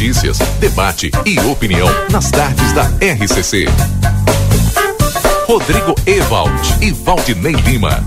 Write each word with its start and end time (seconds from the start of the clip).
Notícias, 0.00 0.38
debate 0.58 1.10
e 1.26 1.38
opinião 1.40 1.86
nas 2.10 2.30
tardes 2.30 2.72
da 2.72 2.84
RCC. 2.84 3.66
Rodrigo 5.46 5.94
Ewald 6.06 6.82
e 6.82 6.90
Valdinei 6.90 7.52
Lima. 7.52 8.02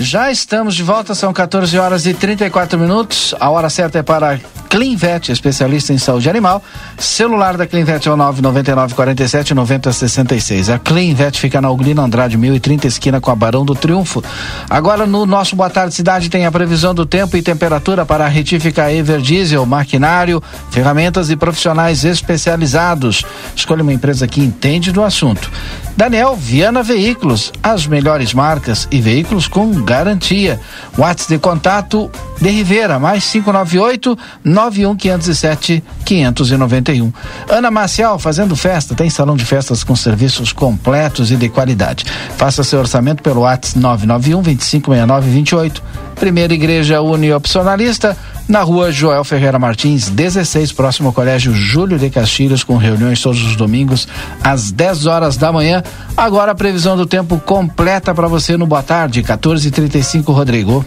Já 0.00 0.32
estamos 0.32 0.74
de 0.74 0.82
volta, 0.82 1.14
são 1.14 1.32
14 1.32 1.78
horas 1.78 2.06
e 2.06 2.12
34 2.12 2.76
minutos. 2.76 3.36
A 3.38 3.50
hora 3.50 3.70
certa 3.70 4.00
é 4.00 4.02
para 4.02 4.40
Clinvet, 4.72 5.30
especialista 5.30 5.92
em 5.92 5.98
saúde 5.98 6.30
animal. 6.30 6.62
Celular 6.96 7.58
da 7.58 7.66
Clinvet 7.66 8.08
é 8.08 8.10
o 8.10 8.16
999 8.16 8.94
47 8.94 9.52
90 9.52 9.92
66. 9.92 10.70
A 10.70 10.78
Clinvet 10.78 11.38
fica 11.38 11.60
na 11.60 11.70
Uglino 11.70 12.00
Andrade 12.00 12.38
1030, 12.38 12.86
esquina 12.86 13.20
com 13.20 13.30
a 13.30 13.36
Barão 13.36 13.66
do 13.66 13.74
Triunfo. 13.74 14.24
Agora 14.70 15.06
no 15.06 15.26
nosso 15.26 15.54
Boa 15.54 15.68
Tarde 15.68 15.94
Cidade 15.94 16.30
tem 16.30 16.46
a 16.46 16.50
previsão 16.50 16.94
do 16.94 17.04
tempo 17.04 17.36
e 17.36 17.42
temperatura 17.42 18.06
para 18.06 18.24
a 18.24 18.28
retífica 18.28 18.90
Everdiesel, 18.90 19.66
maquinário, 19.66 20.42
ferramentas 20.70 21.28
e 21.28 21.36
profissionais 21.36 22.02
especializados. 22.02 23.26
Escolha 23.54 23.82
uma 23.82 23.92
empresa 23.92 24.26
que 24.26 24.40
entende 24.40 24.90
do 24.90 25.04
assunto. 25.04 25.50
Daniel 25.96 26.34
Viana 26.34 26.82
Veículos, 26.82 27.52
as 27.62 27.86
melhores 27.86 28.32
marcas 28.32 28.88
e 28.90 29.00
veículos 29.00 29.46
com 29.46 29.70
garantia. 29.82 30.60
WhatsApp 30.96 31.34
de 31.34 31.38
contato 31.38 32.10
de 32.40 32.48
Rivera, 32.48 32.98
mais 32.98 33.24
598 33.30 34.18
91507 34.44 35.84
591. 36.02 37.12
Ana 37.48 37.70
Marcial 37.70 38.18
fazendo 38.18 38.54
festa, 38.54 38.94
tem 38.94 39.08
salão 39.08 39.36
de 39.36 39.44
festas 39.44 39.82
com 39.84 39.96
serviços 39.96 40.52
completos 40.52 41.30
e 41.30 41.36
de 41.36 41.48
qualidade. 41.48 42.04
Faça 42.36 42.64
seu 42.64 42.78
orçamento 42.78 43.22
pelo 43.22 43.40
WhatsApp 43.40 43.78
991 43.78 44.42
256928. 44.42 45.82
Primeira 46.16 46.54
Igreja 46.54 47.00
Uniopcionalista, 47.00 48.16
na 48.48 48.62
rua 48.62 48.92
Joel 48.92 49.24
Ferreira 49.24 49.58
Martins, 49.58 50.08
16, 50.08 50.72
próximo 50.72 51.08
ao 51.08 51.12
Colégio 51.12 51.52
Júlio 51.52 51.98
de 51.98 52.10
Castilhos, 52.10 52.62
com 52.62 52.76
reuniões 52.76 53.20
todos 53.20 53.42
os 53.42 53.56
domingos, 53.56 54.06
às 54.42 54.70
10 54.70 55.06
horas 55.06 55.36
da 55.36 55.50
manhã. 55.50 55.82
Agora 56.16 56.52
a 56.52 56.54
previsão 56.54 56.96
do 56.96 57.06
tempo 57.06 57.38
completa 57.38 58.14
para 58.14 58.28
você 58.28 58.56
no 58.56 58.66
Boa 58.66 58.82
Tarde, 58.82 59.22
14h35, 59.22 60.32
Rodrigo. 60.32 60.84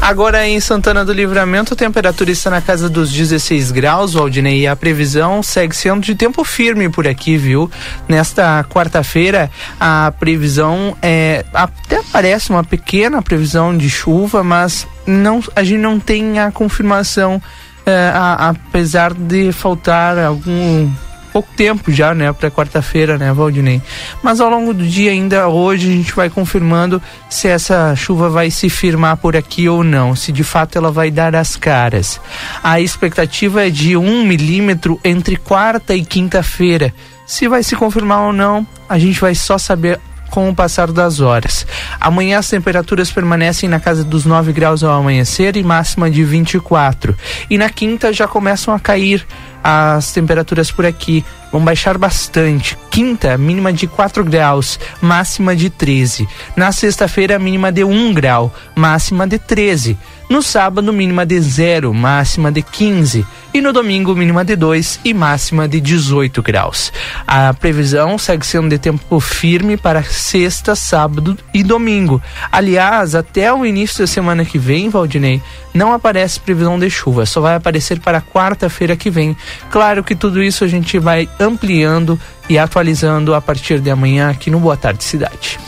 Agora 0.00 0.48
em 0.48 0.58
Santana 0.60 1.04
do 1.04 1.12
Livramento, 1.12 1.74
a 1.74 1.76
temperatura 1.76 2.30
está 2.30 2.50
na 2.50 2.62
casa 2.62 2.88
dos 2.88 3.12
16 3.12 3.70
graus, 3.70 4.14
Waldinei, 4.14 4.60
e 4.60 4.66
a 4.66 4.74
previsão 4.74 5.42
segue 5.42 5.76
sendo 5.76 6.00
de 6.00 6.14
tempo 6.14 6.42
firme 6.42 6.88
por 6.88 7.06
aqui, 7.06 7.36
viu? 7.36 7.70
Nesta 8.08 8.64
quarta-feira, 8.64 9.50
a 9.78 10.12
previsão 10.18 10.96
é. 11.02 11.44
Até 11.52 11.98
aparece 11.98 12.50
uma 12.50 12.64
pequena 12.64 13.20
previsão 13.20 13.76
de 13.76 13.90
chuva, 13.90 14.42
mas 14.42 14.88
não, 15.06 15.44
a 15.54 15.62
gente 15.62 15.80
não 15.80 16.00
tem 16.00 16.40
a 16.40 16.50
confirmação, 16.50 17.40
é, 17.84 18.10
a, 18.12 18.48
apesar 18.48 19.12
de 19.12 19.52
faltar 19.52 20.18
algum 20.18 20.90
pouco 21.32 21.48
tempo 21.56 21.90
já, 21.92 22.14
né, 22.14 22.32
para 22.32 22.50
quarta-feira, 22.50 23.16
né, 23.18 23.32
Valdinei? 23.32 23.80
Mas 24.22 24.40
ao 24.40 24.50
longo 24.50 24.72
do 24.74 24.84
dia 24.84 25.10
ainda 25.10 25.48
hoje 25.48 25.88
a 25.88 25.92
gente 25.92 26.14
vai 26.14 26.28
confirmando 26.28 27.00
se 27.28 27.48
essa 27.48 27.94
chuva 27.96 28.28
vai 28.28 28.50
se 28.50 28.68
firmar 28.68 29.16
por 29.16 29.36
aqui 29.36 29.68
ou 29.68 29.82
não, 29.82 30.14
se 30.14 30.32
de 30.32 30.44
fato 30.44 30.76
ela 30.76 30.90
vai 30.90 31.10
dar 31.10 31.34
as 31.34 31.56
caras. 31.56 32.20
A 32.62 32.80
expectativa 32.80 33.66
é 33.66 33.70
de 33.70 33.96
um 33.96 34.24
milímetro 34.24 35.00
entre 35.04 35.36
quarta 35.36 35.94
e 35.94 36.04
quinta-feira. 36.04 36.92
Se 37.26 37.46
vai 37.46 37.62
se 37.62 37.76
confirmar 37.76 38.26
ou 38.26 38.32
não, 38.32 38.66
a 38.88 38.98
gente 38.98 39.20
vai 39.20 39.34
só 39.34 39.56
saber 39.56 40.00
com 40.30 40.48
o 40.48 40.54
passar 40.54 40.90
das 40.90 41.20
horas. 41.20 41.66
Amanhã 42.00 42.38
as 42.38 42.48
temperaturas 42.48 43.10
permanecem 43.10 43.68
na 43.68 43.80
casa 43.80 44.04
dos 44.04 44.24
9 44.24 44.52
graus 44.52 44.82
ao 44.82 44.92
amanhecer 44.92 45.56
e 45.56 45.62
máxima 45.62 46.10
de 46.10 46.24
24. 46.24 47.14
E 47.50 47.58
na 47.58 47.68
quinta 47.68 48.12
já 48.12 48.26
começam 48.26 48.72
a 48.72 48.80
cair 48.80 49.26
as 49.62 50.12
temperaturas 50.12 50.70
por 50.70 50.86
aqui 50.86 51.24
vão 51.52 51.62
baixar 51.62 51.98
bastante. 51.98 52.78
Quinta, 52.90 53.36
mínima 53.36 53.72
de 53.72 53.86
4 53.86 54.24
graus, 54.24 54.78
máxima 55.00 55.54
de 55.54 55.68
13. 55.68 56.28
Na 56.56 56.72
sexta-feira, 56.72 57.38
mínima 57.38 57.70
de 57.70 57.84
1 57.84 58.14
grau, 58.14 58.54
máxima 58.74 59.26
de 59.26 59.38
13. 59.38 59.98
No 60.30 60.42
sábado, 60.42 60.92
mínima 60.92 61.26
de 61.26 61.40
0, 61.40 61.92
máxima 61.92 62.52
de 62.52 62.62
15. 62.62 63.26
E 63.52 63.60
no 63.60 63.72
domingo, 63.72 64.14
mínima 64.14 64.44
de 64.44 64.54
2 64.54 65.00
e 65.04 65.12
máxima 65.12 65.66
de 65.66 65.80
18 65.80 66.40
graus. 66.40 66.92
A 67.26 67.52
previsão 67.52 68.16
segue 68.16 68.46
sendo 68.46 68.68
de 68.68 68.78
tempo 68.78 69.18
firme 69.18 69.76
para 69.76 70.04
sexta, 70.04 70.76
sábado 70.76 71.36
e 71.52 71.64
domingo. 71.64 72.22
Aliás, 72.52 73.16
até 73.16 73.52
o 73.52 73.66
início 73.66 73.98
da 73.98 74.06
semana 74.06 74.44
que 74.44 74.56
vem, 74.56 74.88
Valdinei, 74.88 75.42
não 75.74 75.92
aparece 75.92 76.38
previsão 76.38 76.78
de 76.78 76.88
chuva, 76.88 77.26
só 77.26 77.40
vai 77.40 77.56
aparecer 77.56 77.98
para 77.98 78.22
quarta-feira 78.22 78.94
que 78.94 79.10
vem. 79.10 79.36
Claro 79.68 80.04
que 80.04 80.14
tudo 80.14 80.40
isso 80.40 80.62
a 80.62 80.68
gente 80.68 80.96
vai 81.00 81.28
ampliando 81.40 82.16
e 82.48 82.56
atualizando 82.56 83.34
a 83.34 83.40
partir 83.40 83.80
de 83.80 83.90
amanhã 83.90 84.30
aqui 84.30 84.48
no 84.48 84.60
Boa 84.60 84.76
Tarde 84.76 85.02
Cidade. 85.02 85.58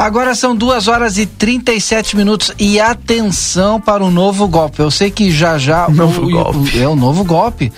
Agora 0.00 0.34
são 0.34 0.56
duas 0.56 0.88
horas 0.88 1.18
e 1.18 1.26
37 1.26 2.16
minutos 2.16 2.50
e 2.58 2.80
atenção 2.80 3.78
para 3.78 4.02
o 4.02 4.10
novo 4.10 4.48
golpe. 4.48 4.80
Eu 4.80 4.90
sei 4.90 5.10
que 5.10 5.30
já 5.30 5.58
já 5.58 5.86
novo 5.92 6.22
o, 6.22 6.30
golpe. 6.30 6.78
O, 6.78 6.82
é 6.82 6.88
o 6.88 6.96
novo 6.96 7.22
golpe. 7.22 7.70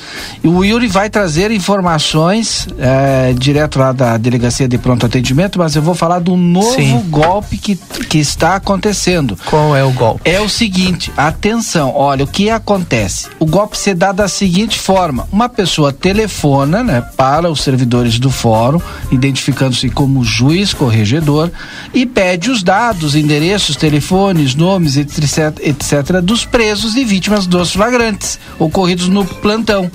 O 0.44 0.62
Yuri 0.62 0.86
vai 0.86 1.10
trazer 1.10 1.50
informações 1.50 2.68
é, 2.78 3.32
direto 3.36 3.80
lá 3.80 3.90
da 3.90 4.16
delegacia 4.18 4.68
de 4.68 4.78
pronto 4.78 5.04
atendimento, 5.04 5.58
mas 5.58 5.74
eu 5.74 5.82
vou 5.82 5.96
falar 5.96 6.20
do 6.20 6.36
novo 6.36 6.76
Sim. 6.76 7.04
golpe 7.10 7.58
que, 7.58 7.74
que 7.74 8.18
está 8.18 8.54
acontecendo. 8.54 9.36
Qual 9.46 9.74
é 9.74 9.82
o 9.82 9.90
golpe? 9.90 10.20
É 10.24 10.40
o 10.40 10.48
seguinte, 10.48 11.12
atenção, 11.16 11.92
olha, 11.92 12.22
o 12.24 12.28
que 12.28 12.48
acontece? 12.48 13.26
O 13.40 13.46
golpe 13.46 13.76
se 13.76 13.94
dá 13.94 14.12
da 14.12 14.28
seguinte 14.28 14.78
forma: 14.78 15.26
uma 15.32 15.48
pessoa 15.48 15.92
telefona, 15.92 16.84
né, 16.84 17.00
para 17.16 17.50
os 17.50 17.62
servidores 17.62 18.20
do 18.20 18.30
fórum, 18.30 18.80
identificando-se 19.10 19.90
como 19.90 20.22
juiz 20.22 20.72
corregedor 20.72 21.50
e 21.92 22.11
pede 22.14 22.50
os 22.50 22.62
dados, 22.62 23.14
endereços, 23.14 23.76
telefones, 23.76 24.54
nomes, 24.54 24.96
etc, 24.96 25.58
etc, 25.60 26.20
dos 26.22 26.44
presos 26.44 26.94
e 26.94 27.04
vítimas 27.04 27.46
dos 27.46 27.72
flagrantes 27.72 28.38
ocorridos 28.58 29.08
no 29.08 29.24
plantão. 29.24 29.90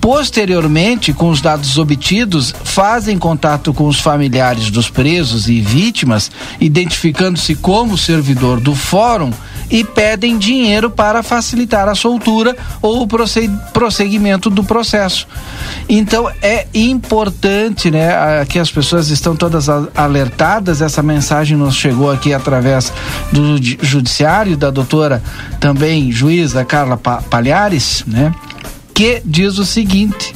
Posteriormente, 0.00 1.12
com 1.12 1.28
os 1.30 1.40
dados 1.40 1.76
obtidos, 1.76 2.54
fazem 2.64 3.18
contato 3.18 3.74
com 3.74 3.86
os 3.86 4.00
familiares 4.00 4.70
dos 4.70 4.88
presos 4.88 5.48
e 5.48 5.60
vítimas, 5.60 6.30
identificando-se 6.60 7.54
como 7.54 7.98
servidor 7.98 8.60
do 8.60 8.74
fórum 8.74 9.32
e 9.70 9.84
pedem 9.84 10.38
dinheiro 10.38 10.90
para 10.90 11.22
facilitar 11.22 11.88
a 11.88 11.94
soltura 11.94 12.56
ou 12.80 13.02
o 13.02 13.08
prosseguimento 13.72 14.48
do 14.48 14.64
processo. 14.64 15.26
Então 15.88 16.30
é 16.42 16.66
importante, 16.74 17.90
né, 17.90 18.44
que 18.48 18.58
as 18.58 18.70
pessoas 18.70 19.08
estão 19.10 19.36
todas 19.36 19.68
alertadas. 19.68 20.80
Essa 20.80 21.02
mensagem 21.02 21.56
nos 21.56 21.74
chegou 21.74 22.10
aqui 22.10 22.32
através 22.32 22.92
do 23.32 23.56
judiciário 23.82 24.56
da 24.56 24.70
doutora 24.70 25.22
também 25.60 26.10
juíza 26.10 26.64
Carla 26.64 26.96
Palhares, 26.96 28.04
né, 28.06 28.34
que 28.94 29.22
diz 29.24 29.58
o 29.58 29.66
seguinte: 29.66 30.34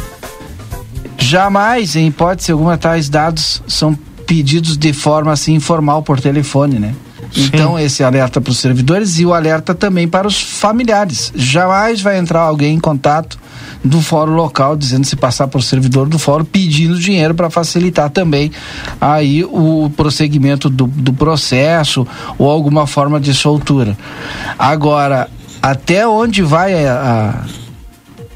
jamais, 1.19 1.97
em 1.97 2.09
hipótese 2.09 2.53
alguma, 2.53 2.76
tais 2.76 3.09
dados 3.09 3.62
são 3.66 3.98
pedidos 4.26 4.76
de 4.76 4.92
forma 4.92 5.32
assim 5.32 5.54
informal 5.54 6.03
por 6.03 6.21
telefone, 6.21 6.78
né? 6.78 6.94
Então, 7.37 7.78
esse 7.78 8.04
alerta 8.04 8.41
para 8.41 8.51
os 8.51 8.59
servidores 8.59 9.18
e 9.18 9.27
o 9.27 9.33
alerta 9.33 9.74
também 9.74 10.06
para 10.06 10.28
os 10.28 10.41
familiares. 10.41 11.33
Jamais 11.34 12.01
vai 12.01 12.18
entrar 12.18 12.41
alguém 12.41 12.74
em 12.74 12.80
contato 12.80 13.39
do 13.84 14.01
fórum 14.01 14.34
local 14.34 14.77
dizendo 14.77 15.04
se 15.04 15.16
passar 15.16 15.48
por 15.48 15.62
servidor 15.62 16.09
do 16.09 16.18
fórum 16.18 16.45
pedindo 16.45 16.98
dinheiro 16.98 17.34
para 17.34 17.51
facilitar 17.51 18.10
também 18.10 18.53
aí 19.01 19.45
o 19.45 19.91
prosseguimento 19.97 20.68
do, 20.71 20.86
do 20.86 21.12
processo 21.12 22.06
ou 22.39 22.48
alguma 22.48 22.86
forma 22.86 23.18
de 23.18 23.34
soltura. 23.34 23.97
Agora, 24.59 25.28
até 25.60 26.06
onde 26.06 26.42
vai 26.42 26.86
a, 26.86 27.45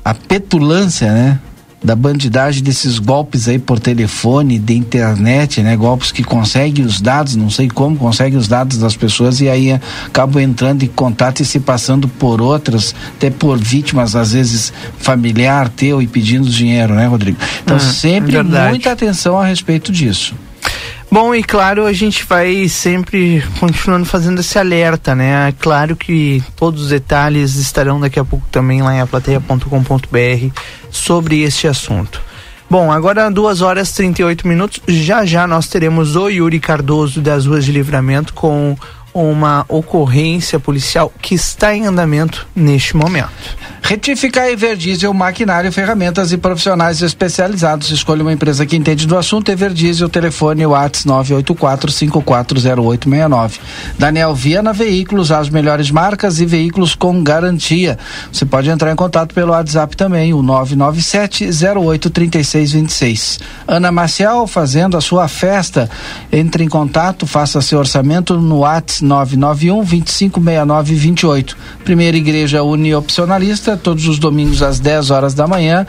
a, 0.04 0.10
a 0.10 0.14
petulância, 0.14 1.12
né? 1.12 1.38
Da 1.86 1.94
bandidagem 1.94 2.64
desses 2.64 2.98
golpes 2.98 3.46
aí 3.46 3.60
por 3.60 3.78
telefone, 3.78 4.58
de 4.58 4.74
internet, 4.76 5.62
né? 5.62 5.76
Golpes 5.76 6.10
que 6.10 6.24
conseguem 6.24 6.84
os 6.84 7.00
dados, 7.00 7.36
não 7.36 7.48
sei 7.48 7.68
como 7.68 7.96
conseguem 7.96 8.36
os 8.36 8.48
dados 8.48 8.78
das 8.78 8.96
pessoas 8.96 9.40
e 9.40 9.48
aí 9.48 9.70
acabam 10.04 10.42
entrando 10.42 10.82
em 10.82 10.88
contato 10.88 11.42
e 11.42 11.44
se 11.44 11.60
passando 11.60 12.08
por 12.08 12.42
outras, 12.42 12.92
até 13.16 13.30
por 13.30 13.56
vítimas, 13.56 14.16
às 14.16 14.32
vezes 14.32 14.72
familiar 14.98 15.68
teu 15.68 16.02
e 16.02 16.08
pedindo 16.08 16.48
dinheiro, 16.48 16.92
né, 16.92 17.06
Rodrigo? 17.06 17.38
Então, 17.62 17.76
Ah, 17.76 17.80
sempre 17.80 18.32
verdade. 18.32 18.70
muita 18.70 18.90
atenção 18.90 19.38
a 19.38 19.46
respeito 19.46 19.92
disso. 19.92 20.34
Bom, 21.16 21.34
e 21.34 21.42
claro, 21.42 21.86
a 21.86 21.94
gente 21.94 22.26
vai 22.26 22.68
sempre 22.68 23.42
continuando 23.58 24.04
fazendo 24.04 24.42
esse 24.42 24.58
alerta, 24.58 25.14
né? 25.14 25.50
Claro 25.58 25.96
que 25.96 26.44
todos 26.54 26.82
os 26.82 26.88
detalhes 26.90 27.54
estarão 27.54 27.98
daqui 27.98 28.20
a 28.20 28.24
pouco 28.24 28.46
também 28.52 28.82
lá 28.82 28.94
em 28.94 29.00
aplateia.com.br 29.00 30.60
sobre 30.90 31.40
este 31.40 31.66
assunto. 31.66 32.20
Bom, 32.68 32.92
agora 32.92 33.30
duas 33.30 33.62
horas 33.62 33.88
e 33.92 33.94
38 33.94 34.46
minutos. 34.46 34.82
Já 34.86 35.24
já 35.24 35.46
nós 35.46 35.68
teremos 35.68 36.16
o 36.16 36.28
Yuri 36.28 36.60
Cardoso 36.60 37.22
das 37.22 37.46
Ruas 37.46 37.64
de 37.64 37.72
Livramento 37.72 38.34
com 38.34 38.76
uma 39.14 39.64
ocorrência 39.70 40.60
policial 40.60 41.10
que 41.22 41.34
está 41.34 41.74
em 41.74 41.86
andamento 41.86 42.46
neste 42.54 42.94
momento. 42.94 43.56
Retificar 43.88 44.48
Everdiesel, 44.48 45.14
maquinário, 45.14 45.70
ferramentas 45.70 46.32
e 46.32 46.36
profissionais 46.36 47.02
especializados. 47.02 47.88
Escolha 47.92 48.22
uma 48.22 48.32
empresa 48.32 48.66
que 48.66 48.74
entende 48.74 49.06
do 49.06 49.16
assunto. 49.16 49.48
Everdiesel, 49.48 50.08
telefone 50.08 50.66
WhatsApp 50.66 51.08
984-540869. 51.44 53.60
Daniel 53.96 54.34
Viana 54.34 54.72
Veículos, 54.72 55.30
as 55.30 55.48
melhores 55.48 55.92
marcas 55.92 56.40
e 56.40 56.46
veículos 56.46 56.96
com 56.96 57.22
garantia. 57.22 57.96
Você 58.32 58.44
pode 58.44 58.68
entrar 58.68 58.90
em 58.90 58.96
contato 58.96 59.32
pelo 59.32 59.52
WhatsApp 59.52 59.96
também, 59.96 60.34
o 60.34 60.42
997-083626. 60.42 63.38
Ana 63.68 63.92
Marcial, 63.92 64.48
fazendo 64.48 64.96
a 64.96 65.00
sua 65.00 65.28
festa. 65.28 65.88
Entre 66.32 66.64
em 66.64 66.68
contato, 66.68 67.24
faça 67.24 67.62
seu 67.62 67.78
orçamento 67.78 68.36
no 68.36 68.58
WhatsApp 68.58 69.04
991 69.04 69.84
2569 69.84 70.94
28. 70.96 71.56
Primeira 71.84 72.16
Igreja 72.16 72.64
Uniopcionalista, 72.64 73.75
todos 73.76 74.06
os 74.08 74.18
domingos 74.18 74.62
às 74.62 74.80
10 74.80 75.10
horas 75.10 75.34
da 75.34 75.46
manhã. 75.46 75.86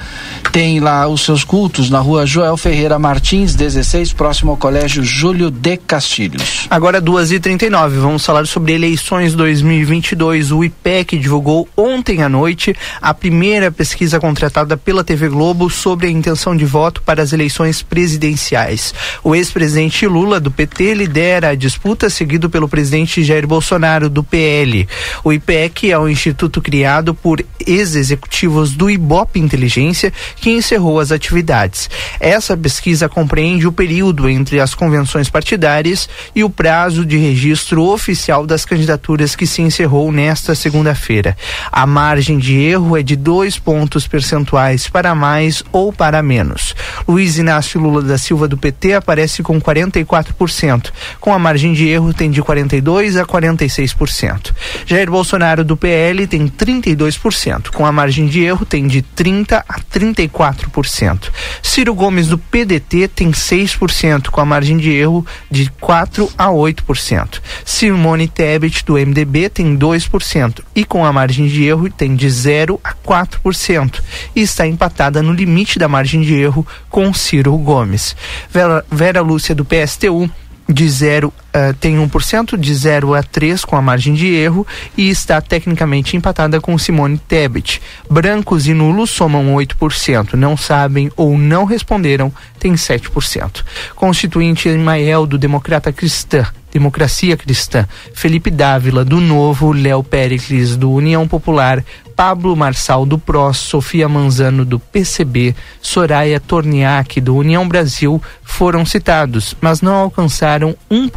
Tem 0.51 0.79
lá 0.79 1.07
os 1.07 1.21
seus 1.21 1.43
cultos 1.43 1.89
na 1.89 1.99
rua 1.99 2.25
Joel 2.25 2.57
Ferreira 2.57 2.99
Martins, 2.99 3.55
16, 3.55 4.13
próximo 4.13 4.51
ao 4.51 4.57
Colégio 4.57 5.03
Júlio 5.03 5.49
de 5.49 5.77
Castilhos. 5.77 6.67
Agora 6.69 7.01
2h39, 7.01 7.89
vamos 7.89 8.25
falar 8.25 8.45
sobre 8.47 8.73
eleições 8.73 9.33
2022. 9.33 10.51
O 10.51 10.63
IPEC 10.63 11.17
divulgou 11.17 11.67
ontem 11.75 12.21
à 12.21 12.29
noite 12.29 12.75
a 13.01 13.13
primeira 13.13 13.71
pesquisa 13.71 14.19
contratada 14.19 14.75
pela 14.75 15.03
TV 15.03 15.29
Globo 15.29 15.69
sobre 15.69 16.07
a 16.07 16.11
intenção 16.11 16.55
de 16.55 16.65
voto 16.65 17.01
para 17.01 17.21
as 17.21 17.33
eleições 17.33 17.81
presidenciais. 17.81 18.93
O 19.23 19.35
ex-presidente 19.35 20.05
Lula, 20.07 20.39
do 20.39 20.51
PT, 20.51 20.93
lidera 20.93 21.49
a 21.49 21.55
disputa, 21.55 22.09
seguido 22.09 22.49
pelo 22.49 22.67
presidente 22.67 23.23
Jair 23.23 23.47
Bolsonaro, 23.47 24.09
do 24.09 24.23
PL. 24.23 24.87
O 25.23 25.31
IPEC 25.31 25.91
é 25.91 25.97
o 25.97 26.09
instituto 26.09 26.61
criado 26.61 27.13
por 27.13 27.43
ex-executivos 27.77 28.73
do 28.73 28.89
Ibope 28.89 29.39
Inteligência, 29.39 30.11
que 30.35 30.51
encerrou 30.51 30.99
as 30.99 31.11
atividades. 31.11 31.89
Essa 32.19 32.55
pesquisa 32.55 33.07
compreende 33.07 33.67
o 33.67 33.71
período 33.71 34.29
entre 34.29 34.59
as 34.59 34.75
convenções 34.75 35.29
partidárias 35.29 36.09
e 36.35 36.43
o 36.43 36.49
prazo 36.49 37.05
de 37.05 37.17
registro 37.17 37.83
oficial 37.83 38.45
das 38.45 38.65
candidaturas 38.65 39.35
que 39.35 39.47
se 39.47 39.61
encerrou 39.61 40.11
nesta 40.11 40.53
segunda-feira. 40.53 41.37
A 41.71 41.85
margem 41.85 42.37
de 42.37 42.55
erro 42.55 42.97
é 42.97 43.03
de 43.03 43.15
dois 43.15 43.57
pontos 43.57 44.07
percentuais 44.07 44.87
para 44.87 45.15
mais 45.15 45.63
ou 45.71 45.91
para 45.93 46.21
menos. 46.21 46.75
Luiz 47.07 47.37
Inácio 47.37 47.79
Lula 47.79 48.01
da 48.01 48.17
Silva 48.17 48.47
do 48.47 48.57
PT 48.57 48.93
aparece 48.93 49.41
com 49.41 49.59
44%, 49.61 50.91
com 51.19 51.33
a 51.33 51.39
margem 51.39 51.73
de 51.73 51.87
erro 51.87 52.13
tem 52.13 52.29
de 52.29 52.41
42 52.41 52.97
42% 52.97 53.21
a 53.21 53.25
46%. 53.25 54.53
Jair 54.85 55.09
Bolsonaro 55.09 55.63
do 55.63 55.77
PL 55.77 56.25
tem 56.27 56.47
32%, 56.47 57.66
com 57.71 57.85
a 57.85 57.91
margem 57.91 58.27
de 58.27 58.43
erro 58.43 58.65
tem 58.65 58.87
de 58.87 59.01
30% 59.01 59.63
a 59.67 59.79
34%. 59.79 61.29
Ciro 61.61 61.93
Gomes 61.93 62.27
do 62.27 62.37
PDT 62.37 63.07
tem 63.07 63.31
6%, 63.31 64.29
com 64.29 64.41
a 64.41 64.45
margem 64.45 64.77
de 64.77 64.91
erro 64.91 65.25
de 65.49 65.69
4% 65.81 66.29
a 66.37 66.47
8%. 66.47 67.41
Simone 67.65 68.27
Tebet 68.27 68.85
do 68.85 68.93
MDB 68.93 69.49
tem 69.49 69.77
2% 69.77 70.61
e 70.75 70.83
com 70.83 71.05
a 71.05 71.13
margem 71.13 71.47
de 71.47 71.63
erro 71.63 71.89
tem 71.89 72.15
de 72.15 72.27
0% 72.27 72.79
a 72.83 72.93
4% 72.93 74.01
e 74.35 74.41
está 74.41 74.67
empatada 74.67 75.21
no 75.21 75.33
limite 75.33 75.79
da 75.79 75.87
margem 75.87 76.21
de 76.21 76.33
erro 76.33 76.65
com 76.89 77.13
Ciro 77.13 77.57
Gomes. 77.57 78.15
Vera, 78.51 78.85
Vera 78.91 79.21
Lúcia 79.21 79.55
do 79.55 79.65
PSTU 79.65 80.29
de 80.69 80.89
0 80.89 81.33
eh, 81.57 81.73
tem 81.73 81.97
1%, 81.97 82.55
de 82.55 82.75
0 82.75 83.15
a 83.15 83.23
3 83.23 83.65
com 83.65 83.75
a 83.75 83.81
margem 83.81 84.13
de 84.13 84.27
erro 84.27 84.65
e 84.95 85.09
está 85.09 85.41
tecnicamente 85.41 86.15
empatada 86.15 86.61
com 86.61 86.77
Simone 86.77 87.17
Tebet. 87.17 87.81
Brancos 88.07 88.67
e 88.67 88.75
nulos 88.75 89.09
somam 89.09 89.55
8%, 89.55 90.33
não 90.33 90.55
sabem 90.55 91.11
ou 91.17 91.35
não 91.35 91.65
responderam 91.65 92.31
tem 92.59 92.73
7%. 92.73 93.63
Constituinte 93.95 94.69
Emael 94.69 95.25
do 95.25 95.35
Democrata 95.35 95.91
Cristã, 95.91 96.45
Democracia 96.71 97.35
Cristã, 97.35 97.87
Felipe 98.13 98.51
Dávila 98.51 99.03
do 99.03 99.19
Novo, 99.19 99.71
Léo 99.71 100.03
Pericles 100.03 100.77
do 100.77 100.91
União 100.91 101.27
Popular, 101.27 101.83
Pablo 102.15 102.55
Marçal 102.55 103.05
do 103.05 103.19
PROS, 103.19 103.57
Sofia 103.57 104.09
Manzano 104.09 104.65
do 104.65 104.79
PCB, 104.79 105.55
Soraya 105.79 106.39
Torniak 106.39 107.21
do 107.21 107.35
União 107.35 107.67
Brasil 107.67 108.21
foram 108.43 108.85
citados, 108.85 109.55
mas 109.61 109.81
não 109.81 109.93
alcançaram 109.93 110.75
1% 110.89 111.11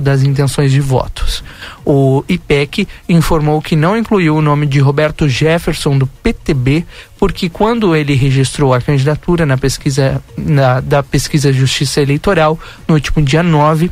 das 0.00 0.22
intenções 0.22 0.72
de 0.72 0.80
votos. 0.80 1.44
O 1.84 2.24
IPEC 2.28 2.88
informou 3.08 3.62
que 3.62 3.76
não 3.76 3.96
incluiu 3.96 4.36
o 4.36 4.42
nome 4.42 4.66
de 4.66 4.80
Roberto 4.80 5.28
Jefferson 5.28 5.96
do 5.96 6.06
PTB, 6.06 6.84
porque 7.18 7.48
quando 7.48 7.94
ele 7.94 8.14
registrou 8.14 8.74
a 8.74 8.80
candidatura 8.80 9.46
na 9.46 9.56
pesquisa 9.56 10.22
na, 10.36 10.80
da 10.80 11.02
pesquisa 11.02 11.52
Justiça 11.52 12.00
Eleitoral 12.00 12.58
no 12.88 12.94
último 12.94 13.24
dia 13.24 13.42
9, 13.42 13.90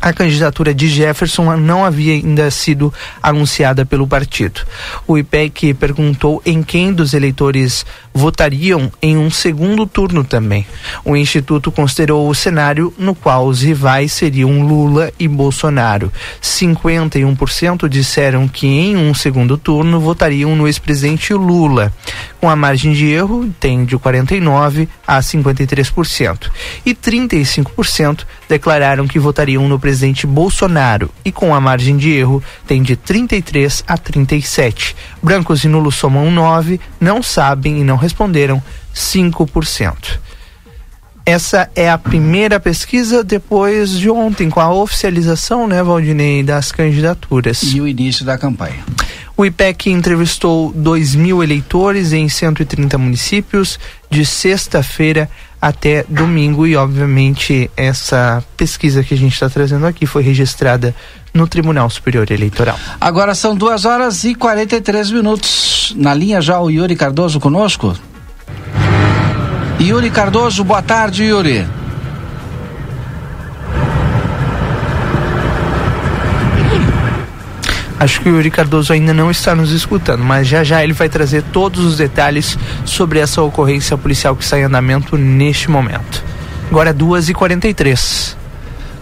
a 0.00 0.12
candidatura 0.12 0.72
de 0.72 0.88
Jefferson 0.88 1.56
não 1.56 1.84
havia 1.84 2.12
ainda 2.14 2.50
sido 2.50 2.92
anunciada 3.22 3.84
pelo 3.84 4.06
partido. 4.06 4.60
O 5.06 5.18
IPEC 5.18 5.74
perguntou 5.74 6.40
em 6.46 6.62
quem 6.62 6.92
dos 6.92 7.14
eleitores 7.14 7.84
votariam 8.18 8.90
em 9.00 9.16
um 9.16 9.30
segundo 9.30 9.86
turno 9.86 10.24
também. 10.24 10.66
O 11.04 11.16
Instituto 11.16 11.70
considerou 11.70 12.28
o 12.28 12.34
cenário 12.34 12.92
no 12.98 13.14
qual 13.14 13.46
os 13.46 13.62
rivais 13.62 14.12
seriam 14.12 14.62
Lula 14.62 15.12
e 15.18 15.26
Bolsonaro. 15.26 16.12
51% 16.42 17.88
disseram 17.88 18.46
que 18.48 18.66
em 18.66 18.96
um 18.96 19.14
segundo 19.14 19.56
turno 19.56 20.00
votariam 20.00 20.54
no 20.54 20.66
ex-presidente 20.66 21.32
Lula. 21.32 21.92
Com 22.40 22.50
a 22.50 22.56
margem 22.56 22.92
de 22.92 23.06
erro, 23.06 23.48
tem 23.58 23.84
de 23.84 23.96
49% 23.96 24.88
a 25.06 25.20
53%. 25.20 26.50
E 26.84 26.94
35% 26.94 28.24
declararam 28.48 29.06
que 29.06 29.18
votariam 29.18 29.68
no 29.68 29.78
presidente 29.78 30.26
Bolsonaro. 30.26 31.10
E 31.24 31.32
com 31.32 31.54
a 31.54 31.60
margem 31.60 31.96
de 31.96 32.10
erro, 32.10 32.42
tem 32.66 32.82
de 32.82 32.96
33% 32.96 33.84
a 33.86 33.96
37%. 33.96 34.94
Brancos 35.22 35.64
e 35.64 35.68
nulos 35.68 35.94
somam 35.94 36.32
9%, 36.32 36.80
não 37.00 37.22
sabem 37.22 37.80
e 37.80 37.84
não 37.84 37.96
responderam 38.08 38.62
5%. 38.94 40.18
Essa 41.24 41.68
é 41.76 41.90
a 41.90 41.98
primeira 41.98 42.58
pesquisa 42.58 43.22
depois 43.22 43.90
de 43.90 44.08
ontem, 44.08 44.48
com 44.48 44.60
a 44.60 44.72
oficialização, 44.72 45.66
né, 45.66 45.82
Valdinei, 45.82 46.42
das 46.42 46.72
candidaturas. 46.72 47.60
E 47.62 47.82
o 47.82 47.86
início 47.86 48.24
da 48.24 48.38
campanha. 48.38 48.82
O 49.36 49.44
IPEC 49.44 49.90
entrevistou 49.90 50.72
2 50.72 51.14
mil 51.14 51.42
eleitores 51.42 52.14
em 52.14 52.28
130 52.28 52.96
municípios 52.96 53.78
de 54.10 54.24
sexta-feira 54.24 55.28
até 55.60 56.04
domingo 56.08 56.66
e, 56.66 56.74
obviamente, 56.74 57.70
essa 57.76 58.42
pesquisa 58.56 59.04
que 59.04 59.12
a 59.12 59.16
gente 59.16 59.34
está 59.34 59.50
trazendo 59.50 59.86
aqui 59.86 60.06
foi 60.06 60.22
registrada 60.22 60.94
no 61.32 61.46
Tribunal 61.46 61.88
Superior 61.90 62.30
Eleitoral. 62.30 62.78
Agora 63.00 63.34
são 63.34 63.54
duas 63.54 63.84
horas 63.84 64.24
e 64.24 64.34
43 64.34 65.10
minutos. 65.10 65.94
Na 65.96 66.14
linha 66.14 66.40
já 66.40 66.60
o 66.60 66.70
Yuri 66.70 66.96
Cardoso 66.96 67.40
conosco? 67.40 67.96
Yuri 69.80 70.10
Cardoso, 70.10 70.64
boa 70.64 70.82
tarde, 70.82 71.24
Yuri. 71.24 71.66
Acho 78.00 78.20
que 78.20 78.28
o 78.28 78.36
Yuri 78.36 78.50
Cardoso 78.50 78.92
ainda 78.92 79.12
não 79.12 79.28
está 79.28 79.56
nos 79.56 79.72
escutando, 79.72 80.22
mas 80.22 80.46
já 80.46 80.62
já 80.62 80.84
ele 80.84 80.92
vai 80.92 81.08
trazer 81.08 81.42
todos 81.42 81.84
os 81.84 81.96
detalhes 81.96 82.56
sobre 82.84 83.18
essa 83.18 83.42
ocorrência 83.42 83.98
policial 83.98 84.36
que 84.36 84.44
está 84.44 84.58
em 84.58 84.62
andamento 84.62 85.16
neste 85.16 85.68
momento. 85.68 86.22
Agora 86.70 86.90
é 86.90 86.92
2h43. 86.92 88.37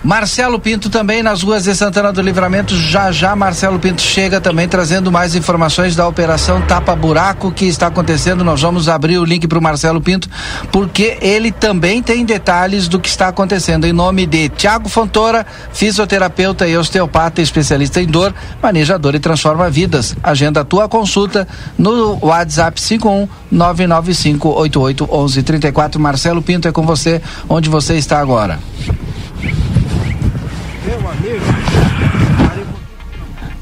Marcelo 0.06 0.60
Pinto 0.60 0.88
também 0.88 1.20
nas 1.20 1.42
ruas 1.42 1.64
de 1.64 1.74
Santana 1.74 2.12
do 2.12 2.22
Livramento. 2.22 2.76
Já 2.76 3.10
já 3.10 3.34
Marcelo 3.34 3.76
Pinto 3.76 4.00
chega 4.00 4.40
também 4.40 4.68
trazendo 4.68 5.10
mais 5.10 5.34
informações 5.34 5.96
da 5.96 6.06
operação 6.06 6.62
Tapa 6.62 6.94
Buraco 6.94 7.50
que 7.50 7.64
está 7.64 7.88
acontecendo. 7.88 8.44
Nós 8.44 8.62
vamos 8.62 8.88
abrir 8.88 9.18
o 9.18 9.24
link 9.24 9.48
para 9.48 9.58
o 9.58 9.60
Marcelo 9.62 10.00
Pinto 10.00 10.30
porque 10.70 11.18
ele 11.20 11.50
também 11.50 12.04
tem 12.04 12.24
detalhes 12.24 12.86
do 12.86 13.00
que 13.00 13.08
está 13.08 13.26
acontecendo. 13.26 13.84
Em 13.84 13.92
nome 13.92 14.26
de 14.26 14.48
Tiago 14.48 14.88
Fontoura, 14.88 15.44
fisioterapeuta 15.72 16.68
e 16.68 16.76
osteopata 16.76 17.42
especialista 17.42 18.00
em 18.00 18.06
dor, 18.06 18.32
manejador 18.62 19.16
e 19.16 19.18
transforma 19.18 19.68
vidas. 19.68 20.14
Agenda 20.22 20.60
a 20.60 20.64
tua 20.64 20.88
consulta 20.88 21.48
no 21.76 22.24
WhatsApp 22.24 22.80
51 22.80 23.28
995 23.50 24.50
88 24.50 25.08
11 25.10 25.42
34. 25.42 26.00
Marcelo 26.00 26.40
Pinto 26.40 26.68
é 26.68 26.70
com 26.70 26.86
você 26.86 27.20
onde 27.48 27.68
você 27.68 27.96
está 27.96 28.20
agora. 28.20 28.60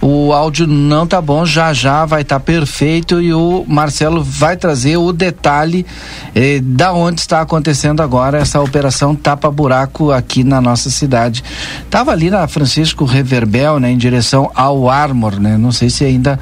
O 0.00 0.35
áudio 0.35 0.66
não 0.66 1.07
tá 1.07 1.19
bom, 1.19 1.47
já 1.47 1.73
já 1.73 2.04
vai 2.04 2.21
estar 2.21 2.38
tá 2.38 2.45
perfeito 2.45 3.23
e 3.23 3.33
o 3.33 3.64
Marcelo 3.66 4.23
vai 4.23 4.54
trazer 4.54 4.99
o 4.99 5.11
detalhe 5.12 5.87
eh, 6.35 6.61
da 6.62 6.93
onde 6.93 7.23
está 7.23 7.40
acontecendo 7.40 8.02
agora 8.02 8.37
essa 8.37 8.61
operação 8.61 9.14
tapa 9.14 9.50
buraco 9.50 10.12
aqui 10.12 10.45
na 10.45 10.61
nossa 10.61 10.90
cidade. 10.90 11.43
Tava 11.88 12.11
ali 12.11 12.28
na 12.28 12.47
Francisco 12.47 13.07
Reverbel, 13.07 13.81
né, 13.81 13.90
em 13.90 13.97
direção 13.97 14.50
ao 14.54 14.90
Armor, 14.90 15.40
né? 15.40 15.57
Não 15.57 15.73
sei 15.73 15.88
se 15.88 16.04
ainda 16.04 16.38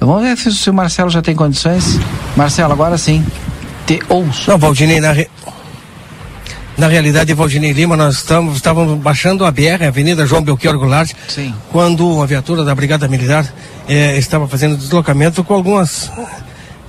Vamos 0.00 0.22
ver 0.22 0.36
se 0.36 0.70
o 0.70 0.74
Marcelo 0.74 1.10
já 1.10 1.20
tem 1.20 1.34
condições. 1.34 1.98
Marcelo, 2.36 2.72
agora 2.72 2.96
sim. 2.96 3.24
Te 3.86 4.00
ouço. 4.08 4.50
Não, 4.50 4.58
Valdinei, 4.58 5.00
na, 5.00 5.12
re... 5.12 5.28
na 6.78 6.86
realidade, 6.86 7.34
Valdinei 7.34 7.72
Lima, 7.72 7.96
nós 7.96 8.18
estamos, 8.18 8.56
estávamos 8.56 8.98
baixando 9.00 9.44
a 9.44 9.50
BR, 9.50 9.82
a 9.84 9.88
Avenida 9.88 10.24
João 10.24 10.40
Belchior 10.40 10.78
Goulart, 10.78 11.12
sim. 11.28 11.52
quando 11.72 12.22
a 12.22 12.26
viatura 12.26 12.62
da 12.62 12.72
Brigada 12.72 13.08
Militar 13.08 13.52
eh, 13.88 14.16
estava 14.16 14.46
fazendo 14.46 14.76
deslocamento 14.76 15.42
com 15.42 15.54
algumas 15.54 16.08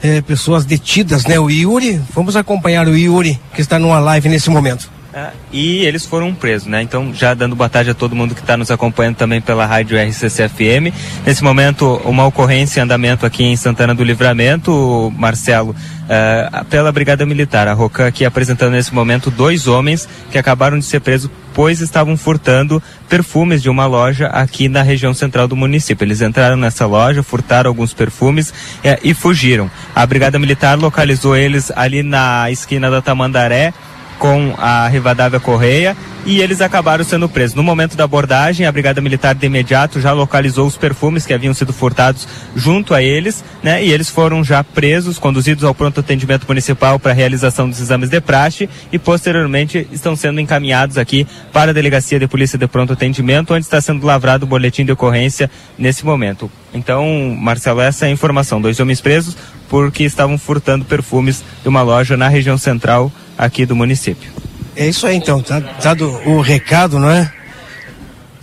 eh, 0.04 0.22
pessoas 0.22 0.64
detidas, 0.64 1.26
né? 1.26 1.40
O 1.40 1.50
Yuri, 1.50 2.00
vamos 2.14 2.36
acompanhar 2.36 2.88
o 2.88 2.96
Yuri, 2.96 3.40
que 3.56 3.62
está 3.62 3.80
numa 3.80 4.00
live 4.00 4.30
nesse 4.30 4.52
momento. 4.52 4.92
É, 5.12 5.32
e 5.52 5.86
eles 5.86 6.06
foram 6.06 6.34
presos, 6.36 6.68
né? 6.68 6.84
Então, 6.84 7.12
já 7.14 7.34
dando 7.34 7.56
boa 7.56 7.68
tarde 7.68 7.90
a 7.90 7.96
todo 7.96 8.16
mundo 8.16 8.36
que 8.36 8.42
está 8.42 8.56
nos 8.56 8.70
acompanhando 8.70 9.16
também 9.16 9.42
pela 9.42 9.66
rádio 9.66 9.98
RCCFM. 9.98 10.94
Nesse 11.26 11.44
momento, 11.44 12.00
uma 12.06 12.28
ocorrência 12.28 12.80
em 12.80 12.84
andamento 12.84 13.26
aqui 13.26 13.44
em 13.44 13.56
Santana 13.56 13.96
do 13.96 14.04
Livramento, 14.04 15.12
Marcelo, 15.18 15.72
uh, 15.72 16.66
pela 16.66 16.92
Brigada 16.92 17.26
Militar. 17.26 17.68
A 17.68 17.74
Rocan 17.74 18.06
aqui 18.06 18.24
apresentando 18.24 18.74
nesse 18.74 18.94
momento 18.94 19.32
dois 19.32 19.68
homens 19.68 20.08
que 20.32 20.38
acabaram 20.38 20.78
de 20.78 20.86
ser 20.86 21.00
presos, 21.00 21.32
pois 21.56 21.82
estavam 21.82 22.16
furtando 22.16 22.82
perfumes 23.10 23.64
de 23.64 23.70
uma 23.70 23.88
loja 23.88 24.28
aqui 24.28 24.70
na 24.70 24.84
região 24.84 25.16
central 25.16 25.48
do 25.48 25.56
município. 25.56 26.06
Eles 26.06 26.22
entraram 26.22 26.56
nessa 26.56 26.86
loja, 26.86 27.24
furtaram 27.24 27.68
alguns 27.68 27.96
perfumes 27.96 28.52
uh, 28.52 29.00
e 29.04 29.16
fugiram. 29.16 29.72
A 29.96 30.06
Brigada 30.06 30.38
Militar 30.38 30.78
localizou 30.78 31.36
eles 31.36 31.72
ali 31.76 32.04
na 32.04 32.52
esquina 32.52 32.92
da 32.92 33.02
Tamandaré 33.02 33.74
com 34.20 34.54
a 34.58 34.88
Rivadavia 34.90 35.40
Correia 35.40 35.96
e 36.26 36.42
eles 36.42 36.60
acabaram 36.60 37.04
sendo 37.04 37.30
presos. 37.30 37.56
No 37.56 37.64
momento 37.64 37.96
da 37.96 38.04
abordagem, 38.04 38.66
a 38.66 38.72
Brigada 38.72 39.02
Militar 39.02 39.34
de 39.34 39.46
imediato 39.46 40.02
já 40.02 40.12
localizou 40.12 40.68
os 40.68 40.78
perfumes 40.78 41.26
que 41.26 41.34
haviam 41.34 41.54
sido 41.54 41.72
furtados 41.72 42.28
junto 42.56 42.94
a 42.94 43.02
eles, 43.02 43.44
né? 43.64 43.84
E 43.84 43.92
eles 43.92 44.10
foram 44.10 44.44
já 44.44 44.64
presos, 44.64 45.18
conduzidos 45.18 45.64
ao 45.64 45.74
pronto 45.74 46.02
atendimento 46.02 46.46
municipal 46.48 47.00
para 47.00 47.14
realização 47.14 47.70
dos 47.70 47.80
exames 47.80 48.10
de 48.10 48.20
praxe 48.20 48.70
e 48.92 49.00
posteriormente 49.00 49.88
estão 49.92 50.16
sendo 50.16 50.42
encaminhados 50.42 50.98
aqui 50.98 51.26
para 51.54 51.72
a 51.72 51.74
Delegacia 51.74 52.20
de 52.20 52.28
Polícia 52.28 52.60
de 52.60 52.68
Pronto 52.68 52.94
Atendimento, 52.94 53.54
onde 53.54 53.66
está 53.66 53.80
sendo 53.80 54.06
lavrado 54.06 54.46
o 54.46 54.50
boletim 54.50 54.84
de 54.84 54.92
ocorrência 54.92 55.50
nesse 55.78 56.06
momento. 56.06 56.52
Então, 56.74 57.36
Marcelo, 57.40 57.80
essa 57.80 58.06
é 58.06 58.10
a 58.10 58.12
informação. 58.12 58.62
Dois 58.62 58.80
homens 58.80 59.00
presos 59.00 59.38
porque 59.70 60.04
estavam 60.04 60.38
furtando 60.38 60.84
perfumes 60.84 61.44
de 61.62 61.70
uma 61.70 61.82
loja 61.82 62.18
na 62.18 62.28
região 62.28 62.58
central 62.58 63.12
aqui 63.40 63.66
do 63.66 63.76
município. 63.76 64.30
É 64.76 64.88
isso 64.88 65.08
aí 65.08 65.16
então, 65.16 65.42
tá 65.42 65.60
dado 65.82 66.08
o 66.26 66.42
recado, 66.42 67.00
não 67.00 67.10
é? 67.10 67.32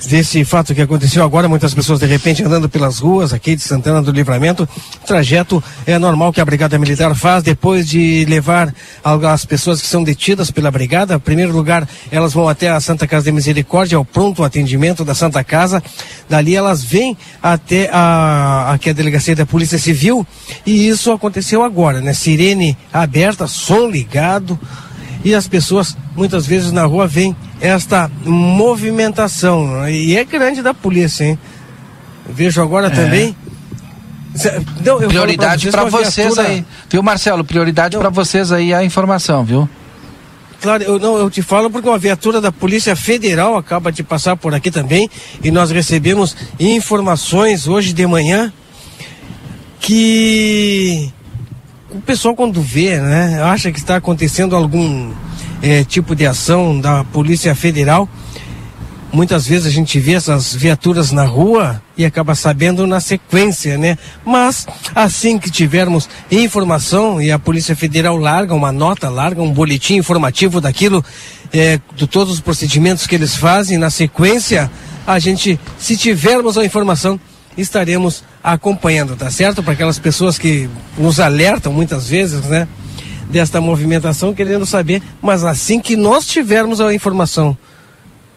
Desse 0.04 0.44
fato 0.44 0.74
que 0.74 0.82
aconteceu 0.82 1.24
agora, 1.24 1.48
muitas 1.48 1.72
pessoas 1.72 1.98
de 1.98 2.06
repente 2.06 2.44
andando 2.44 2.68
pelas 2.68 2.98
ruas 2.98 3.32
aqui 3.32 3.56
de 3.56 3.62
Santana 3.62 4.02
do 4.02 4.12
Livramento. 4.12 4.68
Trajeto 5.06 5.64
é 5.86 5.98
normal 5.98 6.32
que 6.34 6.40
a 6.40 6.44
Brigada 6.44 6.78
Militar 6.78 7.14
faz 7.14 7.42
depois 7.42 7.88
de 7.88 8.26
levar 8.26 8.72
as 9.02 9.46
pessoas 9.46 9.80
que 9.80 9.86
são 9.88 10.04
detidas 10.04 10.50
pela 10.50 10.70
Brigada. 10.70 11.14
Em 11.14 11.18
primeiro 11.18 11.52
lugar, 11.52 11.88
elas 12.10 12.34
vão 12.34 12.46
até 12.46 12.68
a 12.68 12.78
Santa 12.78 13.06
Casa 13.06 13.24
de 13.24 13.32
Misericórdia, 13.32 13.96
ao 13.96 14.04
pronto 14.04 14.44
atendimento 14.44 15.02
da 15.02 15.14
Santa 15.14 15.42
Casa. 15.42 15.82
Dali 16.28 16.54
elas 16.54 16.84
vêm 16.84 17.16
até 17.42 17.88
a, 17.90 18.72
aqui 18.74 18.90
a 18.90 18.92
Delegacia 18.92 19.34
da 19.34 19.46
Polícia 19.46 19.78
Civil. 19.78 20.26
E 20.66 20.86
isso 20.88 21.10
aconteceu 21.10 21.64
agora, 21.64 22.02
né? 22.02 22.12
Sirene 22.12 22.76
aberta, 22.92 23.46
som 23.46 23.88
ligado 23.88 24.60
e 25.24 25.34
as 25.34 25.48
pessoas 25.48 25.96
muitas 26.14 26.46
vezes 26.46 26.72
na 26.72 26.84
rua 26.84 27.06
veem 27.06 27.36
esta 27.60 28.10
movimentação 28.24 29.88
e 29.88 30.16
é 30.16 30.24
grande 30.24 30.62
da 30.62 30.74
polícia, 30.74 31.24
hein? 31.24 31.38
Vejo 32.28 32.60
agora 32.60 32.88
é. 32.88 32.90
também 32.90 33.36
não, 34.84 34.98
prioridade 34.98 35.70
para 35.70 35.84
vocês, 35.84 36.34
vocês 36.34 36.38
aí, 36.38 36.64
viu 36.90 37.02
Marcelo? 37.02 37.44
Prioridade 37.44 37.96
para 37.96 38.10
vocês 38.10 38.52
aí 38.52 38.74
a 38.74 38.84
informação, 38.84 39.44
viu? 39.44 39.68
Claro, 40.60 40.82
eu, 40.82 40.98
não, 40.98 41.16
eu 41.16 41.30
te 41.30 41.42
falo 41.42 41.70
porque 41.70 41.88
uma 41.88 41.98
viatura 41.98 42.40
da 42.40 42.50
Polícia 42.50 42.96
Federal 42.96 43.56
acaba 43.56 43.92
de 43.92 44.02
passar 44.02 44.36
por 44.36 44.54
aqui 44.54 44.70
também 44.70 45.08
e 45.42 45.50
nós 45.50 45.70
recebemos 45.70 46.36
informações 46.58 47.68
hoje 47.68 47.92
de 47.92 48.06
manhã 48.06 48.52
que 49.80 51.12
o 51.96 52.02
pessoal 52.02 52.34
quando 52.34 52.60
vê, 52.60 53.00
né, 53.00 53.42
acha 53.42 53.72
que 53.72 53.78
está 53.78 53.96
acontecendo 53.96 54.54
algum 54.54 55.12
é, 55.62 55.82
tipo 55.82 56.14
de 56.14 56.26
ação 56.26 56.78
da 56.78 57.02
Polícia 57.04 57.54
Federal. 57.54 58.08
Muitas 59.12 59.46
vezes 59.46 59.66
a 59.66 59.70
gente 59.70 59.98
vê 59.98 60.12
essas 60.12 60.54
viaturas 60.54 61.10
na 61.10 61.24
rua 61.24 61.80
e 61.96 62.04
acaba 62.04 62.34
sabendo 62.34 62.86
na 62.86 63.00
sequência, 63.00 63.78
né? 63.78 63.96
Mas 64.26 64.66
assim 64.94 65.38
que 65.38 65.50
tivermos 65.50 66.08
informação 66.30 67.22
e 67.22 67.30
a 67.30 67.38
Polícia 67.38 67.74
Federal 67.74 68.16
larga 68.16 68.54
uma 68.54 68.70
nota, 68.70 69.08
larga 69.08 69.40
um 69.40 69.52
boletim 69.52 69.96
informativo 69.96 70.60
daquilo, 70.60 71.02
é, 71.52 71.80
de 71.94 72.06
todos 72.06 72.34
os 72.34 72.40
procedimentos 72.40 73.06
que 73.06 73.14
eles 73.14 73.36
fazem, 73.36 73.78
na 73.78 73.88
sequência, 73.88 74.70
a 75.06 75.18
gente, 75.18 75.58
se 75.78 75.96
tivermos 75.96 76.58
a 76.58 76.64
informação, 76.64 77.18
estaremos 77.56 78.22
acompanhando, 78.42 79.16
tá 79.16 79.30
certo? 79.30 79.62
Para 79.62 79.72
aquelas 79.72 79.98
pessoas 79.98 80.38
que 80.38 80.68
nos 80.98 81.20
alertam 81.20 81.72
muitas 81.72 82.08
vezes, 82.08 82.42
né? 82.42 82.68
Desta 83.30 83.60
movimentação, 83.60 84.32
querendo 84.32 84.64
saber, 84.64 85.02
mas 85.20 85.42
assim 85.42 85.80
que 85.80 85.96
nós 85.96 86.26
tivermos 86.26 86.80
a 86.80 86.94
informação 86.94 87.56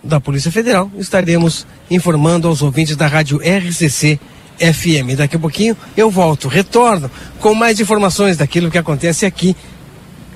da 0.04 0.20
Polícia 0.20 0.52
Federal, 0.52 0.90
estaremos 0.98 1.68
informando 1.92 2.48
aos 2.48 2.62
ouvintes 2.62 2.96
da 2.96 3.06
rádio 3.06 3.40
RCC 3.40 4.20
FM. 4.58 5.16
Daqui 5.18 5.36
a 5.36 5.40
pouquinho 5.40 5.78
eu 5.96 6.10
volto, 6.10 6.48
retorno 6.48 7.10
com 7.40 7.54
mais 7.54 7.80
informações 7.80 8.38
daquilo 8.38 8.72
que 8.72 8.78
acontece 8.78 9.26
aqui 9.26 9.56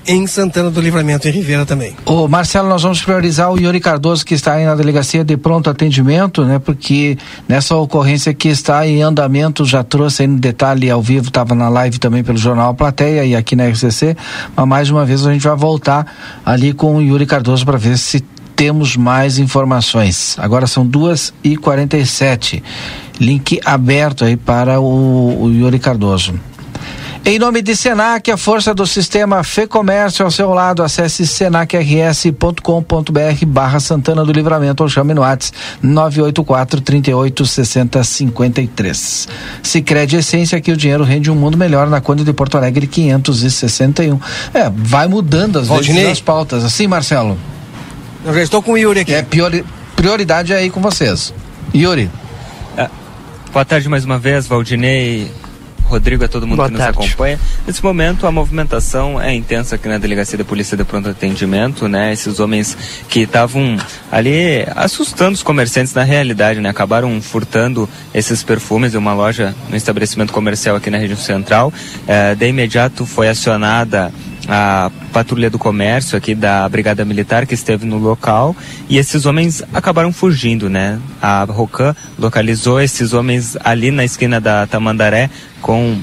em 0.06 0.26
Santana 0.26 0.70
do 0.70 0.80
Livramento, 0.80 1.28
em 1.28 1.30
Ribeira 1.30 1.64
também. 1.64 1.96
Ô 2.04 2.28
Marcelo, 2.28 2.68
nós 2.68 2.82
vamos 2.82 3.02
priorizar 3.02 3.50
o 3.50 3.58
Yuri 3.58 3.80
Cardoso 3.80 4.24
que 4.24 4.34
está 4.34 4.54
aí 4.54 4.64
na 4.64 4.74
delegacia 4.74 5.24
de 5.24 5.36
pronto 5.36 5.70
atendimento, 5.70 6.44
né? 6.44 6.58
Porque 6.58 7.16
nessa 7.48 7.74
ocorrência 7.76 8.34
que 8.34 8.48
está 8.48 8.86
em 8.86 9.02
andamento, 9.02 9.64
já 9.64 9.82
trouxe 9.82 10.22
aí 10.22 10.28
no 10.28 10.38
detalhe 10.38 10.90
ao 10.90 11.02
vivo, 11.02 11.28
estava 11.28 11.54
na 11.54 11.68
live 11.68 11.98
também 11.98 12.22
pelo 12.22 12.38
Jornal 12.38 12.74
Plateia 12.74 13.24
e 13.24 13.34
aqui 13.34 13.56
na 13.56 13.66
RCC, 13.66 14.16
mas 14.54 14.68
mais 14.68 14.90
uma 14.90 15.04
vez 15.04 15.26
a 15.26 15.32
gente 15.32 15.42
vai 15.42 15.56
voltar 15.56 16.40
ali 16.44 16.72
com 16.72 16.96
o 16.96 17.02
Yuri 17.02 17.26
Cardoso 17.26 17.64
para 17.64 17.78
ver 17.78 17.96
se 17.96 18.22
temos 18.54 18.96
mais 18.96 19.38
informações. 19.38 20.36
Agora 20.38 20.66
são 20.66 20.86
duas 20.86 21.32
e 21.42 21.56
quarenta 21.56 21.96
e 21.96 22.06
sete. 22.06 22.62
Link 23.20 23.60
aberto 23.64 24.24
aí 24.24 24.36
para 24.36 24.80
o, 24.80 25.44
o 25.44 25.50
Yuri 25.50 25.78
Cardoso. 25.78 26.34
Em 27.26 27.38
nome 27.38 27.62
de 27.62 27.74
Senac, 27.74 28.30
a 28.30 28.36
força 28.36 28.74
do 28.74 28.86
sistema 28.86 29.42
Fê 29.42 29.66
Comércio 29.66 30.26
ao 30.26 30.30
seu 30.30 30.52
lado, 30.52 30.82
acesse 30.82 31.26
senacrs.com.br 31.26 33.46
barra 33.46 33.80
Santana 33.80 34.22
do 34.26 34.30
Livramento 34.30 34.82
ou 34.82 34.90
chame 34.90 35.14
no 35.14 35.22
WhatsApp 35.22 35.56
984 35.82 36.82
38 36.82 37.46
60 37.46 38.04
53. 38.04 39.28
Sicredi 39.62 40.16
Essência, 40.16 40.60
que 40.60 40.70
o 40.70 40.76
dinheiro 40.76 41.02
rende 41.02 41.30
um 41.30 41.34
mundo 41.34 41.56
melhor 41.56 41.88
na 41.88 41.98
Conde 41.98 42.24
de 42.24 42.32
Porto 42.34 42.58
Alegre 42.58 42.86
561. 42.86 44.20
É, 44.52 44.68
vai 44.68 45.08
mudando 45.08 45.58
às 45.58 45.68
Valdinei. 45.68 46.02
vezes 46.02 46.18
as 46.18 46.20
pautas. 46.20 46.62
Assim, 46.62 46.86
Marcelo? 46.86 47.38
Eu 48.22 48.34
já 48.34 48.42
estou 48.42 48.62
com 48.62 48.72
o 48.72 48.76
Yuri 48.76 49.00
aqui. 49.00 49.14
É 49.14 49.22
priori, 49.22 49.64
prioridade 49.96 50.52
aí 50.52 50.68
com 50.68 50.82
vocês. 50.82 51.32
Yuri. 51.74 52.10
É, 52.76 52.90
boa 53.50 53.64
tarde 53.64 53.88
mais 53.88 54.04
uma 54.04 54.18
vez, 54.18 54.46
Valdinei. 54.46 55.30
Rodrigo, 55.94 56.24
a 56.24 56.28
todo 56.28 56.44
mundo 56.44 56.56
Boa 56.56 56.68
que 56.68 56.76
tarde. 56.76 56.98
nos 56.98 57.06
acompanha. 57.06 57.38
Nesse 57.64 57.82
momento, 57.82 58.26
a 58.26 58.32
movimentação 58.32 59.20
é 59.20 59.32
intensa 59.32 59.76
aqui 59.76 59.86
na 59.88 59.96
Delegacia 59.96 60.36
da 60.36 60.44
Polícia 60.44 60.76
de 60.76 60.82
Pronto 60.82 61.08
Atendimento, 61.08 61.86
né? 61.86 62.12
Esses 62.12 62.40
homens 62.40 62.76
que 63.08 63.20
estavam 63.20 63.76
ali 64.10 64.66
assustando 64.74 65.34
os 65.34 65.42
comerciantes 65.42 65.94
na 65.94 66.02
realidade, 66.02 66.60
né? 66.60 66.68
Acabaram 66.68 67.22
furtando 67.22 67.88
esses 68.12 68.42
perfumes 68.42 68.90
de 68.90 68.98
uma 68.98 69.14
loja 69.14 69.54
no 69.70 69.76
estabelecimento 69.76 70.32
comercial 70.32 70.74
aqui 70.74 70.90
na 70.90 70.98
região 70.98 71.18
central. 71.18 71.72
É, 72.08 72.34
de 72.34 72.48
imediato 72.48 73.06
foi 73.06 73.28
acionada 73.28 74.12
a 74.48 74.90
patrulha 75.12 75.48
do 75.48 75.58
comércio 75.58 76.16
aqui 76.16 76.34
da 76.34 76.68
Brigada 76.68 77.04
Militar 77.04 77.46
que 77.46 77.54
esteve 77.54 77.86
no 77.86 77.98
local 77.98 78.54
e 78.88 78.98
esses 78.98 79.26
homens 79.26 79.62
acabaram 79.72 80.12
fugindo, 80.12 80.68
né? 80.68 80.98
A 81.20 81.44
Rocan 81.44 81.94
localizou 82.18 82.80
esses 82.80 83.12
homens 83.12 83.56
ali 83.64 83.90
na 83.90 84.04
esquina 84.04 84.40
da 84.40 84.66
Tamandaré 84.66 85.30
com 85.60 85.98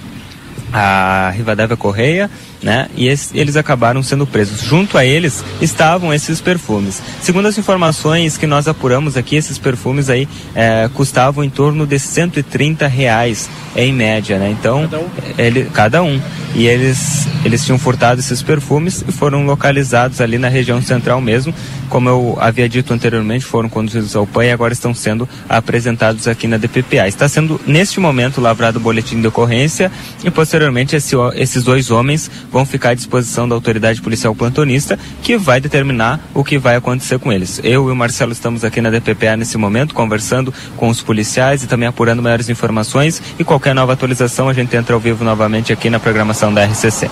a 0.74 1.32
Rivadavia 1.36 1.78
Correia 1.78 2.30
né? 2.62 2.88
E 2.96 3.08
esse, 3.08 3.38
eles 3.38 3.56
acabaram 3.56 4.04
sendo 4.04 4.28
presos. 4.28 4.62
Junto 4.62 4.98
a 4.98 5.06
eles 5.06 5.44
estavam 5.62 6.14
esses 6.14 6.40
perfumes. 6.40 7.02
Segundo 7.22 7.48
as 7.48 7.58
informações 7.58 8.38
que 8.38 8.46
nós 8.46 8.68
apuramos 8.68 9.18
aqui, 9.18 9.36
esses 9.36 9.58
perfumes 9.58 10.10
aí 10.10 10.28
é, 10.54 10.90
custavam 10.94 11.44
em 11.44 11.50
torno 11.50 11.88
de 11.88 11.98
130 11.98 12.88
reais 12.88 13.50
em 13.76 13.94
média, 13.94 14.38
né? 14.38 14.52
Então, 14.52 14.88
cada 14.88 15.00
um. 15.00 15.10
Ele, 15.38 15.64
cada 15.74 16.04
um. 16.04 16.22
E 16.54 16.68
eles, 16.68 17.28
eles 17.46 17.64
tinham 17.64 17.80
furtado 17.80 18.20
esses 18.20 18.44
perfumes 18.44 19.04
e 19.08 19.12
foram 19.12 19.46
localizados 19.46 20.20
ali 20.20 20.38
na 20.38 20.50
região 20.50 20.82
central 20.82 21.22
mesmo. 21.22 21.54
Como 21.90 22.10
eu 22.10 22.38
havia 22.42 22.68
dito 22.68 22.94
anteriormente, 22.94 23.46
foram 23.46 23.70
conduzidos 23.70 24.16
ao 24.16 24.28
PAN 24.28 24.46
e 24.46 24.52
agora 24.52 24.74
estão 24.74 24.94
sendo 24.94 25.28
apresentados 25.48 26.28
aqui 26.28 26.48
na 26.48 26.58
DPPA. 26.58 27.08
Está 27.08 27.28
sendo, 27.30 27.60
neste 27.66 28.00
momento, 28.02 28.42
lavrado 28.42 28.80
o 28.80 28.82
boletim 28.82 29.22
de 29.22 29.28
ocorrência 29.28 29.90
e, 30.24 30.30
posteriormente, 30.30 30.96
esse, 30.96 31.16
esses 31.36 31.64
dois 31.64 31.90
homens 31.90 32.30
vão 32.52 32.66
ficar 32.66 32.90
à 32.90 32.94
disposição 32.94 33.48
da 33.48 33.56
autoridade 33.56 34.02
policial 34.02 34.36
plantonista, 34.36 35.00
que 35.24 35.38
vai 35.38 35.62
determinar 35.62 36.20
o 36.34 36.44
que 36.44 36.58
vai 36.58 36.76
acontecer 36.76 37.18
com 37.18 37.32
eles. 37.32 37.60
Eu 37.64 37.88
e 37.88 37.92
o 37.92 37.96
Marcelo 37.96 38.32
estamos 38.32 38.64
aqui 38.64 38.82
na 38.82 38.90
DPPA 38.90 39.38
nesse 39.38 39.58
momento, 39.58 39.96
conversando 39.96 40.54
com 40.76 40.90
os 40.90 41.02
policiais 41.02 41.64
e 41.64 41.68
também 41.68 41.88
apurando 41.88 42.22
maiores 42.22 42.50
informações 42.50 43.22
e 43.40 43.44
qualquer 43.44 43.74
nova 43.74 43.94
atualização 43.94 44.50
a 44.50 44.54
gente 44.54 44.76
entra 44.76 44.94
ao 44.94 45.00
vivo 45.00 45.24
novamente 45.24 45.72
aqui 45.72 45.90
na 45.90 46.00
programação 46.00 46.54
da 46.54 46.66
RCC. 46.66 47.10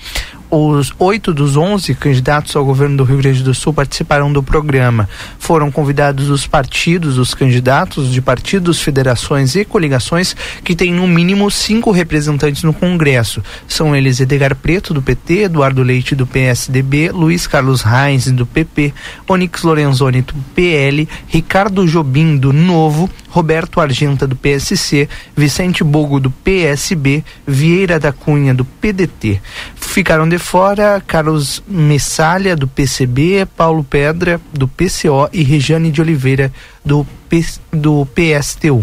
os 0.50 0.92
oito 0.98 1.32
dos 1.32 1.56
onze 1.56 1.94
candidatos 1.94 2.56
ao 2.56 2.64
governo 2.64 2.96
do 2.96 3.04
Rio 3.04 3.18
Grande 3.18 3.42
do 3.42 3.54
Sul 3.54 3.72
participaram 3.72 4.32
do 4.32 4.42
programa. 4.42 5.08
Foram 5.38 5.70
convidados 5.70 6.28
os 6.28 6.46
partidos, 6.46 7.18
os 7.18 7.34
candidatos 7.34 8.10
de 8.10 8.20
partidos, 8.20 8.82
federações 8.82 9.54
e 9.54 9.64
coligações 9.64 10.34
que 10.64 10.74
têm 10.74 10.92
no 10.92 11.06
mínimo 11.06 11.50
cinco 11.50 11.92
representantes 11.92 12.64
no 12.64 12.72
Congresso. 12.72 13.42
São 13.68 13.94
eles 13.94 14.18
Edgar 14.18 14.56
Preto, 14.56 14.92
do 14.92 15.00
PT, 15.00 15.44
Eduardo 15.44 15.82
Leite, 15.82 16.16
do 16.16 16.26
PSDB, 16.26 17.12
Luiz 17.12 17.46
Carlos 17.46 17.82
Reis, 17.82 18.30
do 18.32 18.44
PP, 18.44 18.92
Onix 19.28 19.62
Lorenzoni, 19.62 20.22
do 20.22 20.34
PL, 20.54 21.08
Ricardo 21.28 21.86
Jobim, 21.86 22.36
do 22.36 22.52
Novo, 22.52 23.08
Roberto 23.30 23.80
Argenta, 23.80 24.26
do 24.26 24.34
PSC, 24.34 25.08
Vicente 25.36 25.84
Bogo, 25.84 26.18
do 26.18 26.30
PSB, 26.30 27.24
Vieira 27.46 27.98
da 27.98 28.12
Cunha, 28.12 28.52
do 28.52 28.64
PDT. 28.64 29.40
Ficaram 29.76 30.28
de 30.28 30.38
fora 30.38 31.02
Carlos 31.06 31.62
Messalha, 31.66 32.56
do 32.56 32.66
PCB, 32.66 33.46
Paulo 33.56 33.84
Pedra, 33.84 34.40
do 34.52 34.66
PCO 34.66 35.28
e 35.32 35.42
Regiane 35.42 35.90
de 35.92 36.00
Oliveira, 36.00 36.52
do, 36.84 37.06
P, 37.28 37.44
do 37.72 38.06
PSTU. 38.06 38.82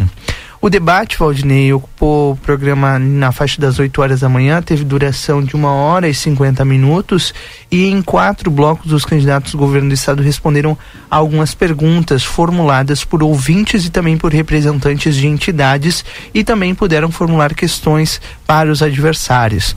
O 0.59 0.71
debate, 0.71 1.19
Valdinei, 1.19 1.71
ocupou 1.71 2.31
o 2.31 2.35
programa 2.35 2.97
na 2.97 3.31
faixa 3.31 3.61
das 3.61 3.77
8 3.77 4.01
horas 4.01 4.19
da 4.21 4.29
manhã, 4.29 4.59
teve 4.59 4.83
duração 4.83 5.43
de 5.43 5.55
uma 5.55 5.71
hora 5.71 6.09
e 6.09 6.13
50 6.15 6.65
minutos 6.65 7.31
e 7.71 7.85
em 7.85 8.01
quatro 8.01 8.49
blocos 8.49 8.91
os 8.91 9.05
candidatos 9.05 9.51
do 9.51 9.57
governo 9.57 9.89
do 9.89 9.93
estado 9.93 10.23
responderam 10.23 10.75
a 11.11 11.15
algumas 11.15 11.53
perguntas 11.53 12.23
formuladas 12.23 13.05
por 13.05 13.21
ouvintes 13.21 13.85
e 13.85 13.91
também 13.91 14.17
por 14.17 14.33
representantes 14.33 15.15
de 15.15 15.27
entidades 15.27 16.03
e 16.33 16.43
também 16.43 16.73
puderam 16.73 17.11
formular 17.11 17.53
questões 17.53 18.19
para 18.45 18.71
os 18.71 18.81
adversários. 18.81 19.75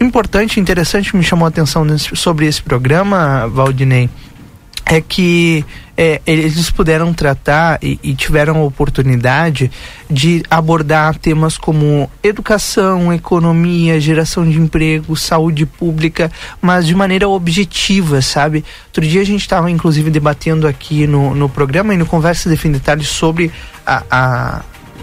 Importante, 0.00 0.58
interessante, 0.58 1.14
me 1.14 1.22
chamou 1.22 1.44
a 1.44 1.48
atenção 1.48 1.86
sobre 1.98 2.46
esse 2.46 2.62
programa, 2.62 3.46
Valdinei, 3.48 4.08
é 4.86 5.00
que 5.00 5.64
é, 5.96 6.20
eles 6.26 6.70
puderam 6.70 7.12
tratar 7.12 7.78
e, 7.82 7.98
e, 8.02 8.14
tiveram 8.14 8.56
a 8.56 8.64
oportunidade 8.64 9.70
de 10.10 10.42
abordar 10.50 11.16
temas 11.18 11.58
como 11.58 12.10
educação, 12.22 13.12
economia, 13.12 14.00
geração 14.00 14.48
de 14.48 14.58
emprego, 14.58 15.14
saúde 15.16 15.66
pública, 15.66 16.30
mas 16.60 16.86
de 16.86 16.94
maneira 16.94 17.28
objetiva, 17.28 18.22
sabe? 18.22 18.64
Outro 18.86 19.06
dia 19.06 19.20
a 19.20 19.24
gente 19.24 19.42
estava 19.42 19.70
inclusive 19.70 20.10
debatendo 20.10 20.66
aqui 20.66 21.06
no, 21.06 21.34
no 21.34 21.48
programa 21.48 21.94
e 21.94 21.96
no 21.96 22.06
Conversa 22.06 22.48
de 22.48 22.56
Fim 22.56 22.72
de 22.72 22.78
Detalhes 22.78 23.08
sobre 23.08 23.52
a, 23.86 24.02
a 24.10 24.62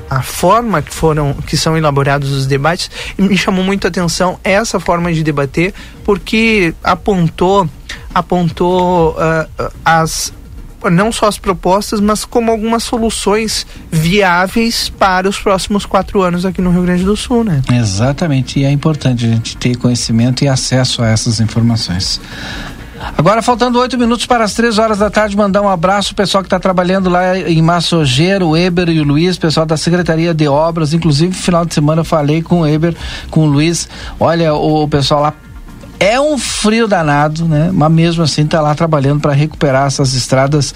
a 0.10 0.22
forma 0.22 0.82
que 0.82 0.94
foram 0.94 1.34
que 1.46 1.56
são 1.56 1.78
elaborados 1.78 2.32
os 2.32 2.48
debates 2.48 2.90
me 3.18 3.38
chamou 3.38 3.64
muito 3.64 3.86
a 3.86 3.90
atenção 3.90 4.40
essa 4.44 4.80
forma 4.80 5.14
de 5.14 5.24
debater 5.24 5.74
porque 6.04 6.74
apontou 6.84 7.70
apontou 8.14 9.12
uh, 9.12 9.72
as 9.86 10.34
não 10.90 11.12
só 11.12 11.28
as 11.28 11.38
propostas, 11.38 12.00
mas 12.00 12.24
como 12.24 12.52
algumas 12.52 12.84
soluções 12.84 13.68
viáveis 13.92 14.88
para 14.88 15.28
os 15.28 15.38
próximos 15.38 15.86
quatro 15.86 16.22
anos 16.22 16.46
aqui 16.46 16.62
no 16.62 16.72
Rio 16.72 16.84
Grande 16.84 17.04
do 17.04 17.18
Sul, 17.18 17.44
né? 17.44 17.62
Exatamente, 17.70 18.60
e 18.60 18.64
é 18.64 18.72
importante 18.72 19.26
a 19.26 19.30
gente 19.30 19.58
ter 19.58 19.76
conhecimento 19.76 20.44
e 20.44 20.48
acesso 20.48 21.02
a 21.02 21.10
essas 21.10 21.42
informações. 21.42 22.22
Agora, 23.18 23.42
faltando 23.42 23.80
oito 23.80 23.98
minutos 23.98 24.26
para 24.26 24.44
as 24.44 24.54
três 24.54 24.78
horas 24.78 24.98
da 24.98 25.10
tarde, 25.10 25.36
mandar 25.36 25.62
um 25.62 25.70
abraço 25.70 26.12
ao 26.12 26.16
pessoal 26.16 26.44
que 26.44 26.48
está 26.48 26.60
trabalhando 26.60 27.10
lá 27.10 27.38
em 27.38 27.62
Massogeiro, 27.62 28.50
o 28.50 28.58
Eber 28.58 28.90
e 28.90 29.00
o 29.00 29.04
Luiz, 29.04 29.38
pessoal 29.38 29.66
da 29.66 29.78
Secretaria 29.78 30.34
de 30.34 30.48
Obras. 30.48 30.94
Inclusive, 30.94 31.30
no 31.30 31.42
final 31.42 31.66
de 31.66 31.74
semana 31.74 32.02
eu 32.02 32.06
falei 32.06 32.42
com 32.42 32.62
o 32.62 32.68
Eber, 32.68 32.96
com 33.30 33.42
o 33.42 33.46
Luiz. 33.46 33.88
Olha, 34.20 34.54
o 34.54 34.88
pessoal 34.88 35.22
lá 35.22 35.34
é 36.00 36.20
um 36.20 36.38
frio 36.38 36.88
danado, 36.88 37.46
né? 37.46 37.72
Mas 37.74 37.92
mesmo 37.92 38.24
assim 38.24 38.44
está 38.44 38.62
lá 38.62 38.74
trabalhando 38.74 39.20
para 39.20 39.34
recuperar 39.34 39.88
essas 39.88 40.14
estradas 40.14 40.74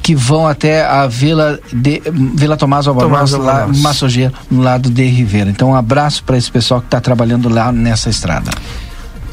que 0.00 0.14
vão 0.14 0.46
até 0.46 0.84
a 0.86 1.06
Vila 1.08 1.58
de 1.72 2.00
Vila 2.34 2.56
Tomás 2.56 2.86
Albornoz, 2.86 3.32
lá 3.32 3.66
Massogeiro, 3.66 4.32
no 4.50 4.62
lado 4.62 4.88
de 4.88 5.04
Ribeira. 5.04 5.50
Então, 5.50 5.70
um 5.70 5.74
abraço 5.74 6.22
para 6.22 6.36
esse 6.36 6.50
pessoal 6.50 6.80
que 6.80 6.86
está 6.86 7.00
trabalhando 7.00 7.48
lá 7.48 7.72
nessa 7.72 8.08
estrada. 8.08 8.50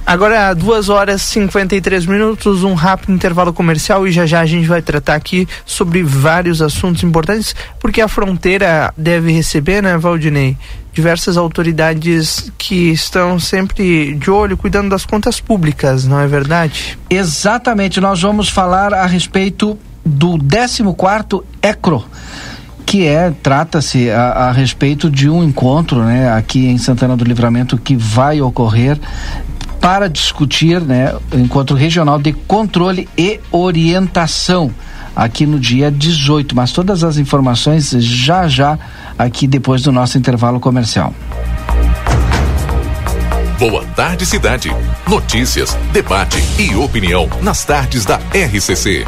Agora, 0.07 0.53
duas 0.53 0.87
horas 0.87 1.21
e 1.21 1.25
53 1.25 2.05
minutos, 2.05 2.63
um 2.63 2.75
rápido 2.75 3.11
intervalo 3.11 3.51
comercial 3.51 4.07
e 4.07 4.11
já 4.13 4.25
já 4.25 4.39
a 4.39 4.45
gente 4.45 4.65
vai 4.65 4.81
tratar 4.81 5.15
aqui 5.15 5.45
sobre 5.65 6.01
vários 6.01 6.61
assuntos 6.61 7.03
importantes, 7.03 7.53
porque 7.77 7.99
a 7.99 8.07
fronteira 8.07 8.93
deve 8.95 9.33
receber, 9.33 9.83
né, 9.83 9.97
Valdinei? 9.97 10.55
Diversas 10.93 11.35
autoridades 11.35 12.49
que 12.57 12.89
estão 12.89 13.37
sempre 13.37 14.13
de 14.13 14.31
olho, 14.31 14.55
cuidando 14.55 14.91
das 14.91 15.05
contas 15.05 15.41
públicas, 15.41 16.05
não 16.05 16.21
é 16.21 16.25
verdade? 16.25 16.97
Exatamente, 17.09 17.99
nós 17.99 18.21
vamos 18.21 18.47
falar 18.47 18.93
a 18.93 19.05
respeito 19.05 19.77
do 20.05 20.37
14 20.39 21.43
ECRO 21.61 22.05
que 22.85 23.05
é 23.05 23.33
trata-se 23.43 24.09
a, 24.09 24.29
a, 24.29 24.51
respeito 24.53 25.11
de 25.11 25.29
um 25.29 25.43
encontro, 25.43 26.05
né, 26.05 26.31
aqui 26.31 26.67
em 26.67 26.77
Santana 26.77 27.17
do 27.17 27.25
Livramento 27.25 27.77
que 27.77 27.97
vai 27.97 28.39
ocorrer 28.41 28.97
para 29.87 30.09
discutir 30.09 30.81
né, 30.81 31.15
o 31.31 31.39
encontro 31.39 31.73
regional 31.73 32.19
de 32.19 32.33
controle 32.33 33.07
e 33.17 33.39
orientação 33.53 34.69
aqui 35.15 35.45
no 35.45 35.57
dia 35.57 35.89
18. 35.89 36.53
Mas 36.53 36.73
todas 36.73 37.05
as 37.05 37.17
informações 37.17 37.91
já 37.91 38.49
já 38.49 38.77
aqui 39.17 39.47
depois 39.47 39.83
do 39.83 39.91
nosso 39.93 40.17
intervalo 40.17 40.59
comercial. 40.59 41.13
Boa 43.57 43.85
tarde, 43.95 44.25
cidade. 44.25 44.75
Notícias, 45.07 45.77
debate 45.93 46.43
e 46.59 46.75
opinião 46.75 47.29
nas 47.41 47.63
tardes 47.63 48.03
da 48.03 48.17
RCC. 48.17 49.05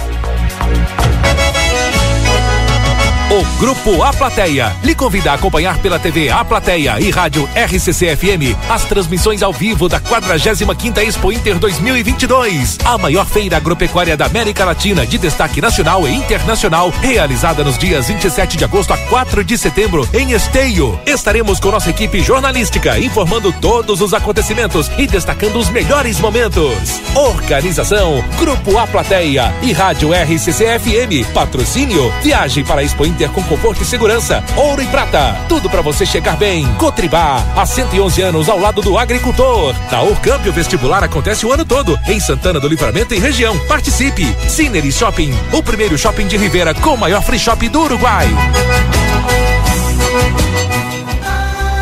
Grupo 3.60 4.02
A 4.02 4.14
Plateia 4.14 4.74
lhe 4.82 4.96
convida 4.96 5.32
a 5.32 5.34
acompanhar 5.34 5.80
pela 5.80 6.00
TV 6.00 6.30
A 6.30 6.46
Plateia 6.46 6.98
e 6.98 7.12
rádio 7.12 7.48
RCC 7.54 8.16
FM 8.16 8.58
as 8.70 8.86
transmissões 8.86 9.44
ao 9.44 9.52
vivo 9.52 9.90
da 9.90 10.00
45ª 10.00 11.04
Expo 11.04 11.30
Inter 11.30 11.60
2022, 11.60 12.78
a 12.86 12.98
maior 12.98 13.26
feira 13.26 13.58
agropecuária 13.58 14.16
da 14.16 14.28
América 14.28 14.64
Latina 14.64 15.06
de 15.06 15.18
destaque 15.18 15.60
nacional 15.60 16.08
e 16.08 16.14
internacional, 16.14 16.90
realizada 17.02 17.62
nos 17.62 17.78
dias 17.78 18.08
27 18.08 18.56
de 18.56 18.64
agosto 18.64 18.94
a 18.94 18.98
4 18.98 19.44
de 19.44 19.58
setembro 19.58 20.08
em 20.14 20.32
Esteio. 20.32 20.98
Estaremos 21.06 21.60
com 21.60 21.70
nossa 21.70 21.90
equipe 21.90 22.22
jornalística 22.22 22.98
informando 22.98 23.52
todos 23.52 24.00
os 24.00 24.14
acontecimentos 24.14 24.90
e 24.98 25.06
destacando 25.06 25.60
os 25.60 25.70
melhores 25.70 26.18
momentos. 26.22 27.02
Organização 27.14 28.24
Grupo 28.38 28.78
A 28.78 28.88
Plateia 28.88 29.54
e 29.62 29.74
Rádio 29.74 30.12
RCC 30.14 30.80
FM. 30.80 31.34
Patrocínio 31.34 32.10
Viagem 32.24 32.64
para 32.64 32.80
a 32.80 32.84
Expo 32.86 33.06
Inter 33.06 33.30
com 33.32 33.49
conforto 33.50 33.82
e 33.82 33.86
segurança. 33.86 34.44
Ouro 34.56 34.82
e 34.82 34.86
prata. 34.88 35.36
Tudo 35.50 35.70
para 35.70 35.82
você 35.82 36.06
chegar 36.06 36.38
bem. 36.38 36.66
Cotribá. 36.76 37.44
Há 37.56 37.66
111 37.66 38.22
anos 38.22 38.48
ao 38.48 38.60
lado 38.60 38.82
do 38.82 38.98
agricultor. 38.98 39.76
Na 39.92 40.04
Urcamp 40.04 40.46
o 40.46 40.54
vestibular 40.54 41.04
acontece 41.04 41.46
o 41.46 41.52
ano 41.52 41.66
todo 41.66 42.00
em 42.08 42.20
Santana 42.20 42.60
do 42.60 42.68
Livramento 42.68 43.14
e 43.16 43.20
região. 43.20 43.58
Participe. 43.68 44.26
Cinery 44.48 44.92
Shopping. 44.92 45.34
O 45.52 45.64
primeiro 45.64 45.98
shopping 45.98 46.28
de 46.28 46.38
Rivera 46.38 46.74
com 46.76 46.94
o 46.94 46.98
maior 46.98 47.24
free 47.24 47.40
shop 47.40 47.68
do 47.68 47.82
Uruguai. 47.82 48.28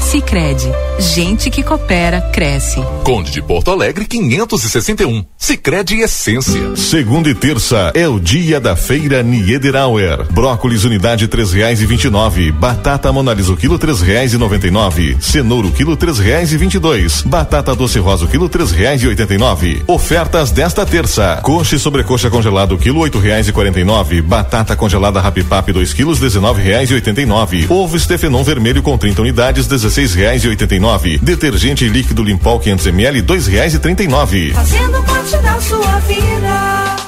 Sicredi, 0.00 0.70
gente 0.98 1.50
que 1.50 1.62
coopera 1.62 2.20
cresce. 2.32 2.80
Conde 3.04 3.30
de 3.30 3.42
Porto 3.42 3.70
Alegre 3.70 4.06
561. 4.06 5.24
Sicredi 5.36 6.00
Essência. 6.00 6.76
Segunda 6.76 7.28
e 7.28 7.34
terça 7.34 7.92
é 7.94 8.08
o 8.08 8.18
dia 8.18 8.60
da 8.60 8.74
feira 8.74 9.22
Niederauer. 9.22 10.24
Brócolis 10.32 10.84
unidade 10.84 11.28
três 11.28 11.52
reais 11.52 11.80
e 11.80 11.86
vinte 11.86 12.04
e 12.04 12.10
nove. 12.10 12.50
Batata 12.50 13.12
Monalisa 13.12 13.52
o 13.52 13.56
quilo 13.56 13.78
três 13.78 14.00
reais 14.00 14.32
e 14.32 14.38
noventa 14.38 14.66
e 14.66 14.70
nove. 14.70 15.16
Cenouro 15.20 15.70
quilo 15.70 15.96
três 15.96 16.18
reais 16.18 16.52
e 16.52 16.56
vinte 16.56 16.74
e 16.74 16.78
dois. 16.78 17.22
Batata 17.22 17.74
doce 17.74 17.98
rosa 17.98 18.24
o 18.24 18.28
quilo 18.28 18.48
três 18.48 18.70
reais 18.70 19.02
e 19.02 19.08
oitenta 19.08 19.34
e 19.34 19.38
nove. 19.38 19.82
Ofertas 19.86 20.50
desta 20.50 20.86
terça. 20.86 21.40
Coxa 21.42 21.76
e 21.76 21.78
sobrecoxa 21.78 22.30
congelado 22.30 22.78
quilo 22.78 23.00
oito 23.00 23.18
reais 23.18 23.48
e 23.48 23.52
quarenta 23.52 23.80
e 23.80 23.84
nove. 23.84 24.22
Batata 24.22 24.74
congelada 24.74 25.20
Rapipap 25.20 25.70
dois 25.72 25.92
quilos 25.92 26.18
dezenove 26.18 26.62
reais 26.62 26.90
e 26.90 26.94
oitenta 26.94 27.20
e 27.20 27.26
nove. 27.26 27.66
Ovo 27.68 27.96
Estefenon 27.96 28.42
vermelho 28.42 28.82
com 28.82 28.96
30 28.96 29.22
unidades 29.22 29.66
dezesseis 29.88 30.14
reais 30.14 30.44
e 30.44 30.48
oitenta 30.48 30.74
e 30.74 30.78
nove. 30.78 31.18
Detergente 31.18 31.88
líquido 31.88 32.22
Limpol 32.22 32.60
500 32.60 32.86
ml 32.88 33.22
dois 33.22 33.46
reais 33.46 33.74
e 33.74 33.78
trinta 33.78 34.02
e 34.02 34.08
nove. 34.08 34.52
Fazendo 34.52 35.02
parte 35.02 35.36
da 35.38 35.60
sua 35.60 35.98
vida. 36.00 37.07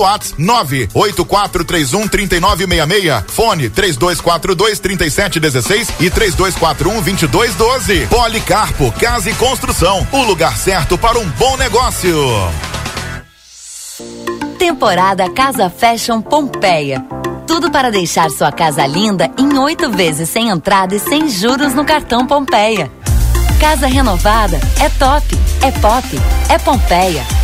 WhatsApp 0.00 0.40
98431 0.42 2.08
3966. 2.08 3.24
Fone 3.28 3.70
3242 3.70 4.78
3716 4.78 5.88
e 6.00 6.10
3241 6.10 7.02
2212. 7.02 8.06
Policarpo 8.06 8.92
Casa 8.92 9.30
e 9.30 9.34
Construção. 9.34 10.06
O 10.12 10.22
lugar 10.22 10.56
certo 10.56 10.96
para 10.98 11.18
um 11.18 11.28
bom 11.30 11.56
negócio. 11.56 12.14
Temporada 14.58 15.28
Casa 15.30 15.68
Fashion 15.70 16.20
Pompeia. 16.20 17.04
Tudo 17.46 17.70
para 17.70 17.90
deixar 17.90 18.30
sua 18.30 18.50
casa 18.50 18.86
linda 18.86 19.30
em 19.38 19.58
oito 19.58 19.90
vezes 19.90 20.28
sem 20.28 20.48
entrada 20.48 20.94
e 20.94 20.98
sem 20.98 21.28
juros 21.28 21.74
no 21.74 21.84
cartão 21.84 22.26
Pompeia. 22.26 22.90
Casa 23.60 23.86
renovada 23.86 24.58
é 24.80 24.88
top, 24.88 25.26
é 25.62 25.70
pop, 25.70 26.20
é 26.48 26.58
Pompeia. 26.58 27.43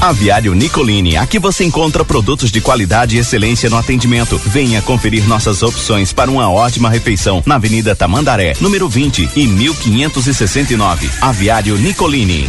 Aviário 0.00 0.54
Nicolini, 0.54 1.16
aqui 1.16 1.40
você 1.40 1.64
encontra 1.64 2.04
produtos 2.04 2.52
de 2.52 2.60
qualidade 2.60 3.16
e 3.16 3.18
excelência 3.18 3.68
no 3.68 3.76
atendimento. 3.76 4.38
Venha 4.38 4.80
conferir 4.80 5.26
nossas 5.26 5.60
opções 5.62 6.12
para 6.12 6.30
uma 6.30 6.48
ótima 6.48 6.88
refeição 6.88 7.42
na 7.44 7.56
Avenida 7.56 7.96
Tamandaré, 7.96 8.54
número 8.60 8.88
20 8.88 9.28
e 9.34 9.46
1569. 9.46 11.10
Aviário 11.20 11.76
Nicolini. 11.76 12.48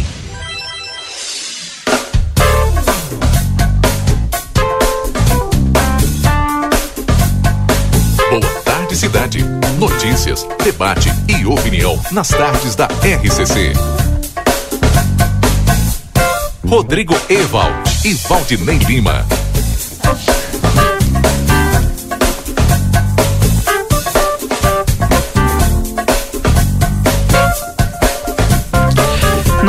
Boa 8.30 8.40
tarde, 8.64 8.96
cidade. 8.96 9.44
Notícias, 9.76 10.46
debate 10.62 11.10
e 11.26 11.44
opinião 11.46 12.00
nas 12.12 12.28
tardes 12.28 12.76
da 12.76 12.86
RCC. 12.86 13.72
Rodrigo 16.70 17.16
Evald 17.28 17.82
e 18.04 18.14
Valdinei 18.28 18.78
Lima. 18.78 19.39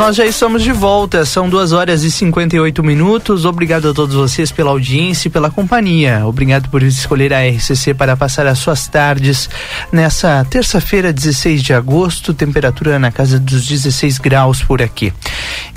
Nós 0.02 0.16
já 0.16 0.26
estamos 0.26 0.64
de 0.64 0.72
volta, 0.72 1.24
são 1.24 1.48
duas 1.48 1.70
horas 1.70 2.02
e 2.02 2.10
58 2.10 2.82
minutos. 2.82 3.44
Obrigado 3.44 3.88
a 3.88 3.94
todos 3.94 4.16
vocês 4.16 4.50
pela 4.50 4.70
audiência 4.70 5.28
e 5.28 5.30
pela 5.30 5.48
companhia. 5.48 6.26
Obrigado 6.26 6.68
por 6.70 6.82
escolher 6.82 7.32
a 7.32 7.48
RCC 7.48 7.94
para 7.94 8.16
passar 8.16 8.48
as 8.48 8.58
suas 8.58 8.88
tardes 8.88 9.48
nessa 9.92 10.44
terça-feira, 10.50 11.12
16 11.12 11.62
de 11.62 11.72
agosto, 11.72 12.34
temperatura 12.34 12.98
na 12.98 13.12
casa 13.12 13.38
dos 13.38 13.64
16 13.64 14.18
graus 14.18 14.60
por 14.60 14.82
aqui. 14.82 15.12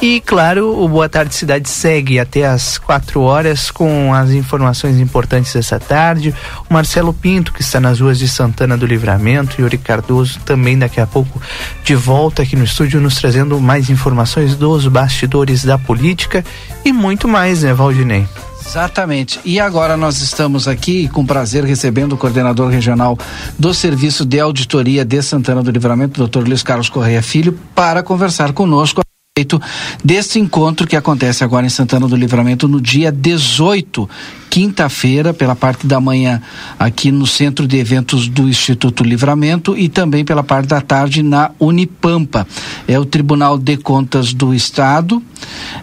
E 0.01 0.19
claro, 0.21 0.75
o 0.75 0.89
Boa 0.89 1.07
Tarde 1.07 1.35
Cidade 1.35 1.69
segue 1.69 2.19
até 2.19 2.47
às 2.47 2.79
4 2.79 3.21
horas 3.21 3.69
com 3.69 4.11
as 4.11 4.31
informações 4.31 4.99
importantes 4.99 5.53
dessa 5.53 5.79
tarde. 5.79 6.33
O 6.67 6.73
Marcelo 6.73 7.13
Pinto, 7.13 7.53
que 7.53 7.61
está 7.61 7.79
nas 7.79 7.99
ruas 7.99 8.17
de 8.17 8.27
Santana 8.27 8.75
do 8.75 8.87
Livramento, 8.87 9.57
e 9.59 9.61
Yuri 9.61 9.77
Cardoso 9.77 10.39
também 10.43 10.79
daqui 10.79 10.99
a 10.99 11.05
pouco 11.05 11.39
de 11.83 11.93
volta 11.93 12.41
aqui 12.41 12.55
no 12.55 12.63
estúdio 12.63 12.99
nos 12.99 13.17
trazendo 13.17 13.61
mais 13.61 13.87
informações 13.87 14.14
dos 14.57 14.87
bastidores 14.87 15.63
da 15.63 15.77
política 15.77 16.43
e 16.83 16.91
muito 16.91 17.27
mais, 17.27 17.63
né, 17.63 17.73
Valdinei? 17.73 18.27
Exatamente. 18.65 19.39
E 19.45 19.59
agora 19.59 19.95
nós 19.95 20.21
estamos 20.21 20.67
aqui 20.67 21.07
com 21.09 21.25
prazer 21.25 21.63
recebendo 21.63 22.13
o 22.13 22.17
coordenador 22.17 22.69
regional 22.69 23.17
do 23.57 23.73
Serviço 23.73 24.25
de 24.25 24.39
Auditoria 24.39 25.05
de 25.05 25.21
Santana 25.21 25.61
do 25.61 25.71
Livramento, 25.71 26.17
doutor 26.17 26.47
Luiz 26.47 26.63
Carlos 26.63 26.89
Correia 26.89 27.21
Filho, 27.21 27.57
para 27.75 28.01
conversar 28.01 28.51
conosco 28.53 29.04
respeito 29.37 29.61
desse 30.01 30.39
encontro 30.39 30.87
que 30.87 30.95
acontece 30.95 31.43
agora 31.43 31.65
em 31.65 31.69
Santana 31.69 32.07
do 32.07 32.15
Livramento 32.15 32.69
no 32.69 32.79
dia 32.79 33.11
18, 33.11 34.09
quinta-feira, 34.49 35.33
pela 35.33 35.53
parte 35.53 35.85
da 35.85 35.99
manhã, 35.99 36.41
aqui 36.79 37.11
no 37.11 37.27
Centro 37.27 37.67
de 37.67 37.77
Eventos 37.77 38.29
do 38.29 38.47
Instituto 38.47 39.03
Livramento 39.03 39.77
e 39.77 39.89
também 39.89 40.23
pela 40.23 40.41
parte 40.41 40.67
da 40.67 40.79
tarde 40.79 41.21
na 41.21 41.51
Unipampa. 41.59 42.47
É 42.87 42.97
o 42.97 43.03
Tribunal 43.03 43.57
de 43.57 43.75
Contas 43.75 44.33
do 44.33 44.53
Estado, 44.53 45.21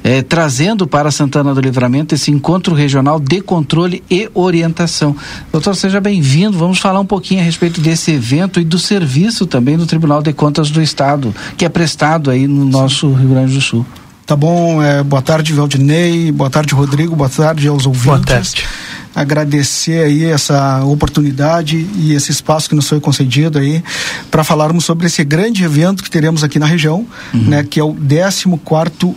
é, 0.03 0.23
trazendo 0.23 0.87
para 0.87 1.11
Santana 1.11 1.55
do 1.55 1.61
Livramento 1.61 2.15
esse 2.15 2.31
encontro 2.31 2.75
regional 2.75 3.21
de 3.21 3.43
controle 3.43 4.03
e 4.11 4.31
orientação. 4.33 5.15
Doutor, 5.53 5.77
seja 5.77 6.01
bem-vindo. 6.01 6.57
Vamos 6.57 6.79
falar 6.79 7.01
um 7.01 7.07
pouquinho 7.07 7.43
a 7.43 7.45
respeito 7.45 7.83
desse 7.83 8.13
evento 8.13 8.59
e 8.59 8.65
do 8.65 8.79
serviço 8.79 9.45
também 9.45 9.77
do 9.77 9.85
Tribunal 9.85 10.23
de 10.23 10.33
Contas 10.33 10.71
do 10.71 10.81
Estado, 10.81 11.35
que 11.59 11.67
é 11.67 11.69
prestado 11.69 12.31
aí 12.31 12.47
no 12.47 12.65
nosso 12.65 13.13
Rio 13.13 13.29
Grande 13.29 13.42
do 13.51 13.61
Sul. 13.61 13.85
Tá 14.25 14.37
bom, 14.37 14.81
é, 14.81 15.03
boa 15.03 15.21
tarde, 15.21 15.53
Valdinei, 15.53 16.31
boa 16.31 16.49
tarde, 16.49 16.75
Rodrigo, 16.75 17.17
boa 17.17 17.29
tarde 17.29 17.67
aos 17.67 17.87
ouvintes. 17.87 18.07
Boa 18.07 18.21
tarde. 18.21 18.65
Agradecer 19.15 20.05
aí 20.05 20.25
essa 20.25 20.83
oportunidade 20.85 21.87
e 21.97 22.15
esse 22.15 22.31
espaço 22.31 22.69
que 22.69 22.75
nos 22.75 22.89
foi 22.89 22.99
concedido 22.99 23.59
aí 23.59 23.83
para 24.31 24.43
falarmos 24.43 24.85
sobre 24.85 25.07
esse 25.07 25.23
grande 25.23 25.65
evento 25.65 26.03
que 26.03 26.11
teremos 26.11 26.43
aqui 26.43 26.59
na 26.59 26.65
região, 26.65 27.07
uhum. 27.35 27.43
né, 27.43 27.63
que 27.63 27.79
é 27.79 27.85
o 27.85 27.95
14 27.95 28.47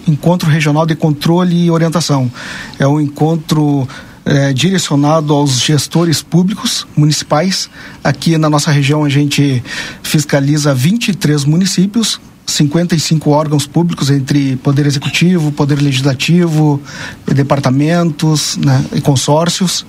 Encontro 0.07 0.49
Regional 0.49 0.85
de 0.85 0.95
Controle 0.95 1.65
e 1.65 1.71
Orientação. 1.71 2.29
É 2.77 2.85
um 2.85 2.99
encontro 2.99 3.87
é, 4.25 4.51
direcionado 4.51 5.33
aos 5.33 5.61
gestores 5.61 6.21
públicos 6.21 6.85
municipais. 6.97 7.69
Aqui 8.03 8.37
na 8.37 8.49
nossa 8.49 8.71
região 8.71 9.05
a 9.05 9.09
gente 9.09 9.63
fiscaliza 10.03 10.73
23 10.73 11.45
municípios, 11.45 12.19
55 12.45 13.29
órgãos 13.29 13.65
públicos 13.65 14.09
entre 14.09 14.55
poder 14.57 14.85
executivo, 14.85 15.51
poder 15.51 15.81
legislativo, 15.81 16.81
departamentos 17.25 18.57
né, 18.57 18.83
e 18.93 19.01
consórcios. 19.01 19.85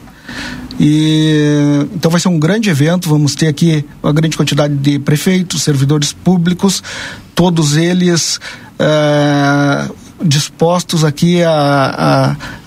E 0.79 1.87
então 1.95 2.11
vai 2.11 2.21
ser 2.21 2.29
um 2.29 2.39
grande 2.39 2.69
evento. 2.71 3.09
Vamos 3.09 3.35
ter 3.35 3.49
aqui 3.49 3.85
uma 4.03 4.13
grande 4.13 4.37
quantidade 4.37 4.75
de 4.75 4.99
prefeitos, 4.99 5.63
servidores 5.63 6.13
públicos, 6.13 6.83
todos 7.35 7.77
eles 7.77 8.41
é, 8.79 9.91
dispostos 10.23 11.05
aqui 11.05 11.43
a, 11.43 11.51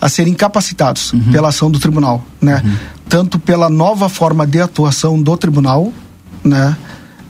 a, 0.01 0.05
a 0.05 0.09
serem 0.09 0.33
capacitados 0.33 1.13
uhum. 1.13 1.31
pela 1.31 1.49
ação 1.49 1.69
do 1.69 1.79
tribunal, 1.79 2.23
né? 2.41 2.61
Uhum. 2.63 2.75
Tanto 3.07 3.39
pela 3.39 3.69
nova 3.69 4.07
forma 4.07 4.45
de 4.45 4.61
atuação 4.61 5.21
do 5.21 5.35
tribunal, 5.35 5.91
né? 6.43 6.77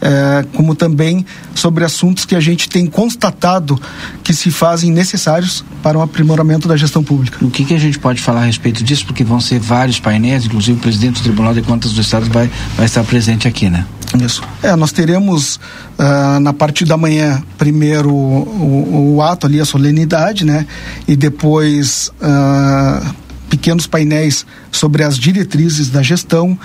É, 0.02 0.46
como 0.56 0.76
também 0.76 1.26
sobre 1.54 1.84
assuntos 1.84 2.26
que 2.26 2.36
a 2.36 2.40
gente 2.40 2.70
tem 2.70 2.86
constatado 2.86 3.80
que 4.24 4.34
se 4.34 4.52
fazem 4.52 4.92
necessários 4.92 5.64
para 5.84 5.98
o 5.98 6.02
um 6.02 6.04
aprimoramento 6.04 6.68
da 6.68 6.78
gestão 6.78 7.04
pública. 7.04 7.44
O 7.44 7.50
que, 7.50 7.66
que 7.66 7.74
a 7.74 7.80
gente 7.80 8.00
pode 8.00 8.22
falar 8.22 8.42
a 8.42 8.46
respeito 8.46 8.84
disso? 8.84 9.06
Porque 9.06 9.24
vão 9.24 9.40
ser 9.40 9.60
vários 9.60 10.00
painéis, 10.00 10.46
inclusive 10.46 10.78
o 10.78 10.82
presidente 10.82 11.20
do 11.20 11.24
Tribunal 11.24 11.54
de 11.54 11.62
Contas 11.62 11.94
do 11.94 12.02
Estado 12.02 12.30
vai, 12.30 12.50
vai 12.76 12.86
estar 12.86 13.04
presente 13.04 13.48
aqui, 13.48 13.70
né? 13.70 13.86
Isso. 14.24 14.42
É, 14.64 14.76
nós 14.76 14.92
teremos 14.92 15.60
uh, 16.00 16.40
na 16.40 16.52
parte 16.52 16.84
da 16.84 16.98
manhã, 16.98 17.44
primeiro 17.58 18.12
o, 18.12 18.44
o, 18.44 19.16
o, 19.16 19.22
ato 19.22 19.46
ali, 19.46 19.60
a 19.60 19.66
solenidade, 19.66 20.46
né? 20.46 20.66
E 21.08 21.16
depois. 21.16 22.12
Uh, 22.22 23.29
pequenos 23.50 23.88
painéis 23.88 24.46
sobre 24.72 25.04
as 25.04 25.18
diretrizes 25.18 25.90
da 25.90 26.02
gestão, 26.02 26.58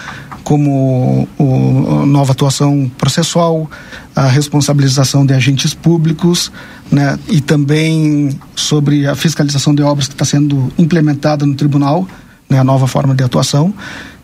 como 0.43 1.27
o, 1.39 2.03
a 2.03 2.07
nova 2.07 2.33
atuação 2.33 2.91
processual, 2.99 3.69
a 4.15 4.29
responsabilização 4.29 5.25
de 5.25 5.33
agentes 5.33 5.73
públicos, 5.73 6.53
né, 6.93 7.19
e 7.29 7.41
também 7.41 8.39
sobre 8.55 9.07
a 9.07 9.15
fiscalização 9.15 9.75
de 9.75 9.83
obras 9.83 10.07
que 10.07 10.15
está 10.15 10.25
sendo 10.25 10.71
implementada 10.79 11.47
no 11.47 11.55
tribunal, 11.55 12.07
né, 12.49 12.59
a 12.59 12.65
nova 12.65 12.87
forma 12.87 13.15
de 13.15 13.25
atuação. 13.25 13.73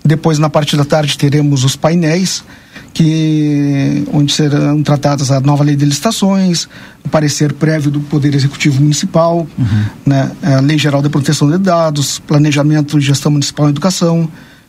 Depois, 0.05 0.39
na 0.39 0.51
parte 0.51 0.77
da 0.77 0.85
tarde, 0.85 1.17
teremos 1.17 1.65
os 1.65 1.75
painéis, 1.77 2.45
que 2.93 4.05
onde 4.13 4.33
serão 4.33 4.83
tratadas 4.83 5.31
a 5.31 5.41
nova 5.41 5.63
lei 5.63 5.77
de 5.77 5.85
licitações, 5.85 6.69
o 7.05 7.09
parecer 7.09 7.53
prévio 7.53 7.91
do 7.91 8.01
Poder 8.01 8.35
Executivo 8.35 8.81
Municipal, 8.81 9.47
uhum. 9.59 9.85
né, 10.05 10.31
a 10.43 10.61
Lei 10.61 10.79
Geral 10.79 11.03
de 11.03 11.09
Proteção 11.09 11.51
de 11.51 11.59
Dados, 11.59 12.19
Planejamento 12.19 12.99
e 12.99 13.01
Gestão 13.01 13.31
Municipal 13.33 13.67
e 13.67 13.71
Educação, 13.71 14.29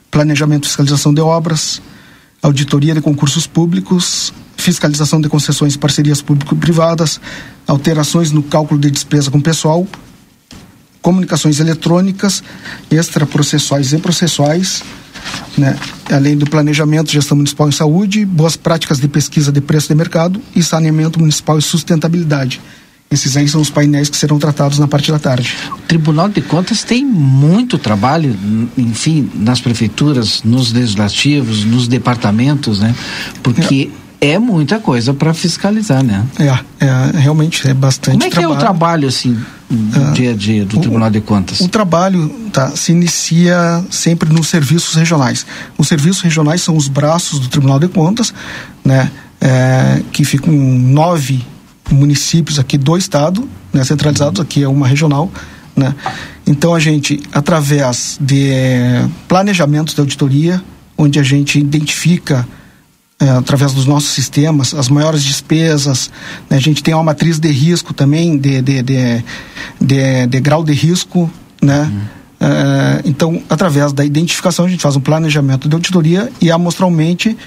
Planejamento 0.09 0.65
e 0.65 0.67
Fiscalização 0.67 1.13
de 1.13 1.21
Obras, 1.21 1.81
Auditoria 2.41 2.93
de 2.93 3.01
Concursos 3.01 3.47
Públicos, 3.47 4.33
Fiscalização 4.57 5.19
de 5.19 5.27
Concessões 5.27 5.73
e 5.73 5.77
Parcerias 5.77 6.21
Público-Privadas, 6.21 7.19
alterações 7.67 8.31
no 8.31 8.43
cálculo 8.43 8.79
de 8.79 8.91
despesa 8.91 9.31
com 9.31 9.41
pessoal, 9.41 9.87
comunicações 11.01 11.59
eletrônicas, 11.59 12.43
extraprocessuais 12.89 13.91
e 13.93 13.97
processuais, 13.97 14.83
né? 15.57 15.77
além 16.11 16.37
do 16.37 16.45
planejamento, 16.45 17.11
gestão 17.11 17.35
municipal 17.37 17.67
em 17.67 17.71
saúde, 17.71 18.25
boas 18.25 18.55
práticas 18.55 18.99
de 18.99 19.07
pesquisa 19.07 19.51
de 19.51 19.61
preço 19.61 19.87
de 19.87 19.95
mercado 19.95 20.41
e 20.55 20.61
saneamento 20.61 21.19
municipal 21.19 21.57
e 21.57 21.61
sustentabilidade. 21.61 22.61
Esses 23.11 23.35
aí 23.35 23.45
são 23.45 23.59
os 23.59 23.69
painéis 23.69 24.09
que 24.09 24.15
serão 24.15 24.39
tratados 24.39 24.79
na 24.79 24.87
parte 24.87 25.11
da 25.11 25.19
tarde. 25.19 25.53
O 25.73 25.81
Tribunal 25.81 26.29
de 26.29 26.41
Contas 26.41 26.81
tem 26.81 27.05
muito 27.05 27.77
trabalho, 27.77 28.33
enfim, 28.77 29.29
nas 29.35 29.59
prefeituras, 29.59 30.41
nos 30.45 30.71
legislativos, 30.71 31.65
nos 31.65 31.89
departamentos, 31.89 32.79
né? 32.79 32.95
Porque 33.43 33.91
é, 34.21 34.29
é 34.29 34.39
muita 34.39 34.79
coisa 34.79 35.13
para 35.13 35.33
fiscalizar, 35.33 36.03
né? 36.03 36.23
É, 36.39 36.85
é, 36.85 37.19
realmente 37.19 37.67
é 37.67 37.73
bastante 37.73 38.13
Como 38.13 38.23
é 38.23 38.29
que 38.29 38.35
trabalho. 38.35 38.53
é 38.53 38.55
o 38.55 38.59
trabalho, 38.59 39.07
assim, 39.07 39.37
do 39.69 40.13
dia 40.13 40.31
a 40.31 40.35
dia 40.35 40.63
do 40.63 40.79
Tribunal 40.79 41.09
de 41.09 41.21
Contas? 41.21 41.59
O, 41.59 41.67
trabalho 41.67 42.29
tá, 42.53 42.69
se 42.75 42.91
inicia 42.91 43.83
sempre 43.89 44.31
nos 44.31 44.47
serviços 44.47 44.95
regionais. 44.95 45.45
Os 45.77 45.87
serviços 45.87 46.21
regionais 46.21 46.61
são 46.61 46.77
os 46.77 46.87
braços 46.87 47.39
do 47.39 47.47
Tribunal 47.47 47.79
de 47.79 47.87
Contas, 47.87 48.33
né, 48.85 49.09
é, 49.41 50.01
que 50.11 50.23
ficam 50.23 50.53
nove 50.53 51.43
municípios 51.89 52.59
aqui 52.59 52.77
do 52.77 52.95
estado, 52.95 53.49
né, 53.73 53.83
centralizados, 53.83 54.39
aqui 54.39 54.61
é 54.61 54.67
uma 54.67 54.87
regional, 54.87 55.31
né. 55.75 55.95
Então 56.45 56.75
a 56.75 56.79
gente, 56.79 57.21
através 57.31 58.17
de 58.19 58.51
planejamentos 59.27 59.93
de 59.93 60.01
auditoria, 60.01 60.61
onde 60.97 61.19
a 61.19 61.23
gente 61.23 61.59
identifica 61.59 62.47
é, 63.21 63.29
através 63.29 63.71
dos 63.71 63.85
nossos 63.85 64.09
sistemas, 64.09 64.73
as 64.73 64.89
maiores 64.89 65.23
despesas. 65.23 66.09
Né? 66.49 66.57
A 66.57 66.59
gente 66.59 66.81
tem 66.81 66.93
uma 66.93 67.03
matriz 67.03 67.39
de 67.39 67.51
risco 67.51 67.93
também, 67.93 68.35
de, 68.35 68.61
de, 68.63 68.81
de, 68.81 69.23
de, 69.79 70.27
de 70.27 70.39
grau 70.39 70.63
de 70.63 70.73
risco, 70.73 71.29
né? 71.61 71.83
Uhum. 71.83 72.01
É, 72.43 73.01
então, 73.05 73.39
através 73.47 73.93
da 73.93 74.03
identificação, 74.03 74.65
a 74.65 74.67
gente 74.67 74.81
faz 74.81 74.95
um 74.95 74.99
planejamento 74.99 75.69
de 75.69 75.75
auditoria 75.75 76.31
e 76.41 76.49
amostralmente 76.49 77.37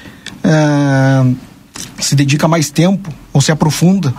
é, 0.44 1.34
se 1.98 2.14
dedica 2.14 2.46
mais 2.46 2.70
tempo 2.70 3.12
ou 3.32 3.40
se 3.40 3.50
aprofunda 3.50 4.14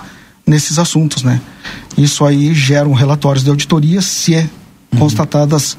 nesses 0.45 0.77
assuntos, 0.77 1.23
né? 1.23 1.39
Isso 1.97 2.25
aí 2.25 2.53
gera 2.53 2.89
um 2.89 2.93
relatórios 2.93 3.45
de 3.45 3.49
auditoria 3.49 4.01
se 4.01 4.35
é 4.35 4.49
uhum. 4.91 4.99
constatadas 4.99 5.77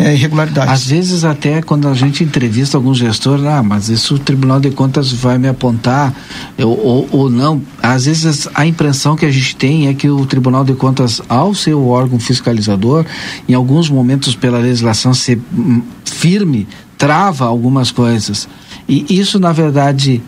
é, 0.00 0.14
irregularidades. 0.14 0.72
Às 0.72 0.86
vezes 0.86 1.24
até 1.24 1.60
quando 1.60 1.86
a 1.86 1.94
gente 1.94 2.24
entrevista 2.24 2.76
algum 2.76 2.94
gestor, 2.94 3.44
ah, 3.46 3.62
mas 3.62 3.88
isso 3.88 4.14
o 4.14 4.18
Tribunal 4.18 4.58
de 4.58 4.70
Contas 4.70 5.12
vai 5.12 5.36
me 5.36 5.48
apontar 5.48 6.14
eu, 6.56 6.70
ou, 6.70 7.08
ou 7.12 7.30
não. 7.30 7.62
Às 7.82 8.06
vezes 8.06 8.48
a 8.54 8.66
impressão 8.66 9.16
que 9.16 9.26
a 9.26 9.30
gente 9.30 9.54
tem 9.56 9.88
é 9.88 9.94
que 9.94 10.08
o 10.08 10.24
Tribunal 10.24 10.64
de 10.64 10.74
Contas, 10.74 11.20
ao 11.28 11.54
ser 11.54 11.74
o 11.74 11.88
órgão 11.88 12.18
fiscalizador, 12.18 13.04
em 13.48 13.54
alguns 13.54 13.90
momentos 13.90 14.34
pela 14.34 14.58
legislação 14.58 15.12
ser 15.12 15.38
hum, 15.52 15.82
firme, 16.04 16.66
trava 16.96 17.44
algumas 17.44 17.90
coisas. 17.90 18.48
E 18.88 19.04
isso, 19.08 19.38
na 19.38 19.52
verdade, 19.52 20.22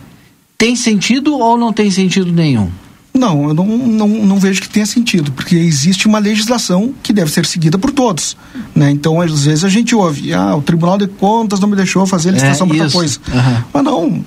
tem 0.57 0.75
sentido 0.75 1.37
ou 1.37 1.57
não 1.57 1.73
tem 1.73 1.89
sentido 1.89 2.31
nenhum? 2.31 2.69
Não, 3.13 3.47
eu 3.47 3.53
não, 3.53 3.65
não, 3.65 4.07
não 4.07 4.37
vejo 4.37 4.59
que 4.59 4.67
tenha 4.67 4.87
sentido, 4.87 5.31
porque 5.31 5.55
existe 5.55 6.07
uma 6.07 6.17
legislação 6.17 6.93
que 7.03 7.13
deve 7.13 7.31
ser 7.31 7.45
seguida 7.45 7.77
por 7.77 7.91
todos. 7.91 8.35
Né? 8.75 8.89
Então, 8.89 9.21
às 9.21 9.45
vezes 9.45 9.63
a 9.63 9.69
gente 9.69 9.93
ouve, 9.93 10.33
ah, 10.33 10.55
o 10.55 10.61
Tribunal 10.63 10.97
de 10.97 11.05
Contas 11.05 11.59
não 11.59 11.67
me 11.67 11.75
deixou 11.75 12.05
fazer 12.07 12.31
licitação 12.31 12.67
para 12.67 12.77
tal 12.77 12.91
coisa. 12.91 13.19
Aham. 13.31 13.65
Mas 13.71 13.83
não, 13.83 14.25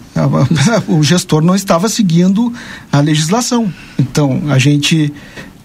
o 0.88 1.02
gestor 1.02 1.42
não 1.42 1.56
estava 1.56 1.88
seguindo 1.88 2.52
a 2.92 3.00
legislação. 3.00 3.72
Então, 3.98 4.42
a 4.48 4.58
gente 4.58 5.12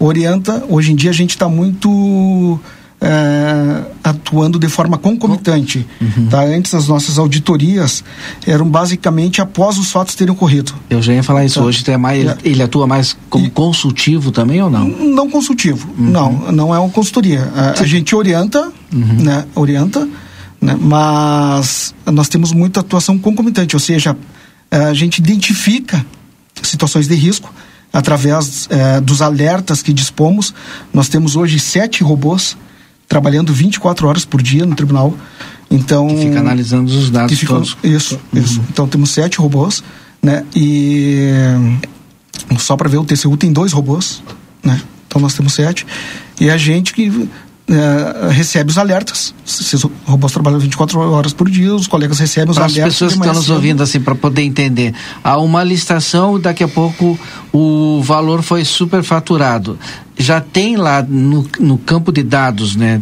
orienta, 0.00 0.64
hoje 0.68 0.92
em 0.92 0.96
dia 0.96 1.10
a 1.10 1.14
gente 1.14 1.30
está 1.30 1.48
muito 1.48 2.58
eh, 3.02 3.82
atuando 4.04 4.60
de 4.60 4.68
forma 4.68 4.96
concomitante. 4.96 5.84
Tá? 6.30 6.44
Antes 6.44 6.72
as 6.72 6.86
nossas 6.86 7.18
auditorias 7.18 8.04
eram 8.46 8.68
basicamente 8.68 9.40
após 9.40 9.76
os 9.76 9.90
fatos 9.90 10.14
terem 10.14 10.32
ocorrido. 10.32 10.72
Eu 10.88 11.02
já 11.02 11.12
ia 11.12 11.22
falar 11.22 11.44
isso. 11.44 11.58
Tá. 11.58 11.66
Hoje 11.66 11.82
tem 11.82 11.96
mais, 11.98 12.20
ele, 12.20 12.34
ele 12.44 12.62
atua 12.62 12.86
mais 12.86 13.16
como 13.28 13.50
consultivo 13.50 14.30
também 14.30 14.62
ou 14.62 14.70
não? 14.70 14.86
Não 14.86 15.28
consultivo, 15.28 15.92
não, 15.98 16.52
não 16.52 16.72
é 16.72 16.78
uma 16.78 16.90
consultoria. 16.90 17.50
A, 17.56 17.82
a 17.82 17.86
gente 17.86 18.14
orienta, 18.14 18.70
né, 18.92 19.46
orienta, 19.56 20.08
né, 20.60 20.76
mas 20.80 21.92
nós 22.06 22.28
temos 22.28 22.52
muita 22.52 22.80
atuação 22.80 23.18
concomitante, 23.18 23.74
ou 23.74 23.80
seja, 23.80 24.16
eh, 24.70 24.76
a 24.76 24.94
gente 24.94 25.18
identifica 25.18 26.06
situações 26.62 27.08
de 27.08 27.16
risco 27.16 27.52
através 27.92 28.68
eh, 28.70 29.00
dos 29.00 29.20
alertas 29.20 29.82
que 29.82 29.92
dispomos. 29.92 30.54
Nós 30.94 31.08
temos 31.08 31.34
hoje 31.34 31.58
sete 31.58 32.04
robôs 32.04 32.56
trabalhando 33.12 33.52
24 33.52 34.08
horas 34.08 34.24
por 34.24 34.40
dia 34.40 34.64
no 34.64 34.74
tribunal. 34.74 35.12
Então 35.70 36.08
Que 36.08 36.16
fica 36.28 36.40
analisando 36.40 36.90
os 36.90 37.10
dados 37.10 37.28
que 37.30 37.36
ficam- 37.36 37.56
todos. 37.56 37.76
Isso, 37.84 38.18
isso. 38.32 38.58
Então 38.70 38.88
temos 38.88 39.10
sete 39.10 39.36
robôs, 39.38 39.84
né? 40.22 40.44
E 40.56 41.28
só 42.58 42.74
para 42.74 42.88
ver 42.88 42.96
o 42.96 43.04
TCU 43.04 43.36
tem 43.36 43.52
dois 43.52 43.70
robôs, 43.72 44.22
né? 44.64 44.80
Então 45.06 45.20
nós 45.20 45.34
temos 45.34 45.52
sete 45.52 45.86
e 46.40 46.48
a 46.48 46.56
gente 46.56 46.94
que 46.94 47.28
eh, 47.68 48.28
recebe 48.30 48.70
os 48.70 48.78
alertas. 48.78 49.34
Esses 49.46 49.82
robôs 50.04 50.32
trabalham 50.32 50.58
24 50.58 50.98
horas 51.12 51.32
por 51.32 51.48
dia, 51.48 51.74
os 51.74 51.86
colegas 51.86 52.18
recebem 52.18 52.50
os 52.50 52.56
Para 52.56 52.66
as 52.66 52.72
alertas. 52.72 52.94
pessoas 52.94 53.12
de 53.12 53.18
que 53.18 53.22
estão 53.24 53.34
nos 53.34 53.44
cedo. 53.46 53.54
ouvindo, 53.54 53.82
assim, 53.82 54.00
para 54.00 54.14
poder 54.14 54.42
entender. 54.42 54.94
Há 55.22 55.38
uma 55.38 55.62
licitação, 55.64 56.38
daqui 56.40 56.62
a 56.64 56.68
pouco 56.68 57.18
o 57.52 58.02
valor 58.02 58.42
foi 58.42 58.64
superfaturado. 58.64 59.78
Já 60.18 60.40
tem 60.40 60.76
lá 60.76 61.02
no, 61.02 61.46
no 61.58 61.78
campo 61.78 62.12
de 62.12 62.22
dados, 62.22 62.76
né? 62.76 63.00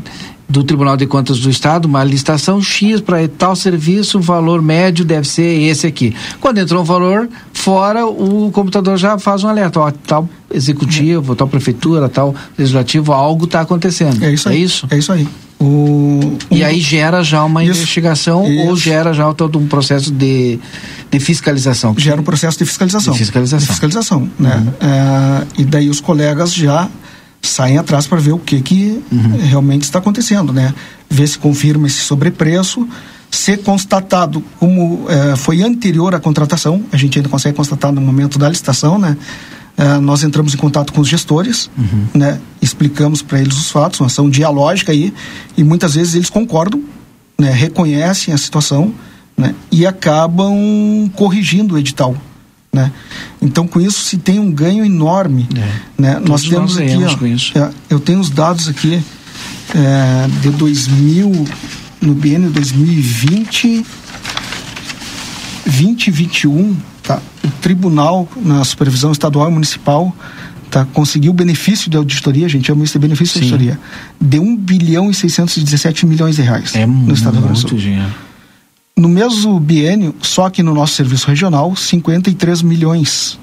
Do 0.51 0.65
Tribunal 0.65 0.97
de 0.97 1.07
Contas 1.07 1.39
do 1.39 1.49
Estado, 1.49 1.87
uma 1.87 2.03
licitação 2.03 2.61
X 2.61 3.01
para 3.01 3.27
tal 3.29 3.55
serviço, 3.55 4.19
o 4.19 4.21
valor 4.21 4.61
médio 4.61 5.05
deve 5.05 5.29
ser 5.29 5.63
esse 5.63 5.87
aqui. 5.87 6.13
Quando 6.41 6.59
entrou 6.59 6.83
um 6.83 6.85
valor 6.85 7.29
fora, 7.53 8.05
o 8.05 8.51
computador 8.51 8.99
já 8.99 9.17
faz 9.17 9.45
um 9.45 9.49
alerta, 9.49 9.79
ó, 9.79 9.91
tal 9.91 10.29
executivo, 10.53 11.37
tal 11.37 11.47
prefeitura, 11.47 12.09
tal 12.09 12.35
legislativo, 12.59 13.13
algo 13.13 13.45
está 13.45 13.61
acontecendo. 13.61 14.25
É 14.25 14.33
isso 14.33 14.49
aí. 14.49 14.57
É 14.57 14.59
isso? 14.59 14.87
É 14.91 14.99
isso 14.99 15.13
aí. 15.13 15.29
O, 15.61 16.39
E 16.51 16.65
aí 16.65 16.81
gera 16.81 17.23
já 17.23 17.45
uma 17.45 17.63
Isso. 17.63 17.77
investigação 17.77 18.43
ou 18.43 18.73
Isso. 18.73 18.77
gera 18.77 19.13
já 19.13 19.33
todo 19.35 19.59
um 19.59 19.67
processo 19.67 20.11
de, 20.11 20.59
de 21.11 21.21
fiscalização. 21.21 21.95
gera 21.99 22.19
um 22.21 22.25
processo 22.25 22.59
de 22.59 22.65
fiscalização. 22.65 23.13
De 23.13 23.19
fiscalização. 23.19 23.67
De 23.67 23.67
fiscalização, 23.71 24.31
né? 24.39 24.57
Uhum. 24.57 24.89
É, 24.89 25.47
e 25.59 25.65
daí 25.65 25.91
os 25.91 26.01
colegas 26.01 26.55
já 26.55 26.89
saem 27.43 27.79
atrás 27.79 28.07
para 28.07 28.19
ver 28.21 28.33
o 28.33 28.39
que 28.39 28.61
que 28.61 29.03
Uhum. 29.11 29.39
realmente 29.43 29.83
está 29.83 29.99
acontecendo, 29.99 30.53
né? 30.53 30.75
Ver 31.09 31.27
se 31.27 31.39
confirma 31.39 31.87
esse 31.87 31.99
sobrepreço, 32.01 32.87
ser 33.31 33.59
constatado 33.63 34.43
como 34.59 35.07
é, 35.09 35.37
foi 35.37 35.63
anterior 35.63 36.15
à 36.15 36.21
contratação, 36.21 36.85
a 36.93 36.97
gente 36.97 37.19
ainda 37.19 37.29
consegue 37.29 37.57
constatar 37.57 37.93
no 37.93 38.01
momento 38.01 38.39
da 38.39 38.49
licitação, 38.49 38.99
né? 38.99 39.17
É, 39.77 39.99
nós 39.99 40.23
entramos 40.23 40.53
em 40.53 40.57
contato 40.59 40.93
com 40.93 41.01
os 41.01 41.09
gestores, 41.09 41.71
Uhum. 41.79 42.07
né? 42.15 42.39
Explicamos 42.61 43.23
para 43.23 43.41
eles 43.41 43.57
os 43.57 43.71
fatos, 43.71 44.01
uma 44.01 44.07
ação 44.09 44.29
dialógica 44.29 44.93
aí, 44.93 45.13
e 45.57 45.65
muitas 45.65 45.95
vezes 45.95 46.15
eles 46.15 46.29
concordam, 46.29 46.83
né? 47.39 47.51
Reconhecem 47.51 48.35
a 48.35 48.37
situação, 48.39 48.93
né? 49.37 49.55
E 49.73 49.87
acabam 49.87 51.09
corrigindo 51.15 51.75
o 51.75 51.79
edital, 51.79 52.15
né? 52.73 52.93
Então 53.43 53.67
com 53.67 53.81
isso 53.81 54.01
se 54.03 54.19
tem 54.19 54.39
um 54.39 54.51
ganho 54.53 54.85
enorme, 54.85 55.49
né? 55.99 56.21
Nós 56.25 56.43
temos 56.43 56.77
nós 56.77 56.79
aqui, 56.79 57.05
ó, 57.05 57.17
com 57.17 57.27
isso. 57.27 57.57
é, 57.59 57.71
eu 57.89 57.99
tenho 58.01 58.21
os 58.21 58.31
dados 58.31 58.69
aqui 58.69 59.03
é, 59.75 60.29
de 60.41 60.51
2000 60.51 61.47
no 62.01 62.15
biênio 62.15 62.51
2020 62.51 63.85
2021, 65.67 66.77
tá? 67.03 67.21
O 67.45 67.49
tribunal 67.63 68.29
na 68.37 68.65
supervisão 68.65 69.13
estadual 69.13 69.49
e 69.51 69.53
municipal 69.53 70.15
tá 70.71 70.85
conseguiu 70.85 71.33
benefício 71.33 71.91
de 71.91 71.97
auditoria, 71.97 72.49
gente 72.49 72.67
chama 72.69 72.85
isso 72.85 72.93
de 72.93 72.99
benefício 73.01 73.41
de 73.41 73.47
Sim. 73.47 73.53
auditoria, 73.53 73.81
de 74.21 74.39
1 74.39 74.57
bilhão 74.57 75.11
e 75.11 75.15
617 75.15 76.07
milhões 76.07 76.37
de 76.37 76.43
reais 76.43 76.75
É 76.77 76.87
no 76.87 77.13
estado 77.13 77.33
do 77.35 77.39
Rio 77.39 77.49
Grande 77.49 77.61
do 77.61 77.69
muito 77.69 77.69
Sul. 77.69 77.79
dinheiro. 77.79 78.30
No 79.01 79.09
mesmo 79.09 79.59
biênio, 79.59 80.15
só 80.21 80.51
que 80.51 80.63
no 80.63 80.75
nosso 80.75 80.93
serviço 80.93 81.27
regional, 81.27 81.75
53 81.75 82.61
milhões 82.61 83.39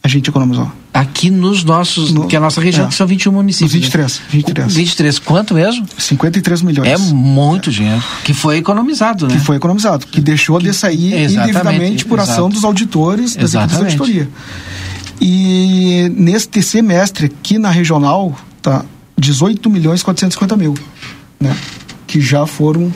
a 0.00 0.06
gente 0.06 0.30
economizou. 0.30 0.70
Aqui 0.94 1.28
nos 1.28 1.64
nossos, 1.64 2.12
No- 2.12 2.28
que 2.28 2.36
é 2.36 2.38
a 2.38 2.40
nossa 2.40 2.60
região, 2.60 2.86
é. 2.86 2.88
que 2.88 2.94
são 2.94 3.04
21 3.04 3.32
municípios. 3.32 3.72
Nos 3.74 3.82
23, 3.82 4.20
23. 4.30 4.74
23, 4.74 5.18
quanto 5.18 5.54
mesmo? 5.54 5.84
53 5.98 6.62
milhões. 6.62 6.88
É 6.88 6.96
muito 6.98 7.68
dinheiro. 7.68 8.00
Que 8.22 8.32
foi 8.32 8.58
economizado, 8.58 9.26
né? 9.26 9.34
que 9.34 9.40
foi 9.40 9.56
economizado, 9.56 10.06
que 10.06 10.20
deixou 10.20 10.60
de 10.60 10.72
sair 10.72 11.14
Exatamente, 11.14 11.50
indevidamente 11.50 12.04
por 12.04 12.20
ação 12.20 12.34
exato. 12.44 12.54
dos 12.54 12.64
auditores 12.64 13.34
das 13.34 13.54
equipes 13.54 13.76
de 13.78 13.82
auditoria. 13.84 14.28
E 15.20 16.12
neste 16.16 16.62
semestre 16.62 17.26
aqui 17.26 17.58
na 17.58 17.70
regional, 17.70 18.36
tá 18.60 18.84
18 19.18 19.68
milhões 19.68 20.00
e 20.00 20.04
450 20.04 20.56
mil, 20.56 20.74
né? 21.40 21.56
Que 22.06 22.20
já 22.20 22.46
foram 22.46 22.92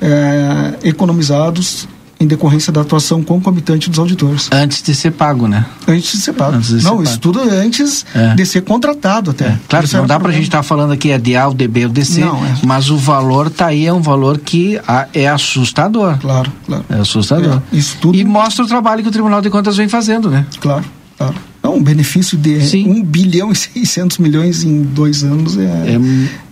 é, 0.00 0.74
economizados 0.88 1.88
em 2.22 2.26
decorrência 2.26 2.70
da 2.70 2.82
atuação 2.82 3.22
concomitante 3.22 3.88
dos 3.88 3.98
auditores. 3.98 4.50
Antes 4.52 4.82
de 4.82 4.94
ser 4.94 5.10
pago, 5.10 5.48
né? 5.48 5.64
Antes 5.88 6.12
de 6.12 6.18
ser 6.18 6.34
pago. 6.34 6.58
De 6.58 6.66
ser 6.66 6.82
não, 6.82 6.90
pago. 6.98 7.02
isso 7.04 7.18
tudo 7.18 7.40
antes 7.40 8.04
É. 8.14 8.34
de 8.34 8.44
ser 8.44 8.60
contratado 8.60 9.30
até. 9.30 9.58
Claro 9.66 9.86
Isso 9.86 9.94
que 9.94 10.00
não 10.00 10.06
dá 10.06 10.16
pra 10.16 10.24
problema. 10.24 10.32
gente 10.36 10.48
estar 10.48 10.62
falando 10.62 10.92
aqui 10.92 11.10
é 11.12 11.16
de 11.18 11.34
A, 11.34 11.48
o 11.48 11.54
D, 11.54 11.66
B, 11.66 11.86
o 11.86 11.88
DC, 11.88 12.20
Não, 12.20 12.44
é. 12.44 12.56
mas 12.66 12.90
o 12.90 12.98
valor 12.98 13.48
tá 13.48 13.68
aí, 13.68 13.86
é 13.86 13.92
um 13.92 14.02
valor 14.02 14.36
que 14.38 14.78
é 15.14 15.26
assustador. 15.28 16.18
Claro, 16.18 16.52
claro. 16.66 16.84
É 16.90 16.96
assustador. 16.96 17.62
É, 17.72 17.76
isso 17.76 17.96
tudo. 18.02 18.18
E 18.18 18.22
mostra 18.22 18.66
o 18.66 18.68
trabalho 18.68 19.02
que 19.02 19.08
o 19.08 19.12
Tribunal 19.12 19.40
de 19.40 19.48
Contas 19.48 19.78
vem 19.78 19.88
fazendo, 19.88 20.28
né? 20.28 20.44
Claro, 20.60 20.84
claro. 21.16 21.34
Não, 21.62 21.76
um 21.76 21.82
benefício 21.82 22.36
de 22.36 22.58
1 22.86 23.02
bilhão 23.02 23.50
e 23.50 23.56
600 23.56 24.18
milhões 24.18 24.62
em 24.62 24.82
dois 24.82 25.22
anos 25.24 25.56
é, 25.56 25.98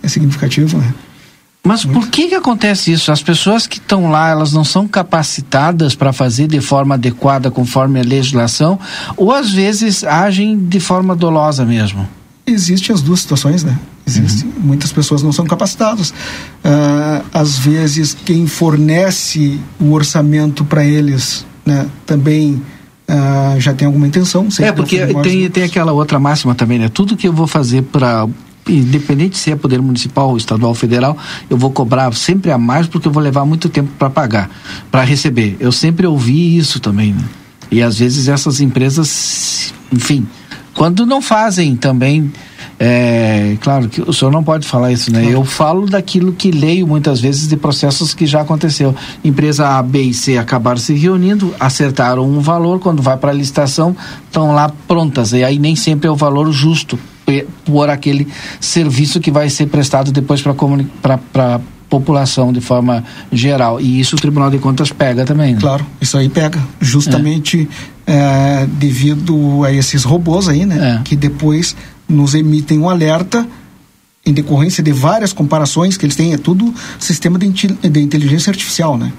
é, 0.01 0.07
significativo, 0.07 0.79
né? 0.79 0.91
Mas 1.69 1.85
por 1.85 2.07
que 2.07 2.29
que 2.29 2.33
acontece 2.33 2.91
isso? 2.91 3.11
As 3.11 3.21
pessoas 3.21 3.67
que 3.67 3.77
estão 3.77 4.09
lá, 4.09 4.27
elas 4.29 4.51
não 4.51 4.63
são 4.63 4.87
capacitadas 4.87 5.93
para 5.93 6.11
fazer 6.11 6.47
de 6.47 6.59
forma 6.59 6.95
adequada 6.95 7.51
conforme 7.51 7.99
a 7.99 8.03
legislação, 8.03 8.79
ou 9.15 9.31
às 9.31 9.51
vezes 9.51 10.03
agem 10.03 10.57
de 10.57 10.79
forma 10.79 11.15
dolosa 11.15 11.63
mesmo? 11.63 12.09
Existem 12.43 12.91
as 12.91 13.03
duas 13.03 13.19
situações, 13.19 13.63
né? 13.63 13.77
Existem. 14.03 14.51
Muitas 14.57 14.91
pessoas 14.91 15.21
não 15.21 15.31
são 15.31 15.45
capacitadas. 15.45 16.11
Ah, 16.63 17.21
às 17.31 17.59
vezes, 17.59 18.17
quem 18.25 18.47
fornece 18.47 19.59
o 19.79 19.91
orçamento 19.91 20.65
para 20.65 20.83
eles, 20.83 21.45
né, 21.63 21.85
também 22.03 22.59
ah, 23.07 23.57
já 23.59 23.75
tem 23.75 23.85
alguma 23.85 24.07
intenção. 24.07 24.47
É, 24.59 24.71
porque 24.71 25.05
tem, 25.21 25.47
tem 25.51 25.63
aquela 25.65 25.91
outra 25.91 26.17
máxima 26.17 26.55
também, 26.55 26.79
né? 26.79 26.89
Tudo 26.89 27.15
que 27.15 27.27
eu 27.27 27.33
vou 27.33 27.45
fazer 27.45 27.83
para 27.83 28.27
independente 28.77 29.37
se 29.37 29.51
é 29.51 29.55
poder 29.55 29.81
municipal, 29.81 30.35
estadual, 30.37 30.73
federal, 30.73 31.17
eu 31.49 31.57
vou 31.57 31.71
cobrar 31.71 32.13
sempre 32.13 32.51
a 32.51 32.57
mais 32.57 32.87
porque 32.87 33.07
eu 33.07 33.11
vou 33.11 33.21
levar 33.21 33.45
muito 33.45 33.69
tempo 33.69 33.89
para 33.97 34.09
pagar, 34.09 34.49
para 34.91 35.03
receber. 35.03 35.57
Eu 35.59 35.71
sempre 35.71 36.05
ouvi 36.05 36.57
isso 36.57 36.79
também, 36.79 37.13
né? 37.13 37.23
E 37.71 37.81
às 37.81 37.99
vezes 37.99 38.27
essas 38.27 38.61
empresas, 38.61 39.73
enfim, 39.91 40.27
quando 40.73 41.05
não 41.05 41.21
fazem 41.21 41.75
também, 41.75 42.31
é, 42.79 43.57
claro 43.59 43.89
que 43.89 44.01
o 44.01 44.13
senhor 44.13 44.31
não 44.31 44.41
pode 44.41 44.65
falar 44.65 44.91
isso, 44.91 45.11
né? 45.11 45.27
Eu 45.29 45.43
falo 45.43 45.85
daquilo 45.85 46.31
que 46.31 46.49
leio 46.49 46.87
muitas 46.87 47.19
vezes 47.19 47.47
de 47.47 47.57
processos 47.57 48.13
que 48.13 48.25
já 48.25 48.41
aconteceu. 48.41 48.95
Empresa 49.23 49.67
A, 49.67 49.83
B 49.83 50.01
e 50.01 50.13
C 50.13 50.37
acabaram 50.37 50.79
se 50.79 50.93
reunindo, 50.93 51.53
acertaram 51.59 52.23
um 52.23 52.39
valor, 52.39 52.79
quando 52.79 53.01
vai 53.01 53.17
para 53.17 53.31
a 53.31 53.33
licitação, 53.33 53.93
estão 54.25 54.53
lá 54.53 54.71
prontas. 54.87 55.33
E 55.33 55.43
aí 55.43 55.59
nem 55.59 55.75
sempre 55.75 56.07
é 56.07 56.11
o 56.11 56.15
valor 56.15 56.49
justo 56.51 56.97
por 57.65 57.89
aquele 57.89 58.27
serviço 58.59 59.19
que 59.19 59.31
vai 59.31 59.49
ser 59.49 59.67
prestado 59.67 60.11
depois 60.11 60.41
para 60.41 61.19
a 61.35 61.59
população 61.89 62.53
de 62.53 62.61
forma 62.61 63.03
geral. 63.31 63.81
E 63.81 63.99
isso 63.99 64.15
o 64.15 64.19
Tribunal 64.19 64.49
de 64.49 64.59
Contas 64.59 64.91
pega 64.91 65.25
também. 65.25 65.55
Né? 65.55 65.59
Claro, 65.59 65.85
isso 65.99 66.17
aí 66.17 66.29
pega. 66.29 66.59
Justamente 66.79 67.67
é, 68.05 68.67
devido 68.73 69.63
a 69.63 69.73
esses 69.73 70.03
robôs 70.03 70.47
aí, 70.47 70.65
né? 70.65 71.01
Que 71.03 71.15
depois 71.15 71.75
nos 72.07 72.35
emitem 72.35 72.79
um 72.79 72.89
alerta 72.89 73.45
em 74.25 74.33
decorrência 74.33 74.83
de 74.83 74.91
várias 74.91 75.33
comparações 75.33 75.97
que 75.97 76.05
eles 76.05 76.15
têm. 76.15 76.33
É 76.33 76.37
tudo 76.37 76.73
sistema 76.99 77.39
de, 77.39 77.49
de 77.49 77.99
inteligência 77.99 78.51
artificial, 78.51 78.97
né? 78.97 79.11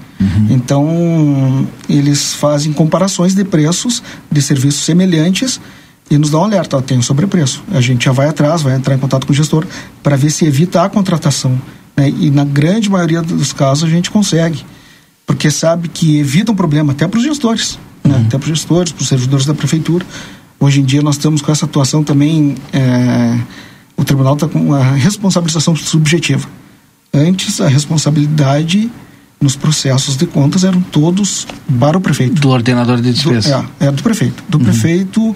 Então, 0.49 1.67
eles 1.89 2.33
fazem 2.35 2.71
comparações 2.71 3.33
de 3.33 3.43
preços 3.43 4.03
de 4.31 4.41
serviços 4.41 4.83
semelhantes 4.83 5.59
e 6.11 6.17
nos 6.17 6.29
dá 6.29 6.39
um 6.39 6.43
alerta, 6.43 6.75
ó, 6.75 6.81
tem 6.81 6.97
um 6.97 7.01
sobrepreço. 7.01 7.63
A 7.71 7.79
gente 7.79 8.03
já 8.03 8.11
vai 8.11 8.27
atrás, 8.27 8.61
vai 8.61 8.75
entrar 8.75 8.93
em 8.93 8.97
contato 8.97 9.25
com 9.25 9.31
o 9.31 9.35
gestor 9.35 9.65
para 10.03 10.17
ver 10.17 10.29
se 10.29 10.45
evita 10.45 10.83
a 10.83 10.89
contratação. 10.89 11.59
Né? 11.95 12.09
E 12.09 12.29
na 12.29 12.43
grande 12.43 12.89
maioria 12.89 13.21
dos 13.21 13.53
casos 13.53 13.85
a 13.85 13.87
gente 13.89 14.11
consegue, 14.11 14.65
porque 15.25 15.49
sabe 15.49 15.87
que 15.87 16.19
evita 16.19 16.51
um 16.51 16.55
problema 16.55 16.91
até 16.91 17.07
para 17.07 17.17
os 17.17 17.23
gestores, 17.23 17.79
né? 18.03 18.25
até 18.27 18.37
para 18.37 18.51
os 18.51 18.59
gestores, 18.59 18.91
para 18.91 19.01
os 19.01 19.07
servidores 19.07 19.45
da 19.45 19.53
prefeitura. 19.53 20.05
Hoje 20.59 20.81
em 20.81 20.83
dia 20.83 21.01
nós 21.01 21.15
estamos 21.15 21.41
com 21.41 21.49
essa 21.49 21.63
atuação 21.63 22.03
também, 22.03 22.55
é, 22.73 23.39
o 23.95 24.03
tribunal 24.03 24.33
está 24.33 24.49
com 24.49 24.73
a 24.73 24.83
responsabilização 24.83 25.77
subjetiva. 25.77 26.45
Antes 27.13 27.61
a 27.61 27.69
responsabilidade 27.69 28.91
nos 29.39 29.55
processos 29.55 30.17
de 30.17 30.27
contas 30.27 30.65
eram 30.65 30.81
todos 30.81 31.47
para 31.79 31.97
o 31.97 32.01
prefeito. 32.01 32.41
Do 32.41 32.49
ordenador 32.49 32.99
de 32.99 33.13
despesa. 33.13 33.59
Do, 33.59 33.85
é, 33.85 33.87
é 33.87 33.91
do 33.91 34.03
prefeito. 34.03 34.43
Do 34.49 34.57
uhum. 34.57 34.65
prefeito 34.65 35.35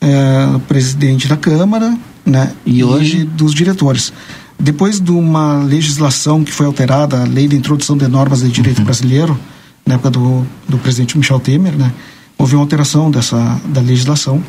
é, 0.00 0.58
presidente 0.66 1.28
da 1.28 1.36
Câmara 1.36 1.96
né, 2.24 2.52
e, 2.64 2.78
e 2.78 2.84
hoje 2.84 3.24
dos 3.24 3.54
diretores. 3.54 4.12
Depois 4.58 5.00
de 5.00 5.10
uma 5.10 5.62
legislação 5.62 6.44
que 6.44 6.52
foi 6.52 6.66
alterada, 6.66 7.22
a 7.22 7.24
lei 7.24 7.48
de 7.48 7.56
introdução 7.56 7.96
de 7.96 8.06
normas 8.08 8.40
de 8.40 8.48
direito 8.48 8.78
uhum. 8.78 8.84
brasileiro, 8.84 9.38
na 9.86 9.94
época 9.94 10.10
do, 10.10 10.46
do 10.68 10.78
presidente 10.78 11.16
Michel 11.16 11.40
Temer, 11.40 11.72
né, 11.76 11.92
houve 12.36 12.54
uma 12.54 12.62
alteração 12.62 13.10
dessa 13.10 13.60
da 13.66 13.80
legislação 13.80 14.42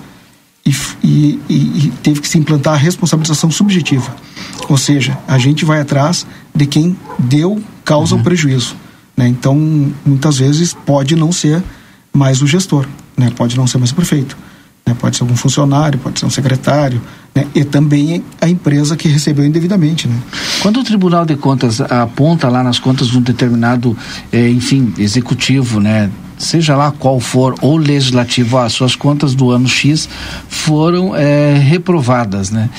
e, 0.65 0.75
e, 1.03 1.39
e, 1.49 1.93
teve 2.03 2.21
que 2.21 2.27
se 2.27 2.37
implantar 2.37 2.73
a 2.73 2.77
responsabilização 2.77 3.49
subjetiva. 3.49 4.15
Ou 4.69 4.77
seja, 4.77 5.17
a 5.27 5.37
gente 5.37 5.65
vai 5.65 5.81
atrás 5.81 6.25
de 6.53 6.65
quem 6.65 6.95
deu 7.17 7.61
causa 7.83 8.13
uhum. 8.13 8.19
ao 8.19 8.23
prejuízo. 8.23 8.75
Né? 9.17 9.27
Então, 9.27 9.55
muitas 10.05 10.37
vezes 10.37 10.73
pode 10.73 11.15
não 11.15 11.31
ser 11.31 11.63
mais 12.13 12.41
o 12.41 12.47
gestor, 12.47 12.85
né? 13.17 13.31
pode 13.35 13.57
não 13.57 13.65
ser 13.65 13.79
mais 13.79 13.91
o 13.91 13.95
prefeito 13.95 14.37
né? 14.85 14.95
pode 14.99 15.17
ser 15.17 15.23
algum 15.23 15.35
funcionário, 15.35 15.99
pode 15.99 16.19
ser 16.19 16.25
um 16.25 16.29
secretário, 16.29 17.01
né? 17.33 17.45
e 17.53 17.63
também 17.63 18.23
a 18.39 18.47
empresa 18.47 18.95
que 18.95 19.07
recebeu 19.07 19.45
indevidamente. 19.45 20.07
Né? 20.07 20.15
Quando 20.61 20.79
o 20.79 20.83
Tribunal 20.83 21.25
de 21.25 21.35
Contas 21.35 21.81
aponta 21.81 22.49
lá 22.49 22.63
nas 22.63 22.79
contas 22.79 23.07
de 23.07 23.17
um 23.17 23.21
determinado, 23.21 23.97
eh, 24.31 24.49
enfim, 24.49 24.93
executivo, 24.97 25.79
né? 25.79 26.09
seja 26.37 26.75
lá 26.75 26.91
qual 26.91 27.19
for, 27.19 27.55
ou 27.61 27.77
legislativo, 27.77 28.57
as 28.57 28.73
suas 28.73 28.95
contas 28.95 29.35
do 29.35 29.51
ano 29.51 29.67
X 29.67 30.09
foram 30.49 31.15
eh, 31.15 31.53
reprovadas, 31.53 32.49
né? 32.49 32.69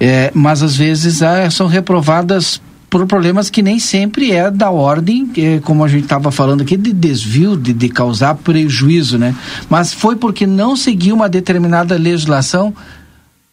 Eh, 0.00 0.32
mas 0.34 0.62
às 0.62 0.76
vezes 0.76 1.22
ah, 1.22 1.48
são 1.48 1.68
reprovadas 1.68 2.60
por 2.94 3.04
problemas 3.08 3.50
que 3.50 3.60
nem 3.60 3.80
sempre 3.80 4.30
é 4.30 4.48
da 4.48 4.70
ordem, 4.70 5.28
é, 5.36 5.58
como 5.58 5.82
a 5.82 5.88
gente 5.88 6.04
estava 6.04 6.30
falando 6.30 6.60
aqui, 6.60 6.76
de 6.76 6.92
desvio, 6.92 7.56
de, 7.56 7.72
de 7.72 7.88
causar 7.88 8.36
prejuízo, 8.36 9.18
né? 9.18 9.34
Mas 9.68 9.92
foi 9.92 10.14
porque 10.14 10.46
não 10.46 10.76
seguiu 10.76 11.16
uma 11.16 11.28
determinada 11.28 11.96
legislação 11.96 12.72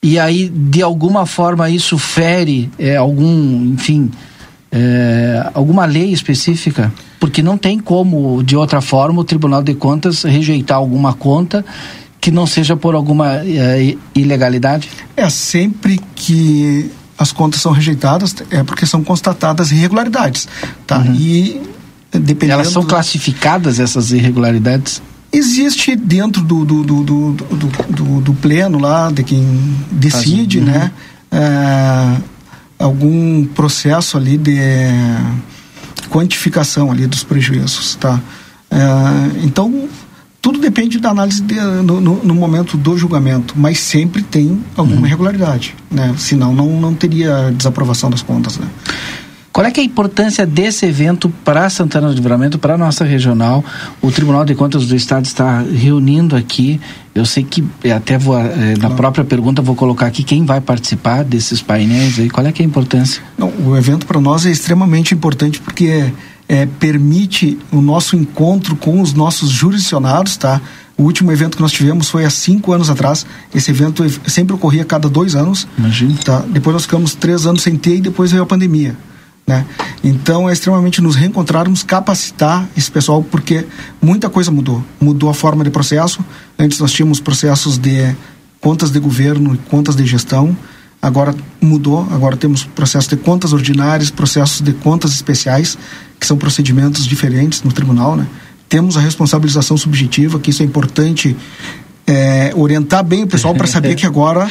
e 0.04 0.20
aí, 0.20 0.48
de 0.48 0.84
alguma 0.84 1.26
forma, 1.26 1.72
isso 1.72 1.98
fere 1.98 2.70
é, 2.78 2.98
algum, 2.98 3.66
enfim, 3.74 4.12
é, 4.72 5.50
alguma 5.56 5.86
lei 5.86 6.14
específica? 6.14 6.94
Porque 7.20 7.42
não 7.42 7.58
tem 7.58 7.80
como, 7.80 8.44
de 8.44 8.56
outra 8.56 8.80
forma, 8.80 9.22
o 9.22 9.24
Tribunal 9.24 9.64
de 9.64 9.74
Contas 9.74 10.22
rejeitar 10.22 10.78
alguma 10.78 11.16
conta 11.16 11.66
que 12.20 12.30
não 12.30 12.46
seja 12.46 12.78
por 12.78 12.94
alguma 12.94 13.38
é, 13.38 13.96
ilegalidade? 14.14 14.88
É 15.18 15.28
sempre 15.32 16.00
que 16.14 16.92
as 17.22 17.32
contas 17.32 17.62
são 17.62 17.72
rejeitadas 17.72 18.36
é 18.50 18.64
porque 18.64 18.86
são 18.86 19.04
constatadas 19.04 19.72
irregularidades, 19.72 20.48
tá? 20.88 20.98
Uhum. 20.98 21.14
E 21.14 21.62
dependendo 22.12 22.54
elas 22.54 22.70
são 22.70 22.84
classificadas 22.84 23.80
essas 23.80 24.12
irregularidades? 24.12 25.02
Existe 25.32 25.96
dentro 25.96 26.42
do 26.42 26.66
do, 26.66 26.84
do, 26.84 27.04
do, 27.04 27.32
do, 27.90 28.22
do 28.22 28.34
pleno 28.34 28.80
lá 28.80 29.12
de 29.12 29.24
quem 29.24 29.46
decide, 29.92 30.60
uhum. 30.60 30.66
né? 30.66 30.92
É, 31.32 32.18
algum 32.80 33.46
processo 33.46 34.18
ali 34.18 34.38
de 34.38 34.58
quantificação 36.10 36.92
ali 36.92 37.06
dos 37.06 37.24
prejuízos, 37.24 37.96
tá? 37.96 38.20
É, 38.70 39.44
então 39.44 39.88
tudo 40.42 40.60
depende 40.60 41.00
da 41.00 41.12
análise 41.12 41.42
de, 41.42 41.56
no, 41.56 42.02
no, 42.02 42.24
no, 42.24 42.34
momento 42.34 42.76
do 42.76 42.98
julgamento, 42.98 43.54
mas 43.56 43.80
sempre 43.80 44.24
tem 44.24 44.60
alguma 44.76 45.02
uhum. 45.02 45.06
irregularidade, 45.06 45.76
né? 45.90 46.16
Senão 46.18 46.54
não, 46.54 46.68
não 46.80 46.96
teria 46.96 47.54
desaprovação 47.56 48.10
das 48.10 48.24
contas, 48.24 48.58
né? 48.58 48.68
Qual 49.52 49.68
é, 49.68 49.70
é 49.70 49.82
a 49.82 49.84
importância 49.84 50.46
desse 50.46 50.86
evento 50.86 51.30
para 51.44 51.70
Santana 51.70 52.08
do 52.08 52.14
Livramento, 52.14 52.58
para 52.58 52.76
a 52.76 52.78
nossa 52.78 53.04
regional? 53.04 53.64
O 54.02 54.10
Tribunal 54.10 54.46
de 54.46 54.56
Contas 54.56 54.88
do 54.88 54.96
Estado 54.96 55.26
está 55.26 55.60
reunindo 55.62 56.38
aqui. 56.38 56.80
Eu 57.14 57.26
sei 57.26 57.44
que 57.44 57.62
até 57.94 58.18
vou, 58.18 58.40
eh, 58.40 58.76
na 58.80 58.90
própria 58.92 59.26
pergunta 59.26 59.62
vou 59.62 59.76
colocar 59.76 60.06
aqui 60.06 60.24
quem 60.24 60.46
vai 60.46 60.62
participar 60.62 61.26
desses 61.26 61.62
painéis 61.62 62.18
aí. 62.18 62.30
Qual 62.30 62.48
é, 62.48 62.50
é 62.50 62.54
a 62.58 62.64
importância? 62.64 63.22
Não, 63.38 63.52
o 63.66 63.76
evento 63.76 64.06
para 64.06 64.22
nós 64.22 64.46
é 64.46 64.50
extremamente 64.52 65.14
importante 65.14 65.60
porque 65.60 65.86
é 65.86 66.14
é, 66.52 66.66
permite 66.66 67.58
o 67.72 67.80
nosso 67.80 68.18
encontro 68.18 68.76
com 68.76 69.00
os 69.00 69.14
nossos 69.14 69.50
jurisdicionados, 69.50 70.36
tá? 70.36 70.60
O 70.98 71.04
último 71.04 71.32
evento 71.32 71.56
que 71.56 71.62
nós 71.62 71.72
tivemos 71.72 72.10
foi 72.10 72.26
há 72.26 72.30
cinco 72.30 72.74
anos 72.74 72.90
atrás. 72.90 73.26
Esse 73.56 73.72
evento 73.72 74.04
sempre 74.30 74.54
ocorria 74.54 74.82
a 74.82 74.86
cada 74.86 75.08
dois 75.08 75.34
anos. 75.34 75.66
Imagina. 75.78 76.14
Tá? 76.18 76.44
Depois 76.50 76.74
nós 76.74 76.84
ficamos 76.84 77.16
três 77.16 77.46
anos 77.46 77.62
sem 77.62 77.78
ter 77.78 77.96
e 77.96 78.02
depois 78.02 78.32
veio 78.32 78.44
a 78.44 78.46
pandemia. 78.46 78.98
Né? 79.48 79.66
Então 80.04 80.50
é 80.50 80.52
extremamente 80.52 81.02
nos 81.02 81.16
reencontrarmos, 81.16 81.84
capacitar 81.84 82.68
esse 82.76 82.92
pessoal, 82.92 83.24
porque 83.24 83.66
muita 84.02 84.30
coisa 84.30 84.52
mudou. 84.52 84.84
Mudou 85.00 85.30
a 85.30 85.34
forma 85.34 85.64
de 85.64 85.70
processo. 85.70 86.20
Antes 86.60 86.80
nós 86.80 86.92
tínhamos 86.92 87.22
processos 87.22 87.78
de 87.78 88.14
contas 88.60 88.92
de 88.92 89.00
governo 89.00 89.56
e 89.56 89.58
contas 89.58 89.96
de 89.96 90.06
gestão. 90.06 90.56
Agora 91.02 91.34
mudou, 91.60 92.08
agora 92.12 92.38
temos 92.38 92.64
processos 92.64 93.10
de 93.10 93.18
contas 93.18 93.54
ordinárias, 93.54 94.12
processos 94.12 94.62
de 94.62 94.72
contas 94.72 95.12
especiais, 95.14 95.78
que 96.20 96.28
são 96.28 96.38
procedimentos 96.38 97.06
diferentes 97.08 97.64
no 97.64 97.72
tribunal, 97.72 98.16
né? 98.16 98.28
Temos 98.70 98.96
a 98.96 99.02
responsabilização 99.02 99.76
subjetiva, 99.76 100.40
que 100.40 100.52
isso 100.52 100.62
é 100.62 100.66
importante 100.66 101.36
é, 102.06 102.52
orientar 102.56 103.04
bem 103.04 103.24
o 103.24 103.28
pessoal 103.28 103.56
para 103.56 103.68
saber 103.68 103.96
que 103.96 104.06
agora 104.06 104.50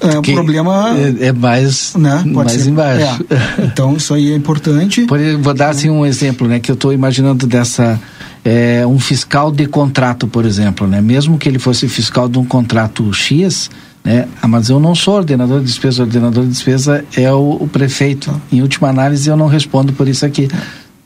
é, 0.00 0.18
o 0.18 0.22
problema 0.32 0.94
é, 0.96 1.26
é 1.26 1.32
mais, 1.32 1.94
né, 1.96 2.22
mais 2.26 2.52
ser, 2.52 2.70
embaixo. 2.70 3.24
É. 3.28 3.64
Então 3.64 3.96
isso 3.96 4.14
aí 4.14 4.32
é 4.32 4.36
importante. 4.36 5.02
Por, 5.02 5.18
vou 5.40 5.54
dar 5.54 5.70
assim 5.70 5.90
um 5.90 6.06
exemplo, 6.06 6.46
né, 6.46 6.60
que 6.60 6.70
eu 6.70 6.74
estou 6.74 6.92
imaginando 6.92 7.46
dessa 7.46 8.00
é, 8.44 8.84
um 8.86 8.98
fiscal 8.98 9.50
de 9.50 9.66
contrato, 9.66 10.26
por 10.26 10.44
exemplo, 10.44 10.86
né, 10.86 11.00
mesmo 11.00 11.38
que 11.38 11.48
ele 11.48 11.58
fosse 11.58 11.88
fiscal 11.88 12.28
de 12.28 12.38
um 12.38 12.44
contrato 12.44 13.12
X, 13.12 13.70
né? 14.04 14.26
Ah, 14.40 14.48
mas 14.48 14.68
eu 14.68 14.80
não 14.80 14.94
sou 14.94 15.14
ordenador 15.14 15.60
de 15.60 15.66
despesa, 15.66 16.02
o 16.02 16.06
ordenador 16.06 16.44
de 16.44 16.50
despesa 16.50 17.04
é 17.16 17.32
o, 17.32 17.58
o 17.60 17.68
prefeito. 17.68 18.40
Em 18.50 18.60
última 18.60 18.88
análise, 18.88 19.28
eu 19.28 19.36
não 19.36 19.46
respondo 19.46 19.92
por 19.92 20.08
isso 20.08 20.26
aqui. 20.26 20.48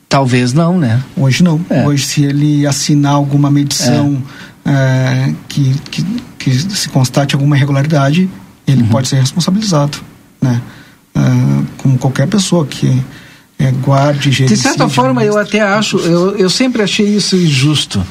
Talvez 0.09 0.53
não, 0.53 0.79
né? 0.79 1.03
Hoje 1.15 1.43
não. 1.43 1.59
É. 1.69 1.85
Hoje, 1.85 2.05
se 2.05 2.23
ele 2.23 2.65
assinar 2.65 3.13
alguma 3.13 3.51
medição 3.51 4.21
é. 4.65 4.71
É, 4.71 5.33
que, 5.47 5.75
que, 5.91 6.03
que, 6.39 6.51
se 6.53 6.89
constate 6.89 7.35
alguma 7.35 7.55
irregularidade, 7.55 8.29
ele 8.65 8.81
uhum. 8.81 8.87
pode 8.87 9.07
ser 9.07 9.17
responsabilizado, 9.17 9.97
né? 10.41 10.61
É, 11.13 11.19
como 11.77 11.97
qualquer 11.97 12.27
pessoa 12.27 12.65
que 12.65 13.01
é, 13.59 13.71
guarde, 13.71 14.29
De 14.29 14.57
certa 14.57 14.87
forma, 14.87 15.23
eu 15.23 15.37
até 15.37 15.61
acho, 15.61 15.97
eu, 15.99 16.35
eu 16.37 16.49
sempre 16.49 16.81
achei 16.81 17.05
isso 17.05 17.35
injusto 17.35 18.03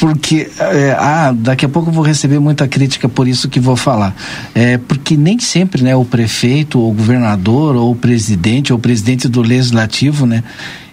porque 0.00 0.50
é, 0.58 0.96
ah, 0.98 1.32
daqui 1.34 1.64
a 1.64 1.68
pouco 1.68 1.88
eu 1.88 1.92
vou 1.92 2.04
receber 2.04 2.38
muita 2.38 2.68
crítica 2.68 3.08
por 3.08 3.26
isso 3.26 3.48
que 3.48 3.58
vou 3.58 3.76
falar. 3.76 4.14
É, 4.54 4.78
porque 4.78 5.16
nem 5.16 5.38
sempre 5.38 5.82
né, 5.82 5.96
o 5.96 6.04
prefeito, 6.04 6.78
ou 6.78 6.90
o 6.90 6.94
governador, 6.94 7.76
ou 7.76 7.92
o 7.92 7.96
presidente, 7.96 8.72
ou 8.72 8.78
o 8.78 8.82
presidente 8.82 9.28
do 9.28 9.40
legislativo, 9.40 10.26
né, 10.26 10.44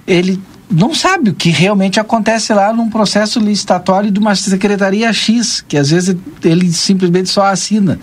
ele 0.07 0.39
não 0.69 0.93
sabe 0.93 1.29
o 1.29 1.33
que 1.33 1.49
realmente 1.49 1.99
acontece 1.99 2.53
lá 2.53 2.73
num 2.73 2.89
processo 2.89 3.39
licitatório 3.39 4.09
de 4.09 4.19
uma 4.19 4.35
secretaria 4.35 5.11
X, 5.11 5.63
que 5.67 5.77
às 5.77 5.89
vezes 5.89 6.15
ele 6.43 6.71
simplesmente 6.71 7.29
só 7.29 7.45
assina. 7.45 7.99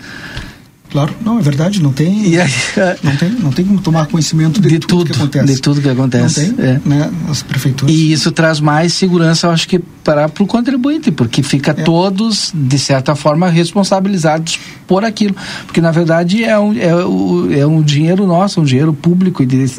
Claro, 0.91 1.15
não, 1.23 1.39
é 1.39 1.41
verdade, 1.41 1.81
não 1.81 1.93
tem, 1.93 2.37
aí, 2.37 2.51
não 3.01 3.15
tem, 3.15 3.29
não 3.29 3.51
tem 3.51 3.65
como 3.65 3.79
tomar 3.79 4.07
conhecimento 4.07 4.59
de, 4.59 4.67
de 4.67 4.79
tudo, 4.79 5.05
tudo, 5.05 5.05
que 5.05 5.13
acontece. 5.13 5.45
De 5.53 5.61
tudo 5.61 5.81
que 5.81 5.87
acontece. 5.87 6.47
Não 6.47 6.53
tem, 6.53 6.65
é. 6.65 6.81
né, 6.83 7.11
as 7.29 7.41
prefeituras. 7.41 7.95
E 7.95 8.11
isso 8.11 8.29
traz 8.29 8.59
mais 8.59 8.91
segurança, 8.91 9.47
eu 9.47 9.51
acho 9.51 9.69
que 9.69 9.79
para 9.79 10.29
o 10.39 10.45
contribuinte, 10.45 11.09
porque 11.09 11.41
fica 11.41 11.71
é. 11.71 11.75
todos, 11.75 12.51
de 12.53 12.77
certa 12.77 13.15
forma, 13.15 13.47
responsabilizados 13.47 14.59
por 14.85 15.05
aquilo. 15.05 15.33
Porque, 15.65 15.79
na 15.79 15.91
verdade, 15.91 16.43
é 16.43 16.59
um, 16.59 16.73
é, 16.73 17.59
é 17.61 17.65
um 17.65 17.81
dinheiro 17.81 18.27
nosso, 18.27 18.59
um 18.59 18.65
dinheiro 18.65 18.93
público, 18.93 19.41
e 19.41 19.71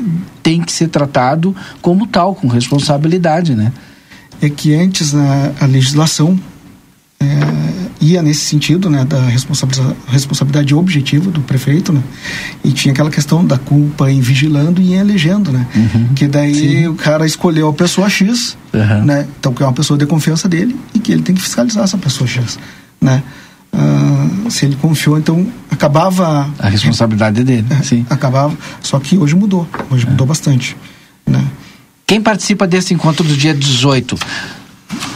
tem 0.43 0.63
que 0.63 0.73
ser 0.73 0.89
tratado 0.89 1.55
como 1.83 2.07
tal, 2.07 2.35
com 2.35 2.49
responsabilidade, 2.49 3.55
né? 3.55 3.71
É 4.41 4.49
que 4.49 4.75
antes 4.75 5.13
né, 5.13 5.53
a 5.61 5.67
legislação 5.67 6.41
é, 7.23 8.05
ia 8.05 8.23
nesse 8.23 8.41
sentido, 8.41 8.91
né, 8.91 9.05
da 9.05 9.21
responsabilidade, 9.27 9.97
responsabilidade 10.09 10.75
objetiva 10.75 11.31
do 11.31 11.41
prefeito, 11.41 11.93
né, 11.93 12.03
e 12.65 12.73
tinha 12.73 12.93
aquela 12.93 13.11
questão 13.11 13.45
da 13.45 13.59
culpa 13.59 14.11
em 14.11 14.21
vigilando 14.21 14.81
e 14.81 14.95
em 14.95 14.99
elegendo, 14.99 15.53
né, 15.53 15.67
uhum. 15.75 16.09
que 16.15 16.27
daí 16.27 16.55
Sim. 16.55 16.87
o 16.89 16.95
cara 16.95 17.25
escolheu 17.25 17.69
a 17.69 17.73
pessoa 17.73 18.09
X, 18.09 18.57
uhum. 18.73 19.05
né, 19.05 19.27
então 19.39 19.55
que 19.55 19.63
é 19.63 19.67
uma 19.67 19.73
pessoa 19.73 19.97
de 19.97 20.07
confiança 20.07 20.49
dele 20.49 20.77
e 20.95 20.99
que 20.99 21.13
ele 21.13 21.23
tem 21.23 21.35
que 21.35 21.41
fiscalizar 21.41 21.85
essa 21.85 21.99
pessoa 21.99 22.27
X, 22.27 22.59
né, 23.01 23.23
ah, 23.73 24.51
se 24.51 24.67
ele 24.67 24.77
confiou, 24.77 25.19
então 25.19 25.47
acabava. 25.71 26.49
A 26.59 26.69
responsabilidade 26.69 27.41
é 27.41 27.45
dele, 27.45 27.67
É, 27.71 27.83
sim. 27.83 28.07
Acabava. 28.11 28.57
Só 28.83 29.01
que 29.01 29.17
hoje 29.17 29.35
mudou. 29.35 29.67
Hoje 29.91 30.07
mudou 30.07 30.27
bastante. 30.27 30.77
Né? 31.27 31.43
Quem 32.07 32.21
participa 32.21 32.67
desse 32.67 32.93
encontro 32.93 33.25
do 33.25 33.35
dia 33.35 33.55
18? 33.55 34.19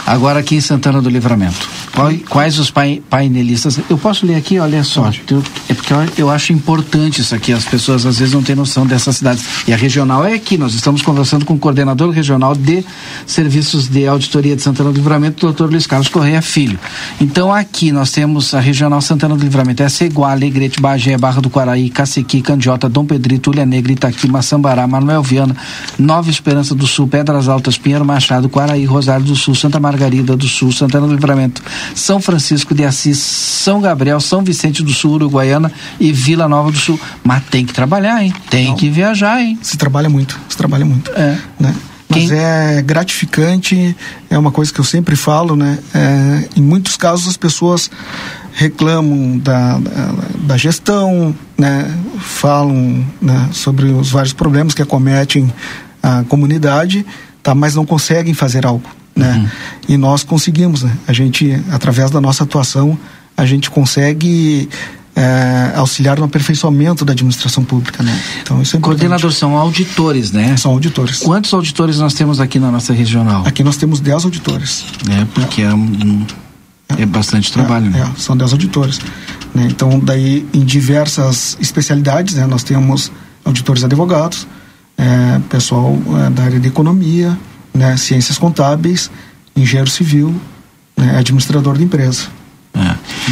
Agora 0.06 0.38
aqui 0.38 0.54
em 0.54 0.60
Santana 0.60 1.02
do 1.02 1.10
Livramento. 1.10 1.68
Qual- 1.92 2.12
quais 2.28 2.58
os 2.60 2.70
pai- 2.70 3.02
painelistas? 3.10 3.80
Eu 3.90 3.98
posso 3.98 4.24
ler 4.24 4.36
aqui, 4.36 4.58
olha 4.58 4.84
só. 4.84 5.10
Eu- 5.28 5.42
é 5.68 5.74
porque 5.74 5.92
eu, 5.92 5.98
eu 6.18 6.30
acho 6.30 6.52
importante 6.52 7.20
isso 7.20 7.34
aqui. 7.34 7.52
As 7.52 7.64
pessoas 7.64 8.06
às 8.06 8.18
vezes 8.18 8.32
não 8.32 8.42
têm 8.42 8.54
noção 8.54 8.86
dessas 8.86 9.16
cidades. 9.16 9.44
E 9.66 9.72
a 9.72 9.76
regional 9.76 10.24
é 10.24 10.34
aqui. 10.34 10.56
Nós 10.56 10.74
estamos 10.74 11.02
conversando 11.02 11.44
com 11.44 11.54
o 11.54 11.58
coordenador 11.58 12.10
regional 12.10 12.54
de 12.54 12.84
serviços 13.26 13.88
de 13.88 14.06
auditoria 14.06 14.54
de 14.54 14.62
Santana 14.62 14.90
do 14.92 14.96
Livramento, 14.96 15.52
Dr. 15.52 15.64
Luiz 15.64 15.86
Carlos 15.86 16.08
Correia 16.08 16.40
Filho. 16.40 16.78
Então 17.20 17.52
aqui 17.52 17.90
nós 17.90 18.12
temos 18.12 18.54
a 18.54 18.60
regional 18.60 19.00
Santana 19.00 19.34
do 19.36 19.42
Livramento. 19.42 19.82
Essa 19.82 20.04
é 20.04 20.06
igual 20.06 20.30
Alegrete, 20.30 20.80
Bagé, 20.80 21.18
Barra 21.18 21.40
do 21.40 21.50
Quaraí, 21.50 21.90
Cacequi, 21.90 22.42
Candiota, 22.42 22.88
Dom 22.88 23.04
Pedrito, 23.04 23.50
Ulha 23.50 23.66
Negra, 23.66 23.92
Itaqui, 23.92 24.28
Maçambará, 24.28 24.86
Manuel 24.86 25.22
Viana, 25.22 25.56
Nova 25.98 26.30
Esperança 26.30 26.74
do 26.76 26.86
Sul, 26.86 27.08
Pedras 27.08 27.48
Altas, 27.48 27.76
Pinheiro 27.76 28.04
Machado, 28.04 28.48
Quaraí, 28.48 28.84
Rosário 28.84 29.24
do 29.26 29.34
Sul, 29.34 29.54
Santa 29.54 29.80
Margarida 29.96 30.36
do 30.36 30.46
Sul, 30.46 30.70
Santana 30.70 31.06
do 31.06 31.14
Livramento, 31.14 31.62
São 31.94 32.20
Francisco 32.20 32.74
de 32.74 32.84
Assis, 32.84 33.18
São 33.18 33.80
Gabriel, 33.80 34.20
São 34.20 34.42
Vicente 34.42 34.82
do 34.82 34.92
Sul, 34.92 35.12
Uruguaiana 35.12 35.72
e 35.98 36.12
Vila 36.12 36.46
Nova 36.46 36.70
do 36.70 36.76
Sul. 36.76 37.00
Mas 37.24 37.42
tem 37.44 37.64
que 37.64 37.72
trabalhar, 37.72 38.22
hein? 38.22 38.32
Tem 38.50 38.74
que 38.76 38.90
viajar, 38.90 39.40
hein? 39.40 39.58
Se 39.62 39.78
trabalha 39.78 40.10
muito, 40.10 40.38
se 40.48 40.56
trabalha 40.56 40.84
muito. 40.84 41.10
É. 41.12 41.38
Né? 41.58 41.74
Mas 42.08 42.30
é 42.30 42.82
gratificante, 42.82 43.96
é 44.30 44.38
uma 44.38 44.52
coisa 44.52 44.72
que 44.72 44.78
eu 44.78 44.84
sempre 44.84 45.16
falo, 45.16 45.56
né? 45.56 45.78
É, 45.92 46.48
em 46.56 46.62
muitos 46.62 46.96
casos 46.96 47.26
as 47.26 47.36
pessoas 47.36 47.90
reclamam 48.52 49.38
da, 49.38 49.78
da, 49.78 50.14
da 50.40 50.56
gestão, 50.56 51.34
né? 51.58 51.90
Falam 52.20 53.04
né? 53.20 53.48
sobre 53.52 53.86
os 53.86 54.10
vários 54.10 54.32
problemas 54.32 54.72
que 54.72 54.82
acometem 54.82 55.52
a 56.02 56.22
comunidade, 56.28 57.04
tá? 57.42 57.54
Mas 57.54 57.74
não 57.74 57.84
conseguem 57.84 58.34
fazer 58.34 58.64
algo, 58.64 58.88
né? 59.16 59.50
E 59.88 59.96
nós 59.96 60.22
conseguimos, 60.22 60.82
né? 60.82 60.92
A 61.08 61.12
gente, 61.12 61.58
através 61.72 62.10
da 62.10 62.20
nossa 62.20 62.44
atuação, 62.44 62.98
a 63.36 63.44
gente 63.46 63.70
consegue 63.70 64.68
é, 65.14 65.72
auxiliar 65.76 66.18
no 66.18 66.24
aperfeiçoamento 66.24 67.04
da 67.04 67.12
administração 67.12 67.64
pública, 67.64 68.02
né? 68.02 68.20
Então 68.42 68.60
isso 68.60 68.76
é 68.76 68.78
importante. 68.78 69.00
Coordenador, 69.00 69.32
são 69.32 69.56
auditores, 69.56 70.30
né? 70.32 70.56
São 70.58 70.72
auditores. 70.72 71.20
Quantos 71.20 71.52
auditores 71.54 71.98
nós 71.98 72.12
temos 72.14 72.38
aqui 72.40 72.58
na 72.58 72.70
nossa 72.70 72.92
regional? 72.92 73.46
Aqui 73.46 73.64
nós 73.64 73.76
temos 73.78 73.98
10 74.00 74.24
auditores. 74.26 74.84
É, 75.10 75.24
porque 75.34 75.62
é, 75.62 75.72
um- 75.72 76.26
é 76.98 77.06
bastante 77.06 77.50
trabalho, 77.50 77.90
né? 77.90 78.00
É, 78.14 78.20
são 78.20 78.36
10 78.36 78.52
auditores. 78.52 78.98
né? 79.54 79.66
Então, 79.70 79.98
daí, 79.98 80.46
em 80.52 80.64
diversas 80.64 81.56
especialidades, 81.60 82.34
né, 82.34 82.46
nós 82.46 82.62
temos 82.62 83.10
auditores 83.44 83.82
advogados, 83.84 84.46
é, 84.98 85.40
pessoal 85.48 85.96
é, 86.26 86.30
da 86.30 86.42
área 86.44 86.60
de 86.60 86.68
economia, 86.68 87.36
né, 87.76 87.96
ciências 87.96 88.38
contábeis, 88.38 89.10
engenheiro 89.54 89.90
civil, 89.90 90.34
né, 90.96 91.18
administrador 91.18 91.76
de 91.76 91.84
empresa. 91.84 92.28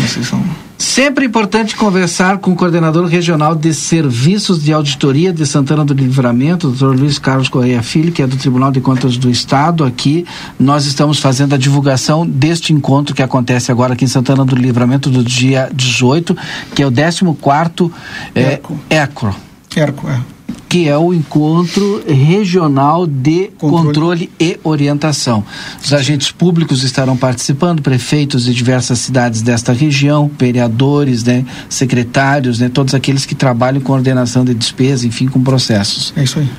Esses 0.04 0.26
são 0.26 0.42
Sempre 0.76 1.24
importante 1.24 1.76
conversar 1.76 2.38
com 2.38 2.50
o 2.50 2.56
coordenador 2.56 3.06
regional 3.06 3.54
de 3.54 3.72
serviços 3.72 4.62
de 4.62 4.72
auditoria 4.72 5.32
de 5.32 5.46
Santana 5.46 5.84
do 5.84 5.94
Livramento, 5.94 6.70
Dr. 6.70 6.86
Luiz 6.86 7.18
Carlos 7.18 7.48
Correia 7.48 7.82
Filho, 7.82 8.12
que 8.12 8.20
é 8.20 8.26
do 8.26 8.36
Tribunal 8.36 8.72
de 8.72 8.80
Contas 8.80 9.16
do 9.16 9.30
Estado. 9.30 9.84
Aqui 9.84 10.26
nós 10.58 10.84
estamos 10.84 11.20
fazendo 11.20 11.54
a 11.54 11.58
divulgação 11.58 12.26
deste 12.26 12.72
encontro 12.72 13.14
que 13.14 13.22
acontece 13.22 13.70
agora 13.70 13.94
aqui 13.94 14.04
em 14.04 14.08
Santana 14.08 14.44
do 14.44 14.56
Livramento 14.56 15.08
do 15.08 15.22
dia 15.22 15.70
18, 15.72 16.36
que 16.74 16.82
é 16.82 16.86
o 16.86 16.90
14º 16.90 17.90
é, 18.34 18.60
ECRO. 18.90 19.34
ERCO, 19.76 20.08
é. 20.08 20.33
Que 20.74 20.88
é 20.88 20.98
o 20.98 21.14
encontro 21.14 22.02
regional 22.04 23.06
de 23.06 23.48
controle. 23.58 24.28
e 24.40 24.58
orientação. 24.64 25.44
Os 25.80 25.92
agentes 25.92 26.32
públicos 26.32 26.82
estarão 26.82 27.16
participando, 27.16 27.80
prefeitos 27.80 28.44
de 28.44 28.52
diversas 28.52 28.98
cidades 28.98 29.40
desta 29.40 29.72
região, 29.72 30.28
vereadores, 30.36 31.22
né, 31.22 31.44
secretários, 31.68 32.58
né, 32.58 32.68
todos 32.68 32.92
aqueles 32.92 33.24
que 33.24 33.36
trabalham 33.36 33.80
com 33.80 33.92
ordenação 33.92 34.44
de 34.44 34.52
despesa, 34.52 35.06
enfim, 35.06 35.28
com 35.28 35.40
processos. 35.44 36.12
É 36.16 36.24
isso 36.24 36.40
aí. 36.40 36.50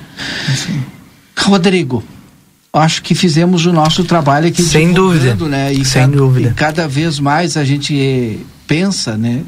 É 0.48 0.54
isso 0.54 0.68
aí. 0.70 0.80
Rodrigo, 1.38 2.02
acho 2.72 3.04
que 3.04 3.14
fizemos 3.14 3.66
o 3.66 3.74
nosso 3.74 4.06
trabalho 4.06 4.48
aqui 4.48 4.64
Sem 4.64 4.94
dúvida. 4.94 5.36
né? 5.50 5.74
E 5.74 5.84
Sem 5.84 6.04
cada, 6.04 6.16
dúvida. 6.16 6.50
E 6.52 6.54
cada 6.54 6.88
vez 6.88 7.20
mais 7.20 7.58
a 7.58 7.66
gente 7.66 8.40
pensa, 8.66 9.18
né? 9.18 9.42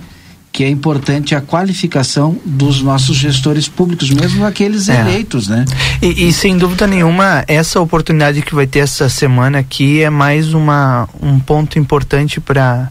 Que 0.57 0.63
é 0.63 0.69
importante 0.71 1.35
a 1.35 1.39
qualificação 1.41 2.35
dos 2.43 2.81
nossos 2.81 3.15
gestores 3.15 3.67
públicos, 3.67 4.09
mesmo 4.09 4.43
aqueles 4.43 4.89
É. 4.89 5.01
eleitos, 5.01 5.47
né? 5.47 5.65
E, 6.01 6.27
e 6.27 6.33
sem 6.33 6.57
dúvida 6.57 6.87
nenhuma, 6.87 7.43
essa 7.47 7.79
oportunidade 7.79 8.41
que 8.41 8.55
vai 8.55 8.65
ter 8.65 8.79
essa 8.79 9.07
semana 9.07 9.59
aqui 9.59 10.01
é 10.01 10.09
mais 10.09 10.55
uma, 10.55 11.07
um 11.21 11.39
ponto 11.39 11.77
importante 11.77 12.39
para 12.41 12.89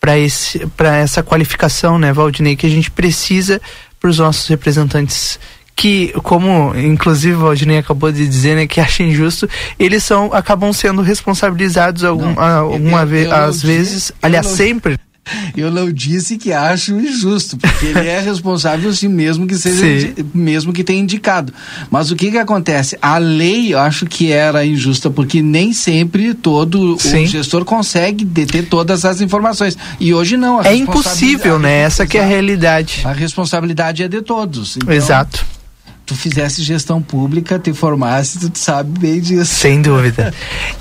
para 0.00 0.96
essa 0.96 1.20
qualificação, 1.22 1.98
né, 1.98 2.12
Valdinei, 2.12 2.54
que 2.54 2.64
a 2.64 2.70
gente 2.70 2.90
precisa 2.92 3.60
para 4.00 4.08
os 4.08 4.18
nossos 4.18 4.46
representantes 4.46 5.38
que, 5.74 6.12
como 6.22 6.72
inclusive 6.78 7.34
o 7.34 7.40
Valdinei 7.40 7.78
acabou 7.78 8.12
de 8.12 8.24
dizer, 8.26 8.54
né, 8.54 8.66
que 8.68 8.80
acha 8.80 9.02
injusto, 9.02 9.48
eles 9.78 10.04
são 10.04 10.32
acabam 10.32 10.72
sendo 10.72 11.02
responsabilizados 11.02 12.04
algum, 12.04 12.38
a- 12.38 12.54
alguma 12.58 13.02
eu- 13.02 13.14
eu 13.16 13.28
não 13.30 13.36
às 13.36 13.54
disse- 13.56 13.66
vezes, 13.66 14.08
eu 14.10 14.14
aliás, 14.22 14.46
não- 14.46 14.54
sempre. 14.56 14.96
Eu 15.56 15.70
não 15.70 15.92
disse 15.92 16.36
que 16.38 16.52
acho 16.52 16.92
injusto, 16.98 17.56
porque 17.56 17.86
ele 17.86 18.08
é 18.08 18.20
responsável 18.20 18.92
sim, 18.92 19.06
mesmo 19.08 19.46
que 19.46 19.54
seja, 19.54 19.86
indi- 19.86 20.26
mesmo 20.34 20.72
que 20.72 20.82
tenha 20.82 20.98
indicado. 20.98 21.52
Mas 21.90 22.10
o 22.10 22.16
que 22.16 22.30
que 22.30 22.38
acontece? 22.38 22.98
A 23.00 23.18
lei, 23.18 23.72
eu 23.74 23.78
acho 23.78 24.06
que 24.06 24.32
era 24.32 24.64
injusta, 24.64 25.08
porque 25.10 25.40
nem 25.42 25.72
sempre 25.72 26.34
todo 26.34 26.98
Sim. 26.98 27.24
o 27.24 27.26
gestor 27.26 27.64
consegue 27.64 28.24
deter 28.24 28.66
todas 28.68 29.04
as 29.04 29.20
informações. 29.20 29.76
E 30.00 30.12
hoje 30.12 30.36
não. 30.36 30.60
É 30.62 30.74
impossível, 30.74 31.58
né? 31.58 31.80
Essa 31.82 32.06
que 32.06 32.18
é 32.18 32.22
a 32.22 32.26
realidade. 32.26 33.02
A 33.04 33.12
responsabilidade 33.12 34.02
é 34.02 34.08
de 34.08 34.22
todos. 34.22 34.76
Então, 34.78 34.92
Exato. 34.92 35.44
Tu 36.06 36.16
fizesse 36.16 36.60
gestão 36.64 37.00
pública, 37.00 37.56
te 37.56 37.72
formasse, 37.72 38.50
tu 38.50 38.58
sabe 38.58 38.98
bem 38.98 39.20
disso. 39.20 39.44
Sem 39.54 39.80
dúvida. 39.80 40.34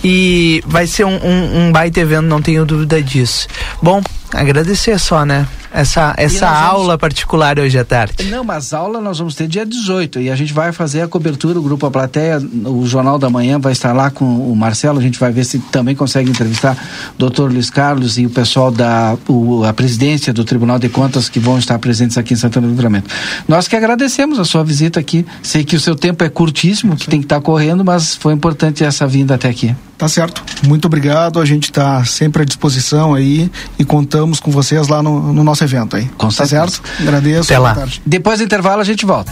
E 0.03 0.63
vai 0.65 0.87
ser 0.87 1.05
um, 1.05 1.17
um, 1.23 1.67
um 1.67 1.71
baita 1.71 1.99
evento, 1.99 2.23
não 2.25 2.41
tenho 2.41 2.65
dúvida 2.65 2.99
disso. 3.03 3.47
Bom, 3.79 4.01
agradecer 4.33 4.97
só, 4.99 5.25
né? 5.25 5.47
Essa, 5.71 6.15
essa 6.17 6.47
nós 6.47 6.55
vamos- 6.57 6.71
aula 6.73 6.97
particular 6.97 7.59
hoje 7.59 7.77
à 7.77 7.85
tarde. 7.85 8.23
Não, 8.29 8.43
mas 8.43 8.73
aula 8.73 8.99
nós 8.99 9.19
vamos 9.19 9.35
ter 9.35 9.47
dia 9.47 9.63
18 9.65 10.19
e 10.19 10.29
a 10.31 10.35
gente 10.35 10.51
vai 10.51 10.71
fazer 10.71 11.01
a 11.01 11.07
cobertura, 11.07 11.59
o 11.59 11.61
Grupo 11.61 11.85
A 11.85 11.91
Plateia, 11.91 12.39
o 12.65 12.87
Jornal 12.87 13.19
da 13.19 13.29
Manhã 13.29 13.59
vai 13.59 13.71
estar 13.71 13.93
lá 13.93 14.09
com 14.09 14.25
o 14.25 14.55
Marcelo, 14.55 14.97
a 14.97 15.01
gente 15.01 15.19
vai 15.19 15.31
ver 15.31 15.43
se 15.43 15.59
também 15.59 15.95
consegue 15.95 16.27
entrevistar 16.29 16.75
o 17.15 17.19
doutor 17.19 17.51
Luiz 17.51 17.69
Carlos 17.69 18.17
e 18.17 18.25
o 18.25 18.29
pessoal 18.31 18.71
da 18.71 19.15
o- 19.27 19.63
a 19.63 19.71
presidência 19.71 20.33
do 20.33 20.43
Tribunal 20.43 20.79
de 20.79 20.89
Contas 20.89 21.29
que 21.29 21.39
vão 21.39 21.59
estar 21.59 21.77
presentes 21.77 22.17
aqui 22.17 22.33
em 22.33 22.37
Santana 22.37 22.65
do 22.65 22.71
Livramento. 22.71 23.07
Nós 23.47 23.67
que 23.67 23.75
agradecemos 23.75 24.39
a 24.39 24.45
sua 24.45 24.63
visita 24.63 24.99
aqui, 24.99 25.23
sei 25.43 25.63
que 25.63 25.75
o 25.75 25.79
seu 25.79 25.95
tempo 25.95 26.23
é 26.23 26.29
curtíssimo, 26.29 26.95
que 26.95 27.07
tem 27.07 27.19
que 27.19 27.25
estar 27.25 27.39
correndo, 27.41 27.85
mas 27.85 28.15
foi 28.15 28.33
importante 28.33 28.83
essa 28.83 29.05
vinda 29.05 29.35
até 29.35 29.47
aqui. 29.49 29.75
Tá 29.99 30.07
certo. 30.07 30.41
Muito 30.65 30.85
obrigado. 30.85 31.41
A 31.41 31.45
gente 31.45 31.65
está 31.65 32.05
sempre 32.05 32.43
à 32.43 32.45
disposição 32.45 33.13
aí 33.13 33.51
e 33.77 33.83
contamos 33.83 34.39
com 34.39 34.49
vocês 34.49 34.87
lá 34.87 35.03
no, 35.03 35.33
no 35.33 35.43
nosso 35.43 35.61
evento 35.61 35.97
aí. 35.97 36.05
Com 36.17 36.27
tá 36.29 36.31
certeza. 36.47 36.71
certo? 36.79 36.81
Agradeço. 37.01 37.51
Até 37.51 37.57
Boa 37.57 37.69
lá. 37.69 37.75
tarde. 37.75 38.01
Depois 38.05 38.39
do 38.39 38.45
intervalo 38.45 38.79
a 38.81 38.85
gente 38.85 39.05
volta. 39.05 39.29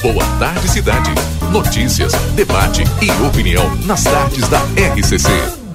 Boa 0.00 0.24
tarde, 0.38 0.68
cidade. 0.70 1.10
Notícias, 1.52 2.12
debate 2.34 2.84
e 3.02 3.10
opinião 3.26 3.76
nas 3.84 4.02
tardes 4.04 4.48
da 4.48 4.60
RCC. 4.94 5.65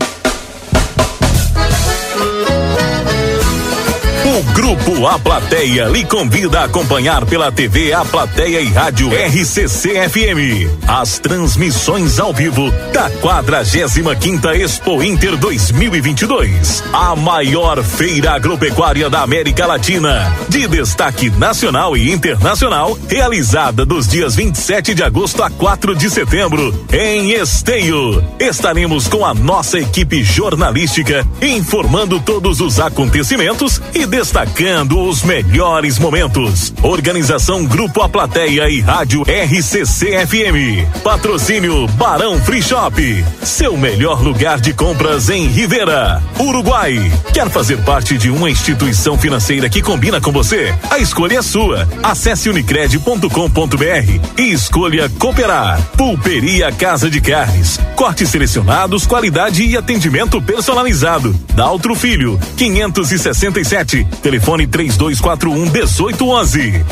O 4.41 4.43
Grupo 4.53 5.05
A 5.05 5.19
Plateia 5.19 5.85
lhe 5.85 6.03
convida 6.03 6.61
a 6.61 6.63
acompanhar 6.63 7.27
pela 7.27 7.51
TV 7.51 7.93
A 7.93 8.03
Plateia 8.03 8.59
e 8.59 8.69
Rádio 8.69 9.09
RCC 9.09 10.09
FM 10.09 10.81
as 10.87 11.19
transmissões 11.19 12.19
ao 12.19 12.33
vivo 12.33 12.71
da 12.91 13.07
45 13.21 14.49
Expo 14.55 15.03
Inter 15.03 15.37
2022, 15.37 16.83
a 16.91 17.15
maior 17.15 17.83
feira 17.83 18.31
agropecuária 18.31 19.09
da 19.11 19.21
América 19.21 19.67
Latina, 19.67 20.35
de 20.49 20.67
destaque 20.67 21.29
nacional 21.29 21.95
e 21.95 22.11
internacional, 22.11 22.97
realizada 23.07 23.85
dos 23.85 24.07
dias 24.07 24.35
27 24.35 24.95
de 24.95 25.03
agosto 25.03 25.43
a 25.43 25.51
4 25.51 25.95
de 25.95 26.09
setembro 26.09 26.85
em 26.91 27.31
Esteio. 27.33 28.23
Estaremos 28.39 29.07
com 29.07 29.23
a 29.23 29.35
nossa 29.35 29.77
equipe 29.77 30.23
jornalística 30.23 31.25
informando 31.41 32.19
todos 32.19 32.59
os 32.59 32.79
acontecimentos 32.79 33.79
e 33.93 34.05
destacando 34.05 34.30
destacando 34.31 34.97
os 34.97 35.23
melhores 35.23 35.99
momentos. 35.99 36.73
Organização 36.81 37.65
Grupo 37.65 38.01
A 38.01 38.07
Plateia 38.07 38.69
e 38.69 38.79
Rádio 38.79 39.23
RCC 39.23 40.25
FM. 40.25 41.01
Patrocínio 41.03 41.85
Barão 41.89 42.39
Free 42.39 42.63
Shop. 42.63 43.25
Seu 43.43 43.75
melhor 43.75 44.23
lugar 44.23 44.61
de 44.61 44.73
compras 44.73 45.29
em 45.29 45.47
Rivera, 45.47 46.23
Uruguai. 46.39 47.11
Quer 47.33 47.49
fazer 47.49 47.83
parte 47.83 48.17
de 48.17 48.29
uma 48.29 48.49
instituição 48.49 49.17
financeira 49.17 49.69
que 49.69 49.81
combina 49.81 50.21
com 50.21 50.31
você? 50.31 50.73
A 50.89 50.97
escolha 50.97 51.39
é 51.39 51.41
sua. 51.41 51.85
Acesse 52.01 52.49
unicred.com.br 52.49 54.39
e 54.39 54.51
escolha 54.53 55.09
cooperar. 55.19 55.81
Pulperia 55.97 56.71
Casa 56.71 57.09
de 57.09 57.19
Carnes. 57.19 57.81
Cortes 57.97 58.29
selecionados, 58.29 59.05
qualidade 59.05 59.65
e 59.65 59.75
atendimento 59.75 60.41
personalizado. 60.41 61.37
Daltro 61.53 61.93
Filho, 61.95 62.39
567. 62.55 64.07
Telefone 64.21 64.67
3241 64.67 65.71
1811. 65.71 66.85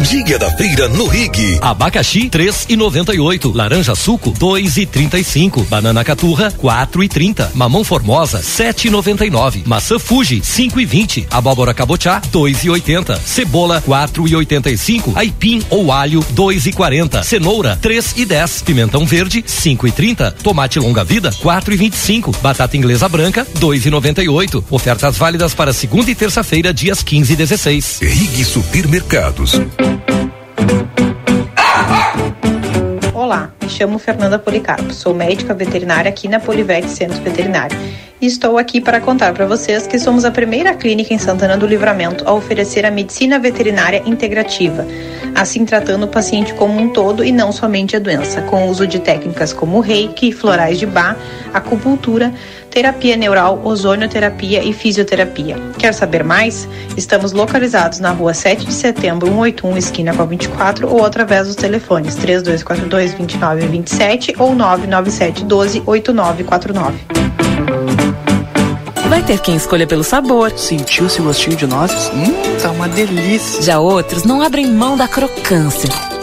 Dia 0.00 0.38
da 0.38 0.50
feira 0.56 0.88
no 0.88 1.06
Rig. 1.06 1.58
Abacaxi 1.60 2.28
três 2.28 2.64
e 2.68 2.76
noventa 2.76 3.14
e 3.14 3.18
oito. 3.18 3.52
Laranja 3.52 3.94
suco 3.94 4.30
dois 4.38 4.76
e 4.76 4.86
trinta 4.86 5.18
e 5.18 5.24
cinco. 5.24 5.62
Banana 5.64 6.04
caturra 6.04 6.52
quatro 6.52 7.02
e 7.02 7.08
trinta. 7.08 7.50
Mamão 7.54 7.82
formosa 7.82 8.42
sete 8.42 8.88
e 8.88 8.90
noventa 8.90 9.26
e 9.26 9.30
nove. 9.30 9.64
Maçã 9.66 9.98
Fuji 9.98 10.40
cinco 10.44 10.80
e 10.80 10.84
vinte. 10.84 11.26
Abóbora 11.30 11.74
cabotiá 11.74 12.22
dois 12.30 12.62
e 12.64 12.70
oitenta. 12.70 13.20
Cebola 13.24 13.80
quatro 13.80 14.28
e 14.28 14.36
oitenta 14.36 14.70
e 14.70 14.78
cinco. 14.78 15.12
Aipim 15.16 15.62
ou 15.70 15.90
alho 15.90 16.24
dois 16.30 16.66
e 16.66 16.72
quarenta. 16.72 17.22
Cenoura 17.22 17.76
três 17.76 18.14
e 18.16 18.24
dez. 18.24 18.62
Pimentão 18.62 19.04
verde 19.04 19.42
cinco 19.46 19.86
e 19.86 19.92
trinta. 19.92 20.30
Tomate 20.30 20.78
longa 20.78 21.04
vida 21.04 21.32
quatro 21.42 21.74
e 21.74 21.76
vinte 21.76 21.94
e 21.94 21.98
cinco. 21.98 22.32
Batata 22.40 22.76
inglesa 22.76 23.08
branca 23.08 23.46
dois 23.58 23.84
e 23.84 23.90
noventa 23.90 24.22
e 24.22 24.28
oito. 24.28 24.64
Ofertas 24.70 25.16
válidas 25.16 25.52
para 25.52 25.72
segunda 25.72 26.10
e 26.10 26.14
terça-feira 26.14 26.72
dias 26.72 27.02
quinze 27.02 27.32
e 27.32 27.36
dezesseis. 27.36 27.98
Rig 28.00 28.44
Supermercados. 28.44 29.60
Olá, 33.12 33.50
me 33.62 33.68
chamo 33.68 33.98
Fernanda 33.98 34.38
Policarpo, 34.38 34.92
sou 34.92 35.12
médica 35.12 35.52
veterinária 35.52 36.08
aqui 36.08 36.28
na 36.28 36.38
Polivete 36.38 36.88
Centro 36.88 37.20
Veterinário. 37.22 37.76
E 38.20 38.26
estou 38.26 38.56
aqui 38.56 38.80
para 38.80 38.98
contar 38.98 39.34
para 39.34 39.44
vocês 39.44 39.86
que 39.86 39.98
somos 39.98 40.24
a 40.24 40.30
primeira 40.30 40.74
clínica 40.74 41.12
em 41.12 41.18
Santana 41.18 41.56
do 41.56 41.66
Livramento 41.66 42.26
a 42.26 42.32
oferecer 42.32 42.86
a 42.86 42.90
medicina 42.90 43.38
veterinária 43.38 44.02
integrativa, 44.06 44.86
assim 45.34 45.66
tratando 45.66 46.04
o 46.04 46.08
paciente 46.08 46.54
como 46.54 46.80
um 46.80 46.88
todo 46.88 47.22
e 47.22 47.30
não 47.30 47.52
somente 47.52 47.94
a 47.94 47.98
doença, 47.98 48.40
com 48.42 48.66
o 48.66 48.70
uso 48.70 48.86
de 48.86 49.00
técnicas 49.00 49.52
como 49.52 49.80
reiki, 49.80 50.32
florais 50.32 50.78
de 50.78 50.86
bar, 50.86 51.16
acupuntura, 51.52 52.32
terapia 52.76 53.16
neural, 53.16 53.58
ozonioterapia 53.64 54.62
e 54.62 54.70
fisioterapia. 54.70 55.56
Quer 55.78 55.94
saber 55.94 56.22
mais? 56.22 56.68
Estamos 56.94 57.32
localizados 57.32 58.00
na 58.00 58.10
rua 58.10 58.34
7 58.34 58.66
de 58.66 58.72
setembro, 58.74 59.28
181, 59.28 59.78
esquina 59.78 60.14
com 60.14 60.20
a 60.20 60.26
24, 60.26 60.86
ou 60.86 61.02
através 61.02 61.46
dos 61.46 61.56
telefones 61.56 62.16
3242 62.16 63.14
2927 63.14 64.34
ou 64.38 64.54
997 64.54 65.44
12 65.46 65.82
8949. 65.86 66.98
Vai 69.08 69.22
ter 69.22 69.38
quem 69.40 69.56
escolha 69.56 69.86
pelo 69.86 70.04
sabor. 70.04 70.52
Sentiu 70.58 71.06
esse 71.06 71.22
gostinho 71.22 71.56
de 71.56 71.66
nozes? 71.66 72.10
Hum, 72.12 72.58
tá 72.60 72.70
uma 72.72 72.90
delícia. 72.90 73.62
Já 73.62 73.80
outros 73.80 74.24
não 74.24 74.42
abrem 74.42 74.66
mão 74.66 74.98
da 74.98 75.08
crocância. 75.08 76.15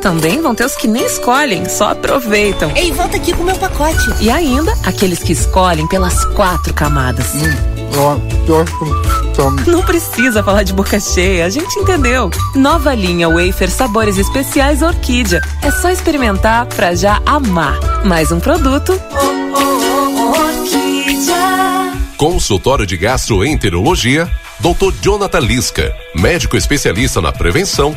Também 0.00 0.40
vão 0.40 0.54
ter 0.54 0.64
os 0.64 0.74
que 0.76 0.88
nem 0.88 1.04
escolhem, 1.04 1.68
só 1.68 1.90
aproveitam. 1.90 2.72
Ei, 2.74 2.90
volta 2.90 3.16
aqui 3.16 3.34
com 3.34 3.42
o 3.42 3.46
meu 3.46 3.56
pacote. 3.56 4.10
E 4.20 4.30
ainda, 4.30 4.72
aqueles 4.84 5.22
que 5.22 5.32
escolhem 5.32 5.86
pelas 5.86 6.24
quatro 6.24 6.72
camadas. 6.72 7.26
Não 9.66 9.82
precisa 9.82 10.42
falar 10.42 10.62
de 10.62 10.72
boca 10.72 10.98
cheia, 10.98 11.44
a 11.44 11.50
gente 11.50 11.78
entendeu. 11.78 12.30
Nova 12.54 12.94
linha 12.94 13.28
Wafer 13.28 13.70
Sabores 13.70 14.16
Especiais 14.16 14.80
Orquídea. 14.80 15.42
É 15.62 15.70
só 15.70 15.90
experimentar 15.90 16.64
pra 16.66 16.94
já 16.94 17.20
amar. 17.26 17.78
Mais 18.04 18.32
um 18.32 18.40
produto. 18.40 18.98
Consultório 22.16 22.86
de 22.86 22.96
Gastroenterologia, 22.96 24.30
Dr. 24.60 24.92
Jonathan 25.00 25.40
Lisca, 25.40 25.94
médico 26.14 26.56
especialista 26.56 27.20
na 27.20 27.32
prevenção, 27.32 27.96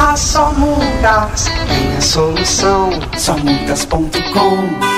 A 0.00 0.16
Só 0.16 0.52
Multas 0.52 1.46
tem 1.66 1.96
a 1.96 2.00
solução. 2.00 2.90
Somultas.com 3.18 4.97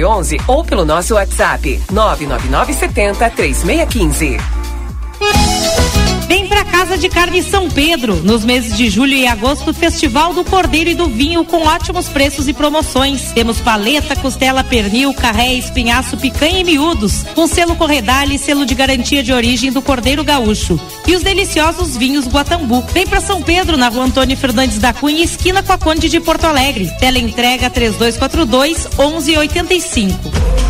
1111 0.00 0.38
ou 0.46 0.64
pelo 0.64 0.84
nosso 0.84 1.14
WhatsApp 1.14 1.82
99970 1.90 3.30
3615. 3.30 5.59
Vem 6.30 6.46
pra 6.46 6.64
Casa 6.64 6.96
de 6.96 7.08
Carne 7.08 7.42
São 7.42 7.68
Pedro. 7.68 8.14
Nos 8.22 8.44
meses 8.44 8.76
de 8.76 8.88
julho 8.88 9.14
e 9.14 9.26
agosto, 9.26 9.74
Festival 9.74 10.32
do 10.32 10.44
Cordeiro 10.44 10.88
e 10.88 10.94
do 10.94 11.08
Vinho 11.08 11.44
com 11.44 11.66
ótimos 11.66 12.08
preços 12.08 12.46
e 12.46 12.52
promoções. 12.52 13.32
Temos 13.32 13.58
paleta, 13.58 14.14
costela, 14.14 14.62
pernil, 14.62 15.12
carré, 15.12 15.54
espinhaço, 15.54 16.16
picanha 16.16 16.60
e 16.60 16.64
miúdos, 16.64 17.24
com 17.34 17.48
selo 17.48 17.74
Corredale 17.74 18.36
e 18.36 18.38
selo 18.38 18.64
de 18.64 18.76
garantia 18.76 19.24
de 19.24 19.32
origem 19.32 19.72
do 19.72 19.82
Cordeiro 19.82 20.22
Gaúcho. 20.22 20.78
E 21.04 21.16
os 21.16 21.22
deliciosos 21.24 21.96
vinhos 21.96 22.28
Guatambu. 22.28 22.84
Vem 22.92 23.08
pra 23.08 23.20
São 23.20 23.42
Pedro, 23.42 23.76
na 23.76 23.88
rua 23.88 24.04
Antônio 24.04 24.36
Fernandes 24.36 24.78
da 24.78 24.92
Cunha, 24.92 25.24
esquina 25.24 25.64
com 25.64 25.72
a 25.72 25.78
Conde 25.78 26.08
de 26.08 26.20
Porto 26.20 26.44
Alegre. 26.44 26.88
Tela 27.00 27.18
entrega 27.18 27.68
3242 27.68 28.86
1185. 28.96 30.69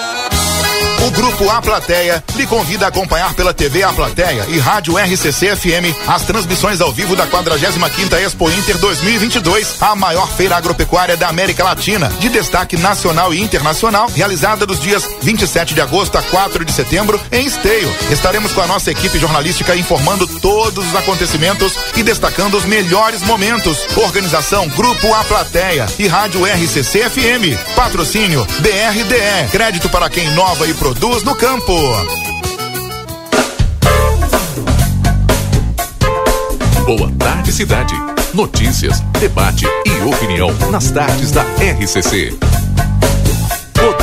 Grupo 1.11 1.49
A 1.49 1.61
Plateia 1.61 2.23
lhe 2.35 2.47
convida 2.47 2.85
a 2.85 2.87
acompanhar 2.87 3.33
pela 3.33 3.53
TV 3.53 3.83
A 3.83 3.91
Plateia 3.91 4.45
e 4.47 4.57
Rádio 4.57 4.97
RCC 4.97 5.55
FM 5.55 6.07
as 6.07 6.23
transmissões 6.23 6.79
ao 6.79 6.91
vivo 6.91 7.15
da 7.15 7.27
45ª 7.27 8.19
Expo 8.21 8.49
Inter 8.49 8.77
2022, 8.77 9.81
a 9.81 9.95
maior 9.95 10.29
feira 10.29 10.55
agropecuária 10.55 11.17
da 11.17 11.27
América 11.27 11.63
Latina, 11.63 12.09
de 12.19 12.29
destaque 12.29 12.77
nacional 12.77 13.33
e 13.33 13.41
internacional, 13.41 14.09
realizada 14.15 14.65
dos 14.65 14.79
dias 14.79 15.07
27 15.21 15.73
de 15.73 15.81
agosto 15.81 16.17
a 16.17 16.21
4 16.21 16.63
de 16.63 16.71
setembro 16.71 17.19
em 17.31 17.45
Esteio. 17.45 17.93
Estaremos 18.09 18.53
com 18.53 18.61
a 18.61 18.67
nossa 18.67 18.89
equipe 18.89 19.19
jornalística 19.19 19.75
informando 19.75 20.25
todos 20.39 20.87
os 20.87 20.95
acontecimentos 20.95 21.73
e 21.97 22.03
destacando 22.03 22.55
os 22.55 22.65
melhores 22.65 23.21
momentos. 23.23 23.85
Organização 23.97 24.67
Grupo 24.69 25.13
A 25.13 25.23
Plateia 25.25 25.85
e 25.99 26.07
Rádio 26.07 26.45
RCC 26.45 27.09
FM. 27.09 27.75
Patrocínio 27.75 28.45
BRDE. 28.59 29.51
Crédito 29.51 29.89
para 29.89 30.09
quem 30.09 30.25
inova 30.27 30.67
e 30.67 30.73
produz 30.73 31.00
no 31.01 31.33
campo. 31.35 31.73
Boa 36.85 37.11
Tarde 37.17 37.51
Cidade. 37.51 37.95
Notícias, 38.35 38.99
debate 39.19 39.65
e 39.83 40.01
opinião 40.07 40.53
nas 40.69 40.91
tardes 40.91 41.31
da 41.31 41.41
RCC. 41.41 42.37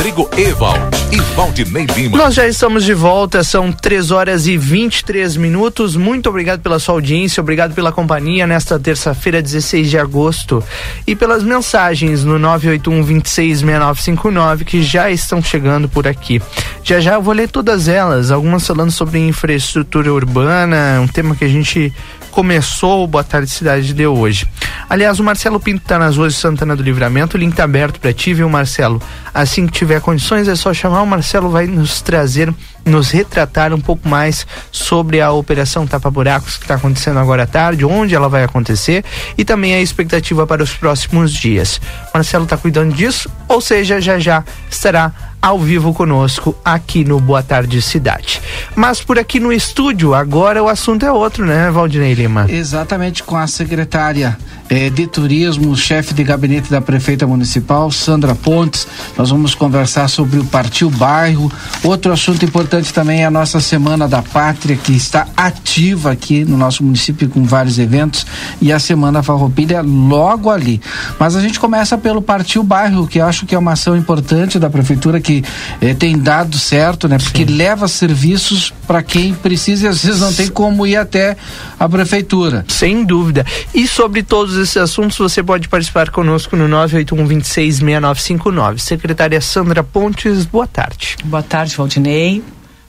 Rodrigo 0.09 0.31
Evald 0.39 0.81
e 1.13 1.21
Valdinei 1.35 1.85
Lima. 1.95 2.17
Nós 2.17 2.35
já 2.35 2.47
estamos 2.49 2.83
de 2.85 2.95
volta, 2.95 3.45
são 3.45 3.71
3 3.71 4.11
horas 4.11 4.47
e 4.47 4.57
23 4.57 5.37
minutos. 5.37 5.97
Muito 5.97 6.31
obrigado 6.31 6.61
pela 6.61 6.79
sua 6.79 6.95
audiência, 6.95 7.43
obrigado 7.43 7.75
pela 7.75 7.93
companhia 7.93 8.47
nesta 8.47 8.79
terça-feira, 8.79 9.43
16 9.43 9.91
de 9.91 9.99
agosto. 9.99 10.65
E 11.07 11.15
pelas 11.15 11.43
mensagens 11.43 12.25
no 12.25 12.39
981 12.39 13.03
266959 13.03 14.65
que 14.65 14.83
já 14.83 15.11
estão 15.11 15.43
chegando 15.43 15.91
por 15.91 16.09
aqui. 16.09 16.41
Já 16.83 17.01
já 17.01 17.15
eu 17.15 17.23
vou 17.23 17.35
ler 17.35 17.51
todas 17.51 17.87
elas, 17.87 18.31
algumas 18.31 18.67
falando 18.67 18.91
sobre 18.91 19.19
infraestrutura 19.19 20.11
urbana, 20.11 21.01
um 21.03 21.07
tema 21.07 21.37
que 21.37 21.45
a 21.45 21.49
gente 21.49 21.93
começou 22.39 23.03
o 23.03 23.07
Boa 23.09 23.24
Tarde 23.24 23.51
Cidade 23.51 23.93
de 23.93 24.07
hoje. 24.07 24.47
Aliás, 24.89 25.18
o 25.18 25.24
Marcelo 25.24 25.59
Pinto 25.59 25.82
está 25.82 25.99
nas 25.99 26.16
ruas 26.16 26.34
de 26.34 26.39
Santana 26.39 26.76
do 26.76 26.84
Livramento, 26.84 27.36
o 27.36 27.41
link 27.41 27.51
está 27.51 27.64
aberto 27.64 27.99
para 27.99 28.12
ti, 28.12 28.32
viu, 28.32 28.49
Marcelo? 28.49 29.03
Assim 29.34 29.66
que 29.66 29.72
tiver 29.72 30.01
condições, 30.01 30.47
é 30.47 30.55
só 30.55 30.72
chamar, 30.72 31.03
o 31.03 31.07
Marcelo 31.07 31.51
vai 31.51 31.66
nos 31.66 32.01
trazer, 32.01 32.55
nos 32.84 33.11
retratar 33.11 33.74
um 33.74 33.80
pouco 33.80 34.09
mais 34.09 34.47
sobre 34.70 35.20
a 35.20 35.32
operação 35.32 35.84
Tapa 35.84 36.09
Buracos 36.12 36.57
que 36.57 36.62
está 36.62 36.76
acontecendo 36.76 37.18
agora 37.18 37.43
à 37.43 37.47
tarde, 37.47 37.84
onde 37.84 38.14
ela 38.14 38.28
vai 38.28 38.45
acontecer 38.45 39.05
e 39.36 39.45
também 39.45 39.74
a 39.74 39.80
expectativa 39.80 40.47
para 40.47 40.62
os 40.62 40.72
próximos 40.72 41.32
dias. 41.32 41.80
Marcelo 42.14 42.45
está 42.45 42.57
cuidando 42.57 42.95
disso, 42.95 43.28
ou 43.49 43.61
seja, 43.61 44.01
já 44.01 44.16
já 44.20 44.45
estará 44.70 45.12
ao 45.41 45.59
vivo 45.59 45.95
conosco 45.95 46.55
aqui 46.64 47.05
no 47.05 47.20
Boa 47.20 47.43
Tarde 47.43 47.80
Cidade. 47.80 48.41
Mas 48.74 49.01
por 49.01 49.18
aqui 49.18 49.39
no 49.41 49.53
estúdio, 49.53 50.14
agora 50.14 50.62
o 50.62 50.68
assunto 50.68 51.05
é 51.07 51.12
outro, 51.12 51.47
né, 51.47 51.70
Valdinei 51.70 52.14
Lima? 52.14 52.47
Exatamente 52.49 53.22
com 53.22 53.36
a 53.36 53.47
secretária 53.47 54.36
eh, 54.69 54.91
de 54.91 55.07
Turismo, 55.07 55.77
chefe 55.77 56.12
de 56.12 56.23
gabinete 56.23 56.71
da 56.71 56.81
Prefeita 56.81 57.27
Municipal, 57.27 57.91
Sandra 57.91 58.35
Pontes. 58.35 58.87
Nós 59.16 59.31
vamos 59.31 59.55
conversar 59.55 60.09
sobre 60.09 60.39
o 60.39 60.45
Partiu 60.45 60.91
Bairro. 60.91 61.51
Outro 61.83 62.12
assunto 62.12 62.45
importante 62.45 62.93
também 62.93 63.23
é 63.23 63.27
a 63.27 63.31
nossa 63.31 63.61
Semana 63.61 64.07
da 64.07 64.23
Pátria, 64.23 64.77
que 64.77 64.93
está 64.93 65.27
ativa 65.37 66.12
aqui 66.12 66.45
no 66.45 66.57
nosso 66.57 66.85
município 66.85 67.29
com 67.29 67.45
vários 67.45 67.79
eventos, 67.79 68.27
e 68.61 68.73
a 68.73 68.79
Semana 68.79 69.23
Farroupilha 69.23 69.81
logo 69.83 70.51
ali. 70.51 70.81
Mas 71.19 71.35
a 71.35 71.41
gente 71.41 71.59
começa 71.59 71.97
pelo 71.97 72.21
Partiu 72.21 72.62
Bairro, 72.62 73.07
que 73.07 73.19
eu 73.19 73.27
acho 73.27 73.47
que 73.47 73.55
é 73.55 73.59
uma 73.59 73.73
ação 73.73 73.97
importante 73.97 74.59
da 74.59 74.69
Prefeitura 74.69 75.21
que 75.21 75.43
eh, 75.81 75.95
tem 75.95 76.19
dado 76.19 76.59
certo, 76.59 77.09
né? 77.09 77.19
Porque 77.19 77.47
Sim. 77.47 77.55
leva 77.55 77.89
serviços 77.89 78.73
para 78.87 79.03
quem 79.03 79.35
precisa 79.35 79.87
e 79.87 79.89
às 79.89 80.05
vezes 80.05 80.21
não 80.21 80.33
tem 80.33 80.49
como 80.49 80.87
ir 80.87 80.97
até 80.97 81.37
a 81.79 81.89
Prefeitura. 81.89 82.64
Sem 82.69 83.05
dúvida. 83.05 83.47
E 83.75 83.87
sobre 83.87 84.23
todos 84.23 84.58
esses 84.59 84.77
assuntos, 84.77 85.17
você 85.19 85.43
pode 85.43 85.69
participar 85.69 86.11
conosco 86.11 86.57
no 86.57 86.69
981 86.69 87.27
266959. 87.27 88.81
Secretária 88.81 89.41
Sandra 89.41 89.83
Pontes, 89.83 90.45
boa 90.45 90.67
tarde. 90.67 91.17
Boa 91.25 91.43
tarde, 91.43 91.77
Valdinei. 91.77 92.43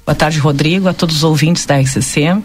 Boa 0.05 0.15
tarde, 0.15 0.39
Rodrigo, 0.39 0.88
a 0.89 0.93
todos 0.93 1.17
os 1.17 1.24
ouvintes 1.24 1.65
da 1.65 1.80
RCC. 1.80 2.41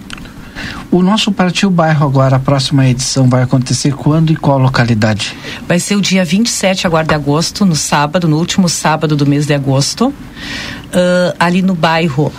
O 0.91 1.03
nosso 1.03 1.33
Partiu 1.33 1.71
Bairro 1.71 2.07
agora, 2.07 2.37
a 2.37 2.39
próxima 2.39 2.87
edição 2.87 3.29
vai 3.29 3.43
acontecer 3.43 3.93
quando 3.95 4.31
e 4.31 4.37
qual 4.37 4.59
localidade? 4.59 5.37
Vai 5.67 5.81
ser 5.81 5.97
o 5.97 6.01
dia 6.01 6.25
27 6.25 6.87
agora 6.87 7.07
de 7.07 7.15
agosto, 7.15 7.65
no 7.65 7.75
sábado, 7.75 8.29
no 8.29 8.37
último 8.37 8.69
sábado 8.69 9.17
do 9.17 9.27
mês 9.27 9.47
de 9.47 9.55
agosto. 9.55 10.09
Uh, 10.09 11.35
ali 11.39 11.63
no 11.63 11.75
bairro, 11.75 12.33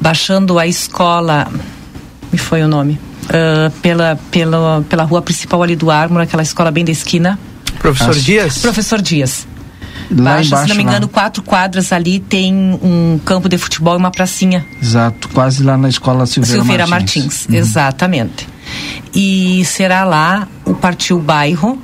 baixando 0.00 0.58
a 0.58 0.66
escola. 0.66 1.48
Me 2.30 2.38
foi 2.38 2.62
o 2.62 2.68
nome? 2.68 2.98
Uh, 3.22 3.70
pela, 3.80 4.18
pela, 4.30 4.84
pela 4.88 5.04
rua 5.04 5.22
principal 5.22 5.62
ali 5.62 5.76
do 5.76 5.90
Ármor, 5.90 6.22
aquela 6.22 6.42
escola 6.42 6.70
bem 6.70 6.84
da 6.84 6.90
esquina. 6.90 7.38
Professor 7.78 8.10
As... 8.10 8.24
Dias? 8.24 8.58
Professor 8.58 9.00
Dias. 9.00 9.46
Lá 10.10 10.34
Baixa, 10.34 10.48
embaixo, 10.48 10.62
se 10.64 10.68
não 10.68 10.76
me 10.76 10.82
engano, 10.82 11.06
lá. 11.06 11.12
quatro 11.12 11.42
quadras 11.42 11.92
ali 11.92 12.18
tem 12.20 12.52
um 12.82 13.20
campo 13.24 13.48
de 13.48 13.56
futebol 13.56 13.94
e 13.94 13.96
uma 13.96 14.10
pracinha. 14.10 14.66
Exato, 14.80 15.28
quase 15.30 15.62
lá 15.62 15.76
na 15.78 15.88
escola 15.88 16.26
Silveira, 16.26 16.58
Silveira 16.58 16.86
Martins. 16.86 17.24
Martins, 17.24 17.46
uhum. 17.48 17.54
exatamente. 17.54 18.48
E 19.14 19.64
será 19.64 20.04
lá 20.04 20.48
o 20.64 20.74
Partiu 20.74 21.18
Bairro, 21.18 21.80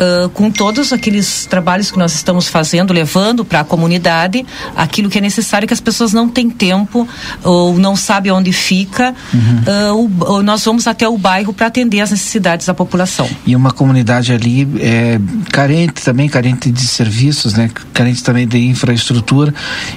Uh, 0.00 0.30
com 0.30 0.50
todos 0.50 0.92
aqueles 0.92 1.44
trabalhos 1.44 1.90
que 1.90 1.98
nós 1.98 2.14
estamos 2.14 2.48
fazendo, 2.48 2.90
levando 2.92 3.44
para 3.44 3.60
a 3.60 3.64
comunidade 3.64 4.46
aquilo 4.74 5.10
que 5.10 5.18
é 5.18 5.20
necessário 5.20 5.68
que 5.68 5.74
as 5.74 5.80
pessoas 5.80 6.12
não 6.14 6.26
têm 6.26 6.48
tempo 6.48 7.06
ou 7.44 7.78
não 7.78 7.94
sabem 7.94 8.32
onde 8.32 8.50
fica. 8.50 9.14
Uhum. 9.34 10.08
Uh, 10.26 10.36
o, 10.36 10.42
nós 10.42 10.64
vamos 10.64 10.86
até 10.86 11.06
o 11.06 11.18
bairro 11.18 11.52
para 11.52 11.66
atender 11.66 12.00
as 12.00 12.10
necessidades 12.10 12.66
da 12.66 12.72
população. 12.72 13.28
E 13.46 13.54
uma 13.54 13.72
comunidade 13.72 14.32
ali 14.32 14.66
é, 14.78 15.20
carente 15.50 16.02
também, 16.02 16.28
carente 16.28 16.70
de 16.70 16.86
serviços, 16.86 17.54
né? 17.54 17.70
Carente 17.92 18.22
também 18.22 18.46
de 18.48 18.58
infraestrutura. 18.58 19.54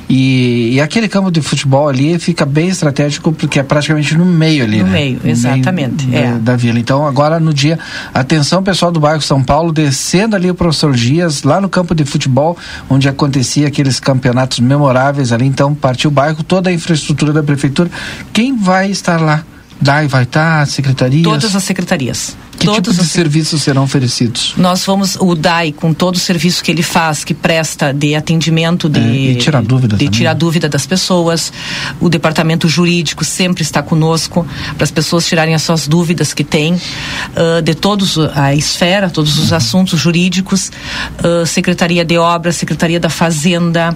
E, 0.10 0.74
e 0.74 0.82
aquele 0.82 1.08
campo 1.08 1.32
de 1.32 1.41
futebol 1.41 1.88
ali 1.88 2.20
fica 2.20 2.45
bem 2.45 2.68
estratégico 2.68 3.32
porque 3.32 3.60
é 3.60 3.64
praticamente 3.64 4.18
no 4.18 4.26
meio 4.26 4.64
ali. 4.64 4.80
No 4.80 4.86
né? 4.86 4.91
meio, 4.91 5.20
no 5.24 5.30
exatamente. 5.30 6.06
Meio 6.06 6.24
é. 6.24 6.32
da, 6.32 6.38
da 6.38 6.56
vila. 6.56 6.80
Então 6.80 7.08
agora 7.08 7.39
no 7.39 7.54
dia, 7.54 7.80
atenção 8.14 8.62
pessoal 8.62 8.91
do 8.91 8.99
bairro 8.99 9.22
São 9.22 9.43
Paulo 9.43 9.72
de 9.72 9.92
descendo 9.93 10.35
ali 10.35 10.49
o 10.49 10.55
professor 10.55 10.91
Dias, 10.91 11.43
lá 11.43 11.61
no 11.61 11.69
campo 11.69 11.93
de 11.93 12.03
futebol, 12.03 12.57
onde 12.89 13.07
acontecia 13.07 13.67
aqueles 13.67 13.99
campeonatos 13.99 14.59
memoráveis 14.59 15.31
ali, 15.31 15.45
então 15.45 15.75
partiu 15.75 16.09
o 16.09 16.13
bairro, 16.13 16.43
toda 16.43 16.71
a 16.71 16.73
infraestrutura 16.73 17.31
da 17.31 17.43
prefeitura. 17.43 17.91
Quem 18.33 18.57
vai 18.57 18.89
estar 18.89 19.21
lá? 19.21 19.43
DAI 19.79 20.07
vai 20.07 20.23
estar, 20.23 20.65
secretarias? 20.65 21.23
Todas 21.23 21.55
as 21.55 21.63
secretarias. 21.63 22.35
Que 22.64 22.68
Todos 22.68 22.93
tipo 22.93 23.03
de 23.03 23.09
serviços 23.11 23.61
serão 23.61 23.84
oferecidos? 23.84 24.53
Nós 24.55 24.86
vamos, 24.86 25.18
o 25.20 25.36
DAI, 25.36 25.74
com 25.74 25.93
todo 25.93 26.16
o 26.16 26.20
serviço 26.20 26.64
que 26.64 26.72
ele 26.72 26.82
faz, 26.82 27.24
que 27.26 27.34
presta 27.34 27.91
de 27.93 28.16
atendimento, 28.16 28.88
de, 28.88 28.99
é, 28.99 29.03
e 29.32 29.36
tirar 29.36 29.61
dúvida 29.61 29.97
de 29.97 30.05
também. 30.05 30.18
tirar 30.18 30.34
dúvida 30.34 30.70
das 30.70 30.86
pessoas. 30.86 31.51
O 31.99 32.07
departamento 32.07 32.68
jurídico 32.70 33.26
sempre 33.26 33.64
está 33.64 33.84
conosco 33.84 34.47
para 34.76 34.84
as 34.86 34.91
pessoas 34.91 35.28
tirarem 35.28 35.53
as 35.53 35.61
suas 35.61 35.88
dúvidas 35.89 36.34
que 36.34 36.43
têm, 36.43 36.74
uh, 36.76 37.61
de 37.61 37.76
todos 37.76 38.18
a 38.18 38.55
esfera, 38.55 39.09
todos 39.09 39.38
os 39.38 39.51
assuntos 39.51 39.99
jurídicos, 39.99 40.72
uh, 41.20 41.45
Secretaria 41.45 42.05
de 42.05 42.18
Obras, 42.18 42.55
Secretaria 42.55 42.99
da 42.99 43.09
Fazenda. 43.09 43.93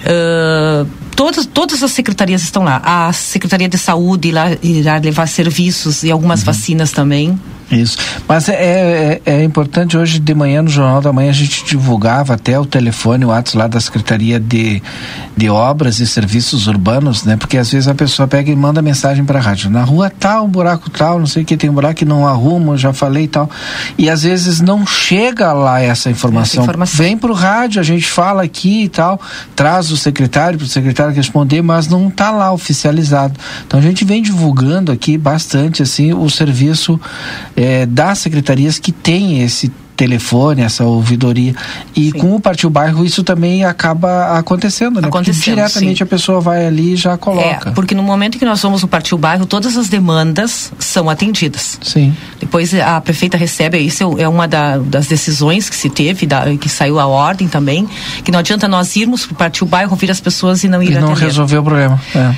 Uh, 0.00 0.86
todas, 1.14 1.46
todas 1.46 1.82
as 1.82 1.92
secretarias 1.92 2.42
estão 2.42 2.64
lá. 2.64 2.80
A 2.84 3.12
Secretaria 3.12 3.68
de 3.68 3.78
Saúde 3.78 4.28
irá, 4.28 4.56
irá 4.62 4.96
levar 4.98 5.28
serviços 5.28 6.02
e 6.02 6.10
algumas 6.10 6.40
Uhum. 6.40 6.46
vacinas 6.46 6.90
também. 6.90 7.38
Isso. 7.72 7.96
Mas 8.28 8.50
é, 8.50 8.54
é, 8.54 9.22
é, 9.24 9.42
importante 9.42 9.96
hoje 9.96 10.18
de 10.18 10.34
manhã, 10.34 10.60
no 10.60 10.68
Jornal 10.68 11.00
da 11.00 11.10
Manhã, 11.10 11.30
a 11.30 11.34
gente 11.34 11.64
divulgava 11.64 12.34
até 12.34 12.58
o 12.58 12.66
telefone, 12.66 13.24
o 13.24 13.32
ato 13.32 13.56
lá 13.56 13.66
da 13.66 13.80
Secretaria 13.80 14.38
de, 14.38 14.82
de 15.34 15.48
Obras 15.48 15.98
e 15.98 16.06
Serviços 16.06 16.66
Urbanos, 16.66 17.24
né? 17.24 17.36
Porque 17.36 17.56
às 17.56 17.70
vezes 17.70 17.88
a 17.88 17.94
pessoa 17.94 18.28
pega 18.28 18.50
e 18.50 18.56
manda 18.56 18.82
mensagem 18.82 19.24
para 19.24 19.38
a 19.38 19.42
rádio. 19.42 19.70
Na 19.70 19.82
rua 19.82 20.10
tal, 20.10 20.44
um 20.44 20.48
buraco 20.48 20.90
tal, 20.90 21.18
não 21.18 21.26
sei 21.26 21.42
o 21.42 21.46
que, 21.46 21.56
tem 21.56 21.70
um 21.70 21.72
buraco 21.72 21.94
que 21.94 22.04
não 22.04 22.28
arruma, 22.28 22.76
já 22.76 22.92
falei 22.92 23.24
e 23.24 23.28
tal. 23.28 23.48
E 23.96 24.10
às 24.10 24.22
vezes 24.22 24.60
não 24.60 24.86
chega 24.86 25.52
lá 25.54 25.80
essa 25.80 26.10
informação. 26.10 26.62
Essa 26.62 26.70
informação. 26.70 26.98
Vem 26.98 27.16
pro 27.16 27.32
rádio, 27.32 27.80
a 27.80 27.84
gente 27.84 28.10
fala 28.10 28.42
aqui 28.42 28.84
e 28.84 28.88
tal, 28.90 29.18
traz 29.56 29.90
o 29.90 29.96
secretário 29.96 30.58
para 30.58 30.66
o 30.66 30.68
secretário 30.68 31.14
responder, 31.14 31.62
mas 31.62 31.88
não 31.88 32.08
está 32.08 32.30
lá 32.30 32.52
oficializado. 32.52 33.38
Então 33.66 33.80
a 33.80 33.82
gente 33.82 34.04
vem 34.04 34.22
divulgando 34.22 34.92
aqui 34.92 35.16
bastante 35.16 35.82
assim 35.82 36.12
o 36.12 36.28
serviço 36.28 37.00
é, 37.62 37.86
das 37.86 38.18
secretarias 38.18 38.78
que 38.78 38.92
tem 38.92 39.42
esse 39.42 39.70
telefone, 39.96 40.62
essa 40.62 40.84
ouvidoria. 40.84 41.54
E 41.94 42.10
sim. 42.10 42.18
com 42.18 42.34
o 42.34 42.40
Partiu 42.40 42.70
Bairro 42.70 43.04
isso 43.04 43.22
também 43.22 43.64
acaba 43.64 44.38
acontecendo, 44.38 45.00
né? 45.00 45.08
Acontecendo, 45.08 45.36
porque 45.36 45.50
diretamente 45.50 45.98
sim. 45.98 46.04
a 46.04 46.06
pessoa 46.06 46.40
vai 46.40 46.66
ali 46.66 46.94
e 46.94 46.96
já 46.96 47.16
coloca. 47.16 47.70
É, 47.70 47.72
porque 47.72 47.94
no 47.94 48.02
momento 48.02 48.38
que 48.38 48.44
nós 48.44 48.60
vamos 48.60 48.82
no 48.82 48.88
Partiu 48.88 49.18
Bairro, 49.18 49.46
todas 49.46 49.76
as 49.76 49.88
demandas 49.88 50.72
são 50.78 51.08
atendidas. 51.08 51.78
Sim. 51.82 52.14
Depois 52.40 52.74
a 52.74 53.00
prefeita 53.00 53.36
recebe, 53.36 53.78
isso 53.78 54.16
é 54.18 54.28
uma 54.28 54.48
da, 54.48 54.78
das 54.78 55.06
decisões 55.06 55.68
que 55.68 55.76
se 55.76 55.88
teve, 55.88 56.26
da, 56.26 56.56
que 56.56 56.68
saiu 56.68 56.98
a 56.98 57.06
ordem 57.06 57.48
também, 57.48 57.88
que 58.24 58.30
não 58.30 58.38
adianta 58.38 58.66
nós 58.66 58.96
irmos 58.96 59.26
pro 59.26 59.34
Partiu 59.34 59.66
Bairro, 59.66 59.92
ouvir 59.92 60.10
as 60.10 60.20
pessoas 60.20 60.64
e 60.64 60.68
não 60.68 60.82
ir 60.82 60.92
e 60.92 60.94
não 60.94 61.12
atender. 61.12 61.26
resolver 61.26 61.58
o 61.58 61.62
problema. 61.62 62.00
É. 62.14 62.18
Uh, 62.18 62.32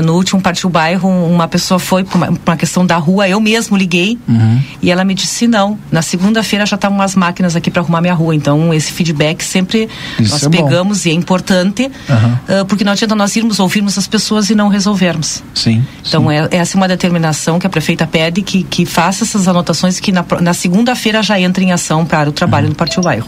uh, 0.00 0.02
no 0.06 0.14
último 0.14 0.40
Partiu 0.40 0.68
Bairro, 0.68 1.08
uma 1.08 1.48
pessoa 1.48 1.78
foi 1.78 2.04
para 2.04 2.16
uma, 2.16 2.38
uma, 2.46 2.56
questão 2.56 2.84
da 2.84 2.96
rua, 2.96 3.28
eu 3.28 3.40
mesmo 3.40 3.76
liguei 3.76 4.18
uhum. 4.28 4.62
e 4.80 4.90
ela 4.90 5.04
me 5.04 5.14
disse 5.14 5.46
não. 5.46 5.78
Na 5.90 6.02
segunda-feira 6.02 6.66
já 6.72 6.76
estavam 6.76 7.00
as 7.00 7.14
máquinas 7.14 7.54
aqui 7.54 7.70
para 7.70 7.82
arrumar 7.82 8.00
minha 8.00 8.14
rua. 8.14 8.34
Então, 8.34 8.72
esse 8.72 8.92
feedback 8.92 9.42
sempre 9.44 9.88
Isso 10.18 10.32
nós 10.32 10.42
é 10.42 10.48
bom. 10.48 10.50
pegamos 10.64 11.06
e 11.06 11.10
é 11.10 11.12
importante, 11.12 11.90
Aham. 12.08 12.40
ah, 12.48 12.64
porque 12.64 12.84
não 12.84 12.92
adianta 12.92 13.14
nós 13.14 13.34
irmos 13.36 13.60
ouvirmos 13.60 13.96
as 13.98 14.06
pessoas 14.06 14.50
e 14.50 14.54
não 14.54 14.68
resolvermos. 14.68 15.42
Sim. 15.54 15.84
Então, 16.06 16.30
é, 16.30 16.48
essa 16.50 16.76
é 16.76 16.78
uma 16.78 16.88
determinação 16.88 17.58
que 17.58 17.66
a 17.66 17.70
prefeita 17.70 18.06
pede 18.06 18.42
que, 18.42 18.62
que 18.62 18.86
faça 18.86 19.24
essas 19.24 19.46
anotações 19.46 20.00
que 20.00 20.10
na, 20.10 20.24
na 20.40 20.54
segunda-feira 20.54 21.22
já 21.22 21.38
entre 21.38 21.64
em 21.64 21.72
ação 21.72 22.04
para 22.04 22.28
o 22.28 22.32
trabalho 22.32 22.68
no 22.68 22.74
Partiu 22.74 23.02
Bairro. 23.02 23.26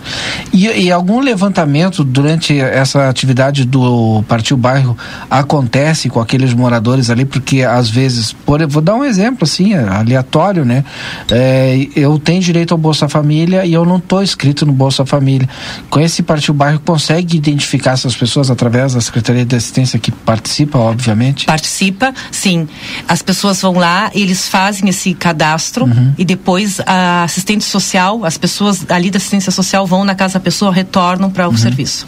E, 0.53 0.66
e 0.66 0.90
algum 0.90 1.20
levantamento 1.20 2.03
durante 2.03 2.59
essa 2.59 3.09
atividade 3.09 3.64
do 3.64 4.24
Partiu 4.26 4.57
Bairro 4.57 4.97
acontece 5.30 6.09
com 6.09 6.20
aqueles 6.20 6.55
moradores 6.55 7.11
ali? 7.11 7.24
Porque 7.24 7.62
às 7.62 7.90
vezes, 7.90 8.32
por, 8.32 8.66
vou 8.66 8.82
dar 8.82 8.95
um 8.95 9.05
exemplo 9.05 9.40
assim, 9.42 9.74
é 9.74 9.80
aleatório, 9.80 10.64
né? 10.64 10.84
É, 11.30 11.86
eu 11.95 12.18
tenho 12.18 12.40
direito 12.40 12.72
ao 12.72 12.78
Bolsa 12.78 13.09
Família 13.09 13.34
e 13.35 13.72
eu 13.72 13.85
não 13.85 13.97
estou 13.97 14.22
inscrito 14.22 14.64
no 14.64 14.72
Bolsa 14.72 15.05
Família. 15.05 15.49
Com 15.91 16.01
esse 16.01 16.22
Partiu 16.22 16.55
Bairro, 16.55 16.80
consegue 16.80 17.37
identificar 17.37 17.93
essas 17.93 18.14
pessoas 18.14 18.51
através 18.51 18.95
da 18.95 19.01
Secretaria 19.01 19.45
de 19.45 19.57
Assistência 19.57 19.99
que 19.99 20.11
participa, 20.11 20.78
obviamente? 20.78 21.47
Participa, 21.47 22.12
sim. 22.30 22.68
As 23.09 23.22
pessoas 23.22 23.61
vão 23.61 23.74
lá, 23.74 24.11
eles 24.14 24.49
fazem 24.49 24.89
esse 24.89 25.14
cadastro 25.14 25.89
e 26.16 26.24
depois 26.24 26.80
a 26.87 27.24
assistente 27.24 27.64
social, 27.64 28.24
as 28.24 28.39
pessoas 28.39 28.85
ali 28.89 29.11
da 29.11 29.16
assistência 29.16 29.51
social 29.51 29.87
vão 29.87 30.05
na 30.05 30.14
casa 30.14 30.35
da 30.35 30.41
pessoa, 30.41 30.72
retornam 30.72 31.30
para 31.30 31.49
o 31.49 31.57
serviço. 31.57 32.07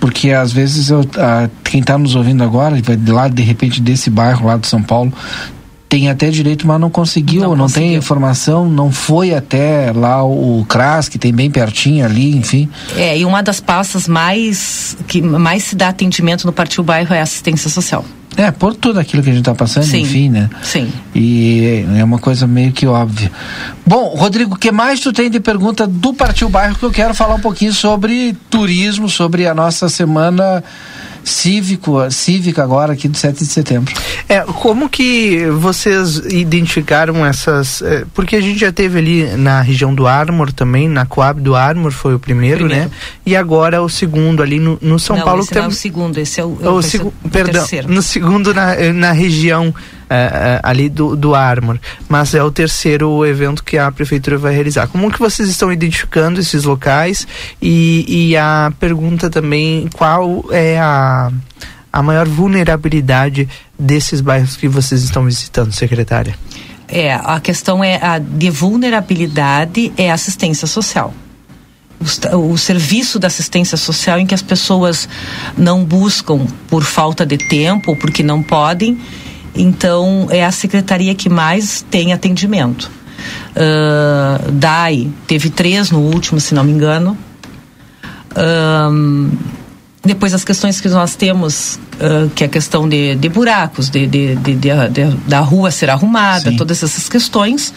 Porque 0.00 0.30
às 0.30 0.52
vezes 0.52 0.90
eu, 0.90 1.04
ah, 1.18 1.48
quem 1.64 1.80
está 1.80 1.98
nos 1.98 2.14
ouvindo 2.14 2.42
agora, 2.42 2.80
vai 2.82 2.96
de 2.96 3.10
lá 3.10 3.28
de 3.28 3.42
repente 3.42 3.80
desse 3.80 4.10
bairro 4.10 4.46
lá 4.46 4.56
de 4.56 4.66
São 4.66 4.82
Paulo, 4.82 5.12
tem 5.92 6.08
até 6.08 6.30
direito, 6.30 6.66
mas 6.66 6.80
não 6.80 6.88
conseguiu, 6.88 7.54
não, 7.54 7.66
tem 7.66 7.94
informação, 7.94 8.66
não 8.66 8.90
foi 8.90 9.34
até 9.34 9.92
lá 9.92 10.24
o 10.24 10.64
CRAS, 10.66 11.06
que 11.06 11.18
tem 11.18 11.34
bem 11.34 11.50
pertinho 11.50 12.02
ali, 12.02 12.34
enfim. 12.34 12.66
É, 12.96 13.18
e 13.18 13.26
uma 13.26 13.42
das 13.42 13.60
pastas 13.60 14.08
mais 14.08 14.96
que 15.06 15.20
mais 15.20 15.64
se 15.64 15.76
dá 15.76 15.88
atendimento 15.88 16.46
no 16.46 16.52
Partiu 16.52 16.82
Bairro 16.82 17.12
é 17.12 17.20
a 17.20 17.22
assistência 17.22 17.68
social. 17.68 18.06
É, 18.38 18.50
por 18.50 18.74
tudo 18.74 18.98
aquilo 18.98 19.22
que 19.22 19.28
a 19.28 19.32
gente 19.34 19.42
está 19.42 19.54
passando, 19.54 19.84
Sim. 19.84 20.00
enfim, 20.00 20.30
né? 20.30 20.48
Sim. 20.62 20.90
E 21.14 21.84
é 21.98 22.02
uma 22.02 22.18
coisa 22.18 22.46
meio 22.46 22.72
que 22.72 22.86
óbvia. 22.86 23.30
Bom, 23.86 24.14
Rodrigo, 24.16 24.54
o 24.54 24.58
que 24.58 24.72
mais 24.72 24.98
tu 24.98 25.12
tem 25.12 25.28
de 25.28 25.40
pergunta 25.40 25.86
do 25.86 26.14
Partiu 26.14 26.48
Bairro 26.48 26.74
que 26.74 26.84
eu 26.86 26.90
quero 26.90 27.12
falar 27.12 27.34
um 27.34 27.40
pouquinho 27.40 27.74
sobre 27.74 28.34
turismo, 28.48 29.10
sobre 29.10 29.46
a 29.46 29.54
nossa 29.54 29.90
semana 29.90 30.64
cívico, 31.24 32.10
cívica 32.10 32.62
agora 32.62 32.92
aqui 32.92 33.08
do 33.08 33.16
7 33.16 33.38
de 33.38 33.46
setembro. 33.46 33.94
É, 34.28 34.40
como 34.40 34.88
que 34.88 35.46
vocês 35.58 36.16
identificaram 36.18 37.24
essas. 37.24 37.82
é, 37.82 38.04
porque 38.14 38.36
a 38.36 38.40
gente 38.40 38.58
já 38.60 38.72
teve 38.72 38.98
ali 38.98 39.24
na 39.36 39.60
região 39.60 39.94
do 39.94 40.06
Armor 40.06 40.52
também, 40.52 40.88
na 40.88 41.06
Coab 41.06 41.40
do 41.40 41.54
Armor 41.54 41.90
foi 41.90 42.14
o 42.14 42.18
primeiro, 42.18 42.58
Primeiro. 42.66 42.84
né? 42.84 42.90
E 43.24 43.36
agora 43.36 43.82
o 43.82 43.88
segundo 43.88 44.42
ali 44.42 44.58
no, 44.58 44.78
no 44.80 44.98
São 44.98 45.16
não, 45.16 45.24
Paulo 45.24 45.40
esse 45.42 45.48
que 45.50 45.54
não 45.56 45.64
é 45.64 45.68
o 45.68 45.72
segundo, 45.72 46.18
esse 46.18 46.40
é 46.40 46.44
o, 46.44 46.48
o 46.48 46.80
esse 46.80 46.88
é 46.96 46.98
segu- 46.98 47.14
o 47.24 47.28
perdão, 47.28 47.60
terceiro. 47.62 47.88
no 47.92 48.02
segundo 48.02 48.54
na, 48.54 48.74
na 48.92 49.12
região 49.12 49.74
eh, 50.14 50.30
eh, 50.30 50.60
ali 50.62 50.90
do, 50.90 51.16
do 51.16 51.34
Armor, 51.34 51.78
mas 52.06 52.34
é 52.34 52.42
o 52.42 52.50
terceiro 52.50 53.24
evento 53.24 53.64
que 53.64 53.78
a 53.78 53.90
prefeitura 53.90 54.36
vai 54.36 54.52
realizar. 54.52 54.86
Como 54.86 55.10
que 55.10 55.18
vocês 55.18 55.48
estão 55.48 55.72
identificando 55.72 56.38
esses 56.38 56.64
locais 56.64 57.26
e, 57.62 58.04
e 58.06 58.36
a 58.36 58.70
pergunta 58.78 59.30
também 59.30 59.88
qual 59.94 60.44
é 60.50 60.78
a, 60.78 61.32
a 61.90 62.02
maior 62.02 62.28
vulnerabilidade 62.28 63.48
desses 63.78 64.20
bairros 64.20 64.54
que 64.54 64.68
vocês 64.68 65.02
estão 65.02 65.24
visitando, 65.24 65.72
secretária? 65.72 66.34
É, 66.86 67.14
a 67.14 67.40
questão 67.40 67.82
é 67.82 67.98
a 68.04 68.18
de 68.18 68.50
vulnerabilidade 68.50 69.94
é 69.96 70.10
assistência 70.10 70.66
social. 70.66 71.14
O, 72.34 72.58
serviço 72.58 73.18
da 73.18 73.28
assistência 73.28 73.78
social 73.78 74.18
em 74.18 74.26
que 74.26 74.34
as 74.34 74.42
pessoas 74.42 75.08
não 75.56 75.84
buscam 75.84 76.46
por 76.68 76.82
falta 76.82 77.24
de 77.24 77.38
tempo 77.38 77.92
ou 77.92 77.96
porque 77.96 78.22
não 78.22 78.42
podem, 78.42 79.00
então 79.54 80.28
é 80.30 80.44
a 80.44 80.50
secretaria 80.52 81.14
que 81.14 81.28
mais 81.28 81.84
tem 81.90 82.12
atendimento. 82.12 82.90
Ah, 83.54 84.40
DAI 84.52 85.08
teve 85.26 85.50
três 85.50 85.90
no 85.90 86.00
último, 86.00 86.40
se 86.40 86.54
não 86.54 86.64
me 86.64 86.72
engano. 86.72 87.16
Ahn, 88.34 89.28
depois 90.04 90.32
as 90.34 90.42
questões 90.44 90.80
que 90.80 90.88
nós 90.88 91.14
temos, 91.14 91.78
ah, 92.00 92.28
que 92.34 92.42
é 92.44 92.46
a 92.46 92.50
questão 92.50 92.88
de, 92.88 93.14
de 93.14 93.28
buracos, 93.28 93.88
de, 93.90 94.06
de- 94.06 94.34
de- 94.36 94.54
de- 94.56 95.16
da 95.28 95.40
rua 95.40 95.70
ser 95.70 95.90
arrumada, 95.90 96.50
todas 96.56 96.82
essas 96.82 97.08
questões 97.08 97.72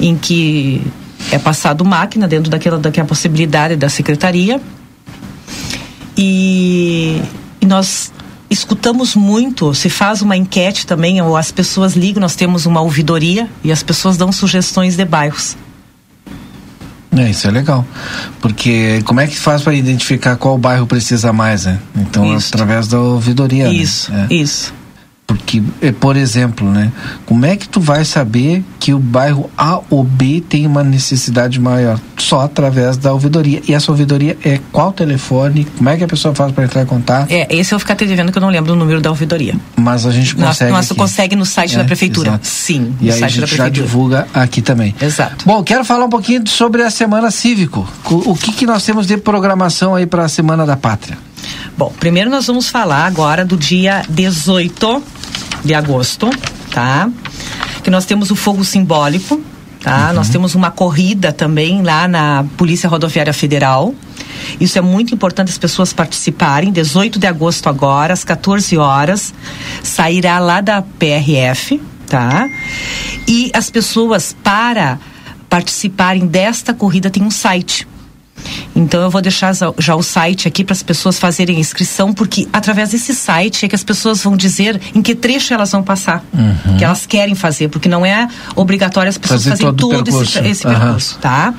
em 0.00 0.16
que 0.16 0.82
é 1.30 1.38
passado 1.38 1.84
máquina 1.84 2.26
dentro 2.26 2.50
daquela, 2.50 2.78
daquela 2.78 3.06
possibilidade 3.06 3.76
da 3.76 3.88
secretaria. 3.88 4.60
E, 6.16 7.20
e 7.60 7.66
nós 7.66 8.12
escutamos 8.50 9.14
muito, 9.14 9.72
se 9.72 9.88
faz 9.88 10.20
uma 10.20 10.36
enquete 10.36 10.86
também, 10.86 11.22
ou 11.22 11.36
as 11.36 11.52
pessoas 11.52 11.94
ligam, 11.94 12.20
nós 12.20 12.34
temos 12.34 12.66
uma 12.66 12.80
ouvidoria 12.80 13.48
e 13.62 13.70
as 13.70 13.82
pessoas 13.82 14.16
dão 14.16 14.32
sugestões 14.32 14.96
de 14.96 15.04
bairros. 15.04 15.56
É, 17.16 17.28
isso 17.28 17.46
é 17.48 17.50
legal. 17.50 17.84
Porque 18.40 19.02
como 19.04 19.20
é 19.20 19.26
que 19.26 19.36
faz 19.36 19.62
para 19.62 19.74
identificar 19.74 20.36
qual 20.36 20.56
bairro 20.56 20.86
precisa 20.86 21.32
mais, 21.32 21.64
né? 21.64 21.78
Então, 21.96 22.36
Isso. 22.36 22.48
através 22.54 22.86
da 22.86 23.00
ouvidoria. 23.00 23.64
né? 23.64 23.72
Isso, 23.74 24.12
É. 24.12 24.32
isso. 24.32 24.72
Porque, 25.30 25.62
eh, 25.80 25.92
por 25.92 26.16
exemplo, 26.16 26.68
né? 26.68 26.90
Como 27.24 27.46
é 27.46 27.54
que 27.56 27.68
tu 27.68 27.80
vai 27.80 28.04
saber 28.04 28.64
que 28.80 28.92
o 28.92 28.98
bairro 28.98 29.48
A 29.56 29.78
ou 29.88 30.02
B 30.02 30.42
tem 30.48 30.66
uma 30.66 30.82
necessidade 30.82 31.60
maior? 31.60 32.00
Só 32.18 32.40
através 32.40 32.96
da 32.96 33.12
ouvidoria. 33.12 33.62
E 33.68 33.72
essa 33.72 33.92
ouvidoria 33.92 34.36
é 34.44 34.58
qual 34.72 34.92
telefone? 34.92 35.68
Como 35.78 35.88
é 35.88 35.96
que 35.96 36.02
a 36.02 36.08
pessoa 36.08 36.34
faz 36.34 36.50
para 36.50 36.64
entrar 36.64 36.82
em 36.82 36.86
contato? 36.86 37.30
É, 37.30 37.46
esse 37.48 37.72
eu 37.72 37.78
vou 37.78 37.80
ficar 37.80 37.94
te 37.94 38.04
devendo 38.06 38.32
que 38.32 38.38
eu 38.38 38.42
não 38.42 38.48
lembro 38.50 38.72
o 38.72 38.76
número 38.76 39.00
da 39.00 39.08
ouvidoria. 39.08 39.54
Mas 39.76 40.04
a 40.04 40.10
gente 40.10 40.36
Nós, 40.36 40.48
consegue. 40.48 40.72
nós 40.72 40.86
aqui. 40.90 40.98
consegue 41.00 41.36
no 41.36 41.46
site 41.46 41.74
É, 41.76 41.78
da 41.78 41.84
prefeitura. 41.84 42.30
exato. 42.30 42.46
Sim, 42.48 42.92
E 43.00 43.04
no 43.06 43.12
aí 43.12 43.16
a 43.16 43.20
site 43.20 43.20
da 43.20 43.28
gente 43.28 43.56
já 43.56 43.64
prefeitura. 43.64 43.70
divulga 43.86 44.26
aqui 44.34 44.60
também. 44.60 44.92
Exato. 45.00 45.44
Bom, 45.46 45.62
quero 45.62 45.84
falar 45.84 46.06
um 46.06 46.10
pouquinho 46.10 46.42
sobre 46.48 46.82
a 46.82 46.90
Semana 46.90 47.30
Cívico. 47.30 47.88
O, 48.06 48.32
o 48.32 48.36
que, 48.36 48.50
que 48.52 48.66
nós 48.66 48.82
temos 48.84 49.06
de 49.06 49.16
programação 49.16 49.94
aí 49.94 50.06
para 50.06 50.24
a 50.24 50.28
Semana 50.28 50.66
da 50.66 50.76
Pátria? 50.76 51.16
Bom, 51.78 51.90
primeiro 51.98 52.28
nós 52.28 52.46
vamos 52.48 52.68
falar 52.68 53.06
agora 53.06 53.44
do 53.46 53.56
dia 53.56 54.02
18 54.10 55.02
de 55.64 55.74
agosto, 55.74 56.30
tá? 56.70 57.10
Que 57.82 57.90
nós 57.90 58.04
temos 58.04 58.30
o 58.30 58.36
fogo 58.36 58.64
simbólico, 58.64 59.40
tá? 59.82 60.12
Nós 60.12 60.28
temos 60.28 60.54
uma 60.54 60.70
corrida 60.70 61.32
também 61.32 61.82
lá 61.82 62.06
na 62.06 62.44
Polícia 62.56 62.88
Rodoviária 62.88 63.32
Federal. 63.32 63.94
Isso 64.60 64.78
é 64.78 64.80
muito 64.80 65.14
importante 65.14 65.50
as 65.50 65.58
pessoas 65.58 65.92
participarem. 65.92 66.72
18 66.72 67.18
de 67.18 67.26
agosto 67.26 67.68
agora, 67.68 68.12
às 68.12 68.24
14 68.24 68.76
horas, 68.76 69.34
sairá 69.82 70.38
lá 70.38 70.60
da 70.60 70.82
PRF, 70.82 71.80
tá? 72.06 72.48
E 73.26 73.50
as 73.54 73.70
pessoas 73.70 74.34
para 74.42 74.98
participarem 75.48 76.26
desta 76.26 76.72
corrida 76.72 77.10
tem 77.10 77.22
um 77.22 77.30
site. 77.30 77.86
Então 78.74 79.02
eu 79.02 79.10
vou 79.10 79.20
deixar 79.20 79.52
já- 79.78 79.94
o 79.94 80.02
site 80.02 80.46
aqui 80.48 80.64
para 80.64 80.72
as 80.72 80.82
pessoas 80.82 81.18
fazerem 81.18 81.56
a 81.56 81.60
inscrição, 81.60 82.12
porque 82.12 82.46
através 82.52 82.90
desse 82.90 83.14
site 83.14 83.64
é 83.66 83.68
que 83.68 83.74
as 83.74 83.82
pessoas 83.84 84.22
vão 84.22 84.36
dizer 84.36 84.80
em 84.94 85.02
que 85.02 85.14
trecho 85.14 85.52
elas 85.54 85.72
vão 85.72 85.82
passar, 85.82 86.24
Uhum. 86.32 86.76
que 86.78 86.84
elas 86.84 87.06
querem 87.06 87.34
fazer, 87.34 87.68
porque 87.68 87.88
não 87.88 88.04
é 88.06 88.28
obrigatório 88.56 89.08
as 89.08 89.18
pessoas 89.18 89.42
Fazer 89.44 89.50
fazerem 89.50 89.74
todo 89.74 89.90
todo, 89.96 90.08
esse, 90.08 90.18
percurso. 90.18 90.38
esse 90.50 90.66
Aham. 90.66 90.78
percurso, 90.80 91.18
tá? 91.20 91.54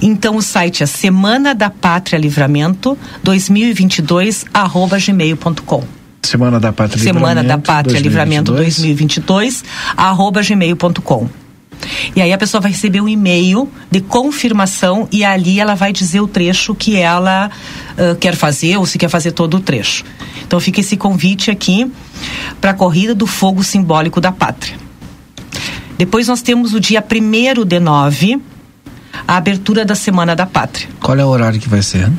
Então 0.00 0.36
o 0.36 0.42
site 0.42 0.82
é 0.82 0.86
Semana 0.86 1.54
da 1.54 1.68
Pátria 1.70 2.18
Livramento 2.18 2.96
2022 3.22 4.44
arroba 4.54 4.98
gmail.com. 4.98 5.82
Semana 6.22 6.58
da 6.58 6.72
Pátria 6.72 7.02
Semana 7.02 7.34
da 7.36 7.40
Livramento 7.42 7.66
Pátria 7.66 8.00
Livramento 8.00 8.52
2022. 8.52 9.62
2022, 9.62 9.64
arroba 9.96 10.42
gmail.com. 10.42 11.28
E 12.14 12.22
aí 12.22 12.32
a 12.32 12.38
pessoa 12.38 12.60
vai 12.60 12.70
receber 12.70 13.00
um 13.00 13.08
e-mail 13.08 13.68
de 13.90 14.00
confirmação 14.00 15.08
e 15.10 15.24
ali 15.24 15.60
ela 15.60 15.74
vai 15.74 15.92
dizer 15.92 16.20
o 16.20 16.28
trecho 16.28 16.74
que 16.74 16.96
ela 16.96 17.50
ah, 17.96 18.16
quer 18.18 18.34
fazer 18.34 18.76
ou 18.76 18.86
se 18.86 18.98
quer 18.98 19.08
fazer 19.08 19.32
todo 19.32 19.56
o 19.56 19.60
trecho. 19.60 20.04
Então 20.46 20.60
fica 20.60 20.80
esse 20.80 20.96
convite 20.96 21.50
aqui 21.50 21.90
para 22.60 22.70
a 22.70 22.74
corrida 22.74 23.14
do 23.14 23.26
fogo 23.26 23.62
simbólico 23.62 24.20
da 24.20 24.32
pátria. 24.32 24.76
Depois 25.96 26.28
nós 26.28 26.42
temos 26.42 26.74
o 26.74 26.80
dia 26.80 27.02
1 27.02 27.64
de 27.64 27.78
nove, 27.78 28.40
a 29.26 29.36
abertura 29.36 29.84
da 29.84 29.94
Semana 29.94 30.34
da 30.34 30.44
Pátria. 30.44 30.88
Qual 31.00 31.16
é 31.16 31.24
o 31.24 31.28
horário 31.28 31.60
que 31.60 31.68
vai 31.68 31.82
ser? 31.82 32.10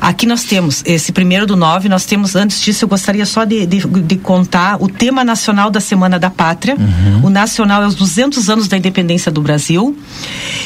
Aqui 0.00 0.26
nós 0.26 0.44
temos, 0.44 0.82
esse 0.84 1.12
primeiro 1.12 1.46
do 1.46 1.56
nove, 1.56 1.88
nós 1.88 2.04
temos, 2.04 2.34
antes 2.34 2.60
disso, 2.60 2.84
eu 2.84 2.88
gostaria 2.88 3.24
só 3.26 3.44
de, 3.44 3.64
de, 3.66 3.80
de 3.80 4.16
contar 4.16 4.76
o 4.82 4.88
tema 4.88 5.24
nacional 5.24 5.70
da 5.70 5.80
Semana 5.80 6.18
da 6.18 6.30
Pátria. 6.30 6.76
O 7.22 7.30
nacional 7.30 7.82
é 7.82 7.86
os 7.86 7.94
200 7.94 8.48
anos 8.50 8.68
da 8.68 8.76
independência 8.76 9.30
do 9.30 9.40
Brasil. 9.40 9.96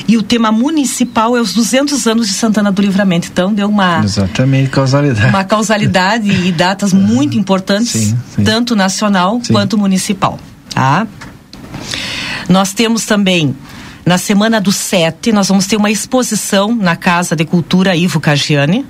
E 0.08 0.16
o 0.16 0.22
tema 0.22 0.50
municipal 0.52 1.36
é 1.36 1.40
os 1.40 1.52
200 1.52 2.06
anos 2.06 2.28
de 2.28 2.34
Santana 2.34 2.70
do 2.72 2.80
Livramento. 2.80 3.28
Então, 3.30 3.52
deu 3.52 3.68
uma, 3.68 4.02
Exatamente, 4.04 4.70
causalidade. 4.70 5.28
uma 5.28 5.44
causalidade 5.44 6.30
e 6.30 6.52
datas 6.52 6.92
muito 6.94 7.36
importantes, 7.36 7.90
Sim, 7.92 8.18
sim. 8.36 8.44
tanto 8.44 8.74
nacional 8.76 9.40
Sim. 9.42 9.52
quanto 9.52 9.76
municipal. 9.76 10.38
Tá? 10.70 11.06
Nós 12.48 12.72
temos 12.72 13.04
também 13.04 13.54
Na 14.04 14.18
semana 14.18 14.60
do 14.60 14.70
7, 14.70 15.32
nós 15.32 15.48
vamos 15.48 15.66
ter 15.66 15.76
uma 15.76 15.90
exposição 15.90 16.72
na 16.76 16.94
Casa 16.94 17.34
de 17.34 17.44
Cultura 17.44 17.96
Ivo 17.96 18.20
Cagiani. 18.20 18.86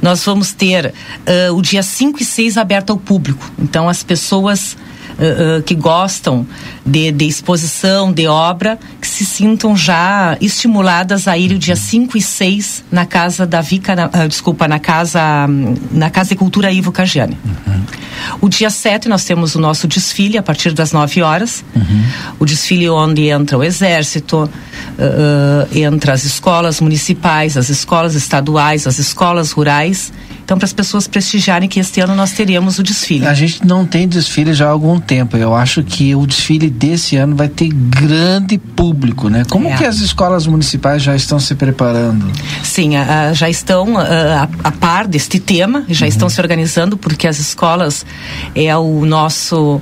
Nós 0.00 0.24
vamos 0.24 0.52
ter 0.52 0.86
uh, 0.86 1.54
o 1.54 1.62
dia 1.62 1.82
5 1.82 2.22
e 2.22 2.24
6 2.24 2.56
aberto 2.56 2.90
ao 2.90 2.96
público. 2.96 3.50
Então, 3.58 3.88
as 3.88 4.02
pessoas 4.02 4.76
uh, 5.18 5.58
uh, 5.58 5.62
que 5.62 5.74
gostam 5.74 6.46
de, 6.84 7.12
de, 7.12 7.26
exposição, 7.26 8.12
de 8.12 8.26
obra, 8.26 8.78
que 9.00 9.06
se 9.06 9.24
sintam 9.24 9.76
já 9.76 10.36
estimuladas 10.40 11.28
a 11.28 11.38
ir 11.38 11.52
o 11.52 11.58
dia 11.58 11.76
5 11.76 12.18
e 12.18 12.22
6 12.22 12.84
na 12.90 13.06
casa 13.06 13.46
da 13.46 13.60
Vica, 13.60 13.94
uh, 13.94 14.28
desculpa, 14.28 14.66
na 14.66 14.78
casa, 14.78 15.20
na 15.90 16.10
casa 16.10 16.30
de 16.30 16.36
cultura 16.36 16.72
Ivo 16.72 16.90
Cagiani. 16.90 17.38
Uhum. 17.44 17.82
O 18.40 18.48
dia 18.48 18.70
7 18.70 19.08
nós 19.08 19.24
temos 19.24 19.54
o 19.54 19.60
nosso 19.60 19.86
desfile 19.86 20.38
a 20.38 20.42
partir 20.42 20.72
das 20.72 20.92
9 20.92 21.22
horas. 21.22 21.64
Uhum. 21.74 22.04
O 22.38 22.44
desfile 22.44 22.88
onde 22.88 23.28
entra 23.28 23.58
o 23.58 23.64
exército, 23.64 24.48
entra 25.74 26.12
as 26.12 26.24
escolas 26.24 26.80
municipais, 26.80 27.56
as 27.56 27.68
escolas 27.68 28.14
estaduais, 28.14 28.86
as 28.86 28.98
escolas 28.98 29.50
rurais. 29.52 30.12
Então, 30.44 30.58
para 30.58 30.66
as 30.66 30.72
pessoas 30.72 31.06
prestigiarem 31.06 31.68
que 31.68 31.80
este 31.80 32.00
ano 32.00 32.14
nós 32.14 32.32
teremos 32.32 32.78
o 32.78 32.82
desfile. 32.82 33.26
A 33.26 33.34
gente 33.34 33.64
não 33.64 33.86
tem 33.86 34.08
desfile 34.08 34.52
já 34.52 34.66
há 34.66 34.70
algum 34.70 35.00
tempo. 35.00 35.36
Eu 35.36 35.54
acho 35.54 35.82
que 35.82 36.14
o 36.14 36.26
desfile 36.26 36.71
desse 36.72 37.16
ano 37.16 37.36
vai 37.36 37.48
ter 37.48 37.68
grande 37.68 38.58
público, 38.58 39.28
né? 39.28 39.44
Como 39.50 39.68
é. 39.68 39.76
que 39.76 39.84
as 39.84 40.00
escolas 40.00 40.46
municipais 40.46 41.02
já 41.02 41.14
estão 41.14 41.38
se 41.38 41.54
preparando? 41.54 42.30
Sim, 42.62 42.96
a, 42.96 43.28
a, 43.28 43.32
já 43.32 43.48
estão 43.48 43.98
a, 43.98 44.48
a, 44.64 44.72
par 44.72 45.06
deste 45.06 45.38
tema, 45.38 45.84
já 45.88 46.06
uhum. 46.06 46.08
estão 46.08 46.28
se 46.28 46.40
organizando 46.40 46.96
porque 46.96 47.26
as 47.26 47.38
escolas 47.38 48.04
é 48.54 48.76
o 48.76 49.04
nosso 49.04 49.80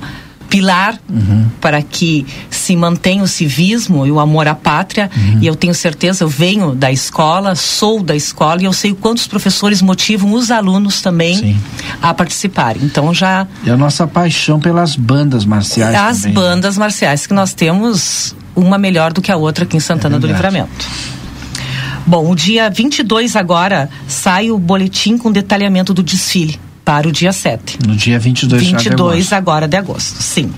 pilar 0.51 0.99
uhum. 1.09 1.47
para 1.61 1.81
que 1.81 2.27
se 2.49 2.75
mantenha 2.75 3.23
o 3.23 3.27
civismo 3.27 4.05
e 4.05 4.11
o 4.11 4.19
amor 4.19 4.49
à 4.49 4.53
pátria. 4.53 5.09
Uhum. 5.15 5.39
E 5.41 5.47
eu 5.47 5.55
tenho 5.55 5.73
certeza, 5.73 6.25
eu 6.25 6.27
venho 6.27 6.75
da 6.75 6.91
escola, 6.91 7.55
sou 7.55 8.03
da 8.03 8.15
escola 8.15 8.61
e 8.61 8.65
eu 8.65 8.73
sei 8.73 8.93
quantos 8.93 9.25
professores 9.25 9.81
motivam 9.81 10.33
os 10.33 10.51
alunos 10.51 11.01
também 11.01 11.37
Sim. 11.37 11.57
a 12.01 12.13
participarem. 12.13 12.83
Então 12.83 13.13
já. 13.13 13.47
E 13.63 13.69
a 13.69 13.77
nossa 13.77 14.05
paixão 14.05 14.59
pelas 14.59 14.97
bandas 14.97 15.45
marciais. 15.45 15.95
As 15.95 16.17
também, 16.21 16.35
né? 16.35 16.41
bandas 16.41 16.77
marciais, 16.77 17.25
que 17.25 17.33
nós 17.33 17.53
temos 17.53 18.35
uma 18.53 18.77
melhor 18.77 19.13
do 19.13 19.21
que 19.21 19.31
a 19.31 19.37
outra 19.37 19.63
aqui 19.63 19.77
em 19.77 19.79
Santana 19.79 20.17
é 20.17 20.19
do 20.19 20.27
Livramento. 20.27 20.85
Bom, 22.05 22.29
o 22.29 22.35
dia 22.35 22.69
22 22.69 23.37
agora 23.37 23.89
sai 24.05 24.51
o 24.51 24.59
boletim 24.59 25.17
com 25.17 25.31
detalhamento 25.31 25.93
do 25.93 26.03
desfile 26.03 26.59
para 26.91 27.07
o 27.07 27.11
dia 27.11 27.31
7. 27.31 27.79
No 27.87 27.95
dia 27.95 28.19
22, 28.19 28.61
22 28.63 29.29
de 29.29 29.33
agora 29.33 29.65
de 29.65 29.77
agosto, 29.77 30.21
sim. 30.21 30.51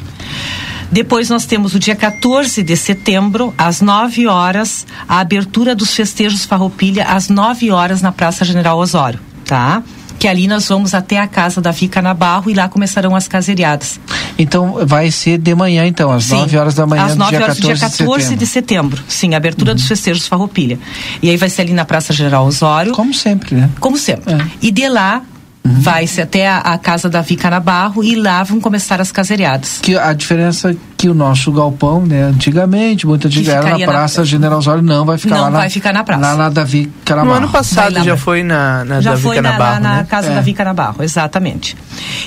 Depois 0.91 1.29
nós 1.29 1.45
temos 1.45 1.75
o 1.75 1.79
dia 1.79 1.95
14 1.95 2.63
de 2.63 2.75
setembro, 2.75 3.53
às 3.55 3.81
9 3.81 4.25
horas, 4.25 4.87
a 5.07 5.19
abertura 5.19 5.75
dos 5.75 5.93
festejos 5.93 6.43
Farroupilha, 6.43 7.05
às 7.05 7.29
9 7.29 7.69
horas 7.69 8.01
na 8.01 8.11
Praça 8.11 8.43
General 8.43 8.79
Osório, 8.79 9.19
tá? 9.45 9.83
Que 10.17 10.27
ali 10.27 10.47
nós 10.47 10.67
vamos 10.67 10.95
até 10.95 11.19
a 11.19 11.27
casa 11.27 11.61
da 11.61 11.71
Fica 11.71 12.01
na 12.01 12.15
Barro 12.15 12.49
e 12.49 12.55
lá 12.55 12.67
começarão 12.67 13.15
as 13.15 13.27
caseriadas. 13.27 13.99
Então 14.35 14.79
vai 14.87 15.11
ser 15.11 15.37
de 15.37 15.53
manhã, 15.53 15.85
então, 15.85 16.11
às 16.11 16.25
Sim, 16.25 16.37
9 16.37 16.57
horas 16.57 16.73
da 16.73 16.87
manhã 16.87 17.05
às 17.05 17.15
9 17.15 17.35
horas 17.35 17.57
do 17.57 17.61
dia 17.61 17.77
14 17.77 17.85
de 17.85 17.99
setembro. 17.99 18.37
de 18.37 18.47
setembro. 18.47 19.03
Sim, 19.07 19.33
a 19.35 19.37
abertura 19.37 19.71
uhum. 19.71 19.75
dos 19.75 19.87
festejos 19.87 20.27
Farroupilha. 20.27 20.79
E 21.21 21.29
aí 21.29 21.37
vai 21.37 21.49
ser 21.49 21.61
ali 21.61 21.73
na 21.73 21.85
Praça 21.85 22.11
General 22.11 22.43
Osório. 22.43 22.91
Como 22.93 23.13
sempre, 23.13 23.53
né? 23.53 23.69
Como 23.79 23.99
sempre. 23.99 24.33
É. 24.33 24.47
E 24.63 24.71
de 24.71 24.89
lá 24.89 25.21
Uhum. 25.65 25.79
Vai-se 25.79 26.21
até 26.21 26.49
a, 26.49 26.57
a, 26.57 26.77
casa 26.77 27.09
da 27.09 27.21
Vica 27.21 27.49
na 27.49 27.59
Barro 27.59 28.03
e 28.03 28.15
lá 28.15 28.43
vão 28.43 28.59
começar 28.59 28.99
as 28.99 29.13
caseriadas. 29.13 29.79
Que 29.81 29.97
a 29.97 30.11
diferença 30.11 30.71
é 30.71 30.75
que 30.97 31.07
o 31.07 31.13
nosso 31.13 31.53
galpão, 31.53 32.05
né, 32.05 32.23
antigamente, 32.23 33.07
muito 33.07 33.27
antiga, 33.27 33.53
era 33.53 33.77
na 33.77 33.85
Praça 33.85 34.21
na... 34.21 34.25
General 34.25 34.59
Osório, 34.59 34.83
não 34.83 35.05
vai 35.05 35.17
ficar 35.17 35.35
não 35.35 35.43
lá 35.43 35.49
vai 35.49 35.63
na, 35.63 35.69
ficar 35.69 35.93
na 35.93 36.03
praça. 36.03 36.21
Lá 36.21 36.35
na 36.35 36.49
Davi 36.49 36.91
Canabarro. 37.05 37.29
No 37.29 37.37
ano 37.45 37.49
passado 37.49 38.03
já 38.03 38.17
foi 38.17 38.43
na, 38.43 38.83
na 38.83 38.99
já 38.99 39.15
foi 39.15 39.39
na, 39.39 39.57
na, 39.57 39.79
na 39.79 39.95
né? 39.97 40.07
casa 40.09 40.31
é. 40.31 40.35
da 40.35 40.41
Vica 40.41 40.65
na 40.65 40.73
Barro, 40.73 41.01
exatamente. 41.01 41.77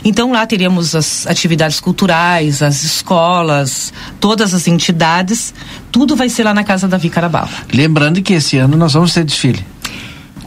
Então 0.03 0.33
lá 0.33 0.47
teremos 0.47 0.95
as 0.95 1.27
atividades 1.27 1.79
culturais, 1.79 2.63
as 2.63 2.85
escolas, 2.85 3.93
todas 4.19 4.55
as 4.55 4.67
entidades, 4.67 5.53
tudo 5.93 6.17
vai 6.17 6.31
ser 6.31 6.45
lá 6.45 6.55
na 6.55 6.65
casa 6.65 6.89
da 6.89 6.97
Vica 6.97 7.21
na 7.21 7.29
Barro. 7.29 7.51
Lembrando 7.73 8.23
que 8.23 8.33
esse 8.33 8.57
ano 8.57 8.79
nós 8.79 8.95
vamos 8.95 9.13
ter 9.13 9.25
desfile. 9.25 9.65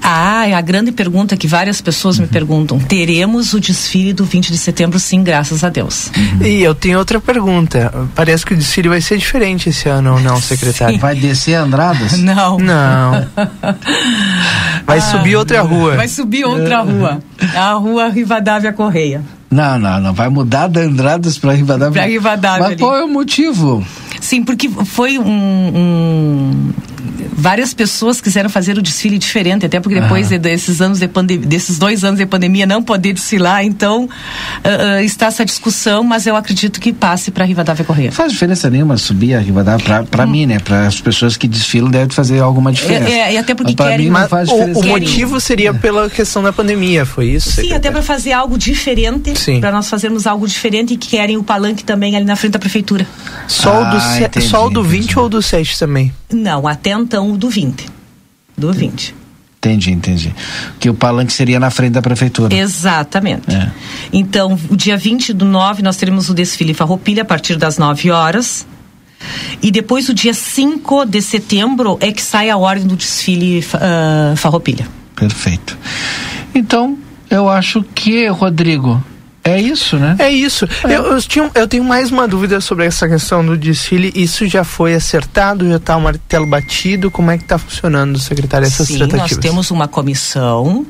Ah, 0.02 0.48
é 0.48 0.54
a 0.54 0.62
grande 0.62 0.92
pergunta 0.92 1.36
que 1.38 1.48
várias 1.48 1.82
pessoas 1.82 2.18
uhum. 2.18 2.24
me 2.24 2.28
perguntam. 2.28 2.80
Teremos 2.80 3.54
o 3.54 3.60
desfile 3.60 4.14
do 4.14 4.26
20 4.26 4.52
de 4.52 4.58
setembro, 4.58 5.00
sim, 5.00 5.24
graças 5.24 5.64
a 5.64 5.70
Deus. 5.70 6.12
Uhum. 6.16 6.46
E 6.46 6.64
eu 6.64 6.74
tenho 6.74 6.98
outra 6.98 7.20
pergunta. 7.20 7.94
Parece 8.16 8.46
que 8.46 8.54
o 8.54 8.58
desfile 8.58 8.90
vai 8.90 9.02
ser 9.02 9.18
diferente 9.18 9.70
esse 9.70 9.90
ano 9.90 10.14
ou 10.14 10.20
não, 10.20 10.40
secretário? 10.42 10.96
Sim. 10.96 11.00
Vai 11.00 11.16
descer 11.16 11.56
Andradas? 11.56 12.18
Não. 12.30 12.58
Não. 12.60 13.28
Vai 14.86 14.98
ah, 14.98 15.02
subir 15.02 15.36
outra 15.36 15.62
rua. 15.62 15.96
Vai 15.96 16.08
subir 16.08 16.46
outra 16.46 16.82
rua. 16.82 17.20
A 17.56 17.74
rua 17.74 18.10
Rivadavia 18.10 18.74
Correia. 18.74 19.24
Não, 19.50 19.80
não, 19.80 20.00
não. 20.00 20.14
Vai 20.14 20.30
mudar 20.30 20.68
da 20.68 20.82
Andradas 20.82 21.38
para 21.38 21.54
Rivadavia. 21.54 22.02
Para 22.02 22.10
Rivadavia. 22.10 22.60
Mas 22.60 22.72
ali. 22.72 22.80
qual 22.80 22.96
é 22.96 23.04
o 23.04 23.08
motivo? 23.08 23.86
Sim, 24.20 24.44
porque 24.44 24.70
foi 24.70 25.18
um, 25.18 25.24
um 25.26 26.74
várias 27.40 27.74
pessoas 27.74 28.22
quiseram 28.22 28.50
fazer 28.50 28.78
o 28.78 28.82
desfile 28.82 29.18
diferente, 29.18 29.66
até 29.66 29.80
porque 29.80 30.00
depois 30.00 30.30
de, 30.30 30.38
desses 30.38 30.82
anos 30.82 31.00
de 31.00 31.08
pandemia, 31.08 31.48
desses 31.48 31.80
dois 31.80 32.04
anos 32.04 32.20
de 32.20 32.26
pandemia 32.26 32.66
não 32.66 32.84
poder 32.84 33.14
desfilar, 33.14 33.64
então 33.64 34.04
uh, 34.04 34.08
uh, 34.08 35.04
está 35.04 35.28
essa 35.28 35.46
discussão, 35.46 36.04
mas 36.04 36.28
eu 36.28 36.36
acredito 36.36 36.80
que 36.80 36.92
passe 36.92 37.32
para 37.32 37.46
Rivadavia 37.46 37.86
Correia. 37.86 38.12
Faz 38.12 38.32
diferença 38.32 38.70
nenhuma 38.70 38.98
subir 38.98 39.34
a 39.36 39.40
Rivadavia 39.40 40.04
para 40.04 40.26
hum. 40.26 40.30
mim, 40.30 40.46
né? 40.46 40.60
Para 40.60 40.88
as 40.88 41.00
pessoas 41.00 41.38
que 41.38 41.48
desfilam 41.48 41.90
deve 41.90 42.14
fazer 42.14 42.40
alguma 42.40 42.72
diferença. 42.72 43.10
É, 43.10 43.20
é, 43.20 43.34
e 43.34 43.38
até 43.38 43.56
porque 43.56 43.76
pra 43.76 43.88
querem. 43.88 44.08
Mim 44.08 44.12
não 44.12 44.28
faz 44.28 44.50
diferença. 44.50 44.80
O, 44.80 44.84
o 44.84 44.88
motivo 44.88 45.40
seria 45.40 45.74
pela 45.74 46.10
questão 46.10 46.44
da 46.44 46.52
pandemia, 46.52 47.06
foi 47.06 47.28
isso? 47.28 47.62
Sim, 47.62 47.74
até 47.74 47.90
para 47.90 48.02
fazer 48.02 48.34
algo 48.34 48.58
diferente, 48.58 49.34
para 49.60 49.72
nós 49.72 49.90
fazermos 49.90 50.28
algo 50.28 50.48
diferente 50.48 50.94
e 50.94 50.98
que 50.98 51.10
querem 51.10 51.38
o 51.38 51.44
palanque 51.44 51.84
também 51.84 52.16
ali 52.16 52.26
na 52.26 52.36
frente 52.36 52.54
da 52.54 52.60
prefeitura. 52.60 53.08
Só 53.48 53.72
ah, 53.72 53.80
o 53.80 53.92
do, 53.92 53.98
ah, 53.98 54.22
entendi, 54.22 54.48
só 54.48 54.68
o 54.68 54.70
do 54.70 54.84
20 54.84 55.04
entendi. 55.04 55.20
ou 55.20 55.30
do 55.30 55.42
7 55.42 55.80
também? 55.80 56.14
Não, 56.32 56.68
até 56.68 56.92
então 56.92 57.29
o 57.32 57.38
do 57.38 57.50
20. 57.50 57.86
Do 58.58 58.72
20. 58.72 59.16
Entendi, 59.60 59.92
entendi. 59.92 60.36
Que 60.80 60.90
o 60.90 60.94
palanque 60.94 61.34
seria 61.34 61.60
na 61.60 61.70
frente 61.70 61.92
da 61.92 62.02
prefeitura. 62.02 62.56
Exatamente. 62.56 63.54
É. 63.54 63.70
Então, 64.14 64.58
o 64.70 64.76
dia 64.76 64.96
20 64.96 65.34
do 65.34 65.44
9, 65.44 65.82
nós 65.82 65.98
teremos 65.98 66.30
o 66.30 66.34
desfile 66.34 66.74
Farroupilha 66.74 67.24
a 67.24 67.26
partir 67.26 67.58
das 67.58 67.78
9 67.78 68.10
horas. 68.10 68.66
E 69.62 69.70
depois, 69.70 70.08
o 70.08 70.14
dia 70.14 70.34
5 70.34 71.06
de 71.06 71.22
setembro, 71.22 71.98
é 72.00 72.10
que 72.10 72.22
sai 72.22 72.50
a 72.50 72.56
ordem 72.56 72.88
do 72.88 72.96
desfile 72.96 73.60
uh, 73.60 74.36
Farroupilha. 74.38 74.88
Perfeito. 75.14 75.78
Então, 76.56 76.98
eu 77.30 77.50
acho 77.50 77.84
que, 77.94 78.28
Rodrigo, 78.28 79.04
é 79.50 79.62
isso, 79.62 79.98
né? 79.98 80.16
É 80.20 80.30
isso. 80.30 80.66
É. 80.88 80.96
Eu, 80.96 81.04
eu, 81.06 81.22
tinha, 81.22 81.50
eu 81.56 81.68
tenho 81.68 81.84
mais 81.84 82.12
uma 82.12 82.28
dúvida 82.28 82.60
sobre 82.62 82.86
essa 82.86 83.08
questão 83.08 83.46
do 83.46 83.58
desfile. 83.58 84.12
Isso 84.16 84.48
já 84.48 84.64
foi 84.64 84.94
acertado? 84.94 85.68
Já 85.68 85.78
está 85.78 85.98
o 85.98 86.02
martelo 86.02 86.46
batido? 86.46 87.12
Como 87.12 87.32
é 87.32 87.38
que 87.38 87.44
está 87.44 87.58
funcionando, 87.58 88.20
secretário, 88.20 88.66
essas 88.66 88.88
Sim, 88.88 88.98
tratativas? 88.98 89.32
nós 89.32 89.38
temos 89.38 89.72
uma 89.72 89.88
comissão 89.88 90.86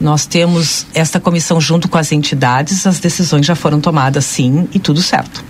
nós 0.00 0.24
temos 0.24 0.86
esta 0.94 1.20
comissão 1.20 1.60
junto 1.60 1.86
com 1.86 1.98
as 1.98 2.10
entidades, 2.10 2.86
as 2.86 2.98
decisões 2.98 3.44
já 3.44 3.54
foram 3.54 3.80
tomadas 3.80 4.24
sim 4.24 4.66
e 4.72 4.78
tudo 4.78 5.02
certo. 5.02 5.44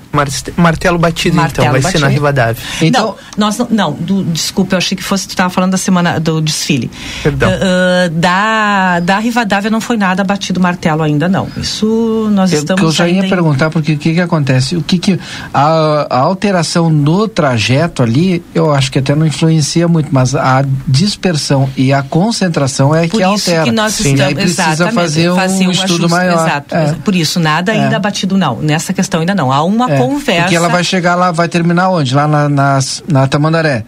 Martelo 0.56 0.98
batido, 0.98 1.34
então, 1.34 1.42
Martelo 1.42 1.68
então, 1.68 1.72
vai 1.72 1.80
batido. 1.80 1.98
ser 1.98 2.04
na 2.04 2.08
Rivadavia. 2.08 2.62
Então, 2.82 3.16
não, 3.36 3.46
nós 3.46 3.58
não, 3.58 3.68
não 3.70 3.92
do, 3.92 4.24
desculpa, 4.24 4.74
eu 4.74 4.78
achei 4.78 4.96
que 4.96 5.04
fosse, 5.04 5.26
tu 5.26 5.30
estava 5.30 5.50
falando 5.50 5.72
da 5.72 5.78
semana 5.78 6.18
do 6.18 6.40
desfile. 6.40 6.90
Perdão. 7.22 7.50
Uh, 7.50 7.54
uh, 7.54 8.10
da, 8.10 9.00
da 9.00 9.18
Rivadavia 9.18 9.70
não 9.70 9.80
foi 9.80 9.96
nada 9.96 10.24
batido 10.24 10.60
martelo 10.60 11.02
ainda, 11.02 11.28
não. 11.28 11.48
Isso 11.56 12.28
nós 12.32 12.52
eu, 12.52 12.58
estamos. 12.58 12.82
Eu 12.82 12.90
já 12.90 13.08
ia 13.08 13.24
em... 13.24 13.28
perguntar, 13.28 13.70
porque 13.70 13.92
o 13.92 13.98
que 13.98 14.14
que 14.14 14.20
acontece? 14.20 14.76
O 14.76 14.82
que 14.82 14.98
que. 14.98 15.20
A, 15.54 16.06
a, 16.10 16.18
alteração 16.18 16.90
no 16.90 17.28
trajeto 17.28 18.02
ali, 18.02 18.42
eu 18.52 18.72
acho 18.74 18.90
que 18.90 18.98
até 18.98 19.14
não 19.14 19.26
influencia 19.26 19.86
muito, 19.86 20.08
mas 20.10 20.34
a 20.34 20.64
dispersão 20.88 21.68
e 21.76 21.92
a 21.92 22.02
concentração 22.02 22.94
é 22.94 23.06
Por 23.06 23.18
que 23.18 23.22
altera. 23.22 23.64
Que 23.64 23.70
nós 23.72 23.94
Sim, 23.94 24.14
estamos, 24.14 24.34
precisa 24.34 24.90
fazer 24.92 25.30
um, 25.30 25.36
fazer 25.36 25.68
um 25.68 25.70
estudo 25.70 26.08
maior. 26.08 26.46
Exato. 26.46 26.74
É. 26.74 26.94
Por 27.04 27.14
isso, 27.14 27.38
nada 27.38 27.70
ainda 27.70 27.96
é. 27.96 27.98
batido, 27.98 28.36
não. 28.36 28.60
Nessa 28.60 28.92
questão 28.92 29.20
ainda 29.20 29.34
não. 29.34 29.52
Há 29.52 29.62
uma 29.62 29.90
é. 29.90 29.99
Conversa. 30.06 30.42
Porque 30.42 30.56
ela 30.56 30.68
vai 30.68 30.84
chegar 30.84 31.14
lá, 31.14 31.32
vai 31.32 31.48
terminar 31.48 31.90
onde? 31.90 32.14
Lá 32.14 32.26
na, 32.26 32.48
na, 32.48 32.78
na 33.08 33.26
Tamandaré. 33.26 33.84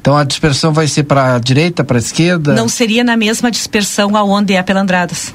Então 0.00 0.16
a 0.16 0.24
dispersão 0.24 0.72
vai 0.72 0.86
ser 0.86 1.04
para 1.04 1.36
a 1.36 1.38
direita, 1.38 1.82
para 1.82 1.96
a 1.96 1.98
esquerda? 1.98 2.54
Não 2.54 2.68
seria 2.68 3.02
na 3.02 3.16
mesma 3.16 3.50
dispersão 3.50 4.16
aonde 4.16 4.54
é 4.54 4.62
Pelandradas. 4.62 5.34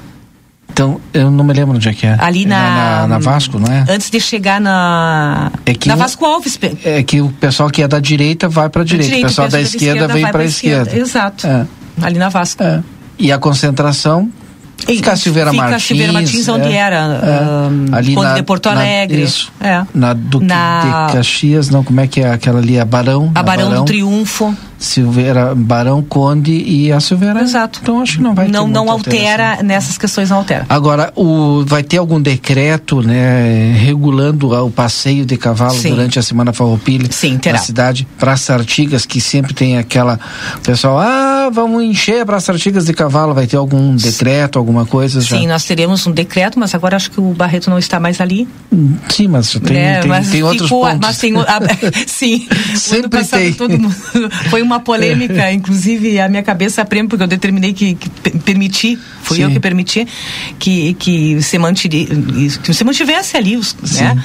Então, 0.72 1.00
eu 1.12 1.30
não 1.30 1.44
me 1.44 1.52
lembro 1.52 1.74
onde 1.74 1.88
é 1.88 1.92
que 1.92 2.06
é. 2.06 2.16
Ali 2.20 2.46
na, 2.46 2.56
é 2.56 2.60
na, 2.60 3.06
na, 3.08 3.18
Vasco, 3.18 3.58
não 3.58 3.72
é? 3.72 3.84
Antes 3.88 4.08
de 4.08 4.20
chegar 4.20 4.60
na. 4.60 5.50
É 5.66 5.74
que 5.74 5.88
na 5.88 5.96
Vasco 5.96 6.24
Alves. 6.24 6.58
É 6.84 7.02
que 7.02 7.20
o 7.20 7.28
pessoal 7.28 7.68
que 7.68 7.82
é 7.82 7.88
da 7.88 7.98
direita 7.98 8.48
vai 8.48 8.68
para 8.68 8.82
a 8.82 8.84
direita, 8.84 9.16
o 9.18 9.22
pessoal 9.22 9.48
da 9.48 9.60
esquerda, 9.60 9.86
esquerda 9.86 10.14
vem 10.14 10.30
para 10.30 10.42
a 10.42 10.44
esquerda. 10.44 10.82
esquerda. 10.82 11.00
Exato. 11.00 11.46
É. 11.46 11.66
Ali 12.00 12.18
na 12.18 12.28
Vasco. 12.28 12.62
É. 12.62 12.82
E 13.18 13.32
a 13.32 13.38
concentração 13.38 14.30
Fica 14.86 15.12
a 15.12 15.16
Silveira 15.16 15.50
Fica 15.50 15.64
a 15.64 15.70
Martins. 15.70 16.12
Martins, 16.12 16.48
onde 16.48 16.68
é, 16.68 16.76
era, 16.76 16.96
é. 16.96 16.98
ahn, 17.44 17.86
ali 17.92 18.14
Conde 18.14 18.26
na, 18.28 18.34
de 18.34 18.42
Porto 18.42 18.66
na- 18.66 18.72
Alegre. 18.80 19.22
isso. 19.22 19.52
É. 19.60 19.82
Na 19.94 20.12
Duque 20.12 20.44
Na- 20.46 21.06
de 21.08 21.12
Caxias, 21.14 21.68
não, 21.70 21.84
como 21.84 22.00
é 22.00 22.06
que 22.06 22.20
é 22.20 22.30
aquela 22.32 22.58
ali? 22.58 22.78
A 22.78 22.84
Barão. 22.84 23.30
A 23.34 23.42
Barão 23.42 23.74
do 23.74 23.84
Triunfo. 23.84 24.54
Silveira, 24.80 25.54
Barão, 25.54 26.02
Conde 26.02 26.52
e 26.52 26.90
a 26.90 26.98
Silveira. 27.00 27.42
Exato. 27.42 27.80
Então 27.82 28.00
acho 28.00 28.16
que 28.16 28.22
não 28.22 28.34
vai 28.34 28.46
ter 28.46 28.52
Não, 28.52 28.66
não 28.66 28.84
muita 28.86 28.92
alteração. 29.10 29.28
altera, 29.30 29.62
nessas 29.62 29.98
questões 29.98 30.30
não 30.30 30.38
altera. 30.38 30.64
Agora, 30.68 31.12
o, 31.14 31.62
vai 31.66 31.82
ter 31.82 31.98
algum 31.98 32.18
decreto, 32.20 33.02
né, 33.02 33.72
regulando 33.78 34.50
o 34.64 34.70
passeio 34.70 35.26
de 35.26 35.36
cavalo 35.36 35.74
Sim. 35.74 35.90
durante 35.90 36.18
a 36.18 36.22
Semana 36.22 36.52
Farroupilha 36.54 37.06
Sim, 37.10 37.36
terá. 37.36 37.58
na 37.58 37.62
cidade? 37.62 38.08
Praça 38.18 38.54
Artigas, 38.54 39.04
que 39.04 39.20
sempre 39.20 39.52
tem 39.52 39.76
aquela. 39.76 40.18
O 40.56 40.60
pessoal, 40.60 40.98
ah, 40.98 41.50
vamos 41.52 41.82
encher 41.82 42.22
a 42.22 42.26
Praça 42.26 42.50
Artigas 42.52 42.86
de 42.86 42.94
cavalo. 42.94 43.34
Vai 43.34 43.46
ter 43.46 43.56
algum 43.58 43.94
decreto, 43.94 44.58
alguma 44.58 44.86
coisa? 44.86 45.20
já? 45.20 45.36
Sim, 45.36 45.46
nós 45.46 45.64
teremos 45.64 46.06
um 46.06 46.10
decreto, 46.12 46.58
mas 46.58 46.74
agora 46.74 46.96
acho 46.96 47.10
que 47.10 47.20
o 47.20 47.32
Barreto 47.34 47.68
não 47.68 47.78
está 47.78 48.00
mais 48.00 48.18
ali. 48.20 48.48
Sim, 49.10 49.28
mas 49.28 49.50
tem, 49.52 49.76
né? 49.76 50.00
tem, 50.00 50.08
mas 50.08 50.30
tem 50.30 50.42
outros 50.42 50.62
ficou- 50.68 50.84
pontos. 50.86 51.00
Mas 51.02 51.18
tem, 51.18 51.36
a- 51.36 51.60
sim, 52.06 52.48
Sempre 52.74 53.08
passado 53.10 53.40
tem. 53.40 53.52
todo 53.52 53.78
mundo 53.78 53.94
foi 54.48 54.62
uma 54.70 54.80
polêmica, 54.80 55.50
inclusive 55.52 56.20
a 56.20 56.28
minha 56.28 56.42
cabeça 56.42 56.84
prêmio 56.84 57.08
porque 57.08 57.22
eu 57.22 57.28
determinei 57.28 57.72
que, 57.72 57.94
que 57.94 58.08
pe- 58.08 58.38
permiti, 58.38 58.98
fui 59.22 59.36
Sim. 59.38 59.42
eu 59.44 59.50
que 59.50 59.60
permiti 59.60 60.06
que 60.58 60.94
que 60.94 61.42
se 61.42 61.58
mantire, 61.58 62.06
que 62.62 62.72
se 62.72 62.84
mantivesse 62.84 63.36
ali, 63.36 63.56
os, 63.56 63.74
né? 63.98 64.16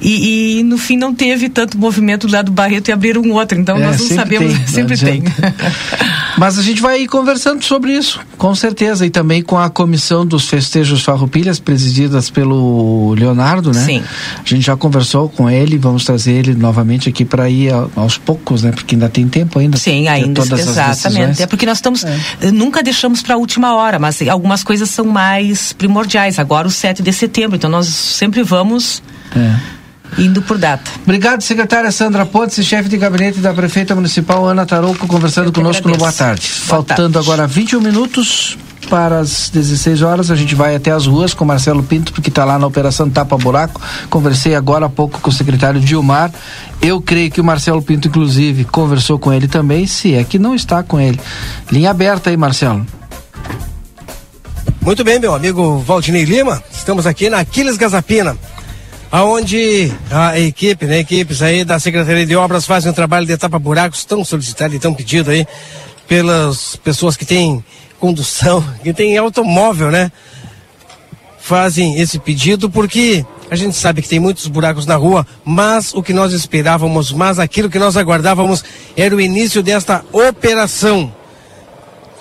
E, 0.00 0.58
e, 0.60 0.62
no 0.62 0.78
fim 0.78 0.96
não 0.96 1.14
teve 1.14 1.48
tanto 1.48 1.78
movimento 1.78 2.28
lá 2.30 2.42
do 2.42 2.52
Barreto 2.52 2.88
e 2.88 2.92
abriram 2.92 3.22
um 3.22 3.32
outro, 3.32 3.58
então 3.58 3.76
É, 3.76 3.84
nós 3.84 4.00
não 4.00 4.08
sabemos, 4.16 4.52
tem, 4.54 4.66
sempre 4.68 4.96
tem. 4.96 5.22
Mas 6.38 6.58
a 6.58 6.62
gente 6.62 6.80
vai 6.80 7.02
ir 7.02 7.06
conversando 7.06 7.64
sobre 7.64 7.92
isso, 7.92 8.20
com 8.36 8.54
certeza, 8.54 9.06
e 9.06 9.10
também 9.10 9.42
com 9.42 9.58
a 9.58 9.68
comissão 9.68 10.24
dos 10.24 10.48
festejos 10.48 11.02
Farroupilhas, 11.02 11.58
presididas 11.58 12.30
pelo 12.30 13.14
Leonardo, 13.14 13.72
né? 13.72 13.84
Sim. 13.84 14.02
A 14.36 14.48
gente 14.48 14.62
já 14.62 14.76
conversou 14.76 15.28
com 15.28 15.48
ele, 15.48 15.78
vamos 15.78 16.04
trazer 16.04 16.32
ele 16.32 16.54
novamente 16.54 17.08
aqui 17.08 17.24
para 17.24 17.48
ir 17.48 17.72
aos 17.96 18.18
poucos, 18.18 18.62
né? 18.62 18.72
Porque 18.72 18.94
ainda 18.94 19.08
tem 19.08 19.28
tempo 19.28 19.58
ainda. 19.58 19.76
Sim, 19.76 20.08
ainda, 20.08 20.42
todas 20.42 20.76
as 20.76 20.98
exatamente. 20.98 21.42
É 21.42 21.46
porque 21.46 21.66
nós 21.66 21.78
estamos, 21.78 22.04
eh, 22.04 22.50
nunca 22.52 22.82
deixamos 22.82 23.22
para 23.22 23.34
a 23.34 23.38
última 23.38 23.74
hora, 23.74 23.98
mas 23.98 24.20
algumas 24.28 24.62
coisas 24.62 24.90
são 24.90 25.06
mais 25.06 25.72
primordiais. 25.72 26.38
Agora 26.38 26.66
o 26.66 26.70
7 26.70 27.02
de 27.02 27.12
setembro, 27.12 27.56
então 27.56 27.70
nós 27.70 27.86
sempre 27.86 28.42
vamos 28.42 29.02
É. 29.34 29.79
indo 30.18 30.42
por 30.42 30.58
data. 30.58 30.90
Obrigado, 31.02 31.42
secretária 31.42 31.90
Sandra 31.90 32.26
Pontes 32.26 32.58
e 32.58 32.64
chefe 32.64 32.88
de 32.88 32.96
gabinete 32.96 33.40
da 33.40 33.52
prefeita 33.52 33.94
municipal 33.94 34.46
Ana 34.46 34.66
Tarouco 34.66 35.06
conversando 35.06 35.52
conosco 35.52 35.88
no 35.88 35.96
Boa 35.96 36.12
Tarde. 36.12 36.46
Faltando 36.46 37.18
agora 37.18 37.46
21 37.46 37.80
minutos 37.80 38.58
para 38.88 39.20
as 39.20 39.50
16 39.50 40.02
horas, 40.02 40.30
a 40.30 40.36
gente 40.36 40.54
vai 40.54 40.74
até 40.74 40.90
as 40.90 41.06
ruas 41.06 41.32
com 41.32 41.44
Marcelo 41.44 41.82
Pinto, 41.82 42.12
porque 42.12 42.28
está 42.28 42.44
lá 42.44 42.58
na 42.58 42.66
Operação 42.66 43.08
Tapa 43.08 43.36
Buraco. 43.36 43.80
Conversei 44.08 44.54
agora 44.54 44.86
há 44.86 44.88
pouco 44.88 45.20
com 45.20 45.30
o 45.30 45.32
secretário 45.32 45.80
Dilmar. 45.80 46.32
Eu 46.80 47.00
creio 47.00 47.30
que 47.30 47.40
o 47.40 47.44
Marcelo 47.44 47.82
Pinto, 47.82 48.08
inclusive, 48.08 48.64
conversou 48.64 49.18
com 49.18 49.32
ele 49.32 49.46
também, 49.46 49.86
se 49.86 50.14
é 50.14 50.24
que 50.24 50.38
não 50.38 50.54
está 50.54 50.82
com 50.82 50.98
ele. 50.98 51.20
Linha 51.70 51.90
aberta 51.90 52.30
aí, 52.30 52.36
Marcelo. 52.36 52.84
Muito 54.80 55.04
bem, 55.04 55.20
meu 55.20 55.34
amigo 55.34 55.78
Valdinei 55.78 56.24
Lima. 56.24 56.62
Estamos 56.72 57.06
aqui 57.06 57.28
na 57.28 57.40
Aquiles 57.40 57.76
Gazapina, 57.76 58.36
aonde 59.10 59.92
a 60.10 60.38
equipe, 60.38 60.86
né, 60.86 60.98
equipes 60.98 61.42
aí 61.42 61.64
da 61.64 61.78
Secretaria 61.78 62.24
de 62.24 62.36
Obras 62.36 62.66
fazem 62.66 62.90
um 62.90 62.94
trabalho 62.94 63.26
de 63.26 63.36
tapa 63.36 63.58
buracos 63.58 64.04
tão 64.04 64.24
solicitado 64.24 64.74
e 64.74 64.78
tão 64.78 64.94
pedido 64.94 65.30
aí 65.30 65.46
pelas 66.06 66.76
pessoas 66.76 67.16
que 67.16 67.24
têm 67.24 67.64
condução, 67.98 68.64
que 68.82 68.92
têm 68.92 69.16
automóvel, 69.16 69.90
né? 69.90 70.10
Fazem 71.40 71.98
esse 71.98 72.18
pedido 72.18 72.70
porque 72.70 73.24
a 73.50 73.56
gente 73.56 73.76
sabe 73.76 74.00
que 74.00 74.08
tem 74.08 74.20
muitos 74.20 74.46
buracos 74.46 74.86
na 74.86 74.94
rua, 74.94 75.26
mas 75.44 75.92
o 75.92 76.02
que 76.02 76.12
nós 76.12 76.32
esperávamos, 76.32 77.10
mas 77.10 77.40
aquilo 77.40 77.68
que 77.68 77.78
nós 77.78 77.96
aguardávamos 77.96 78.62
era 78.96 79.14
o 79.14 79.20
início 79.20 79.62
desta 79.62 80.04
operação 80.12 81.12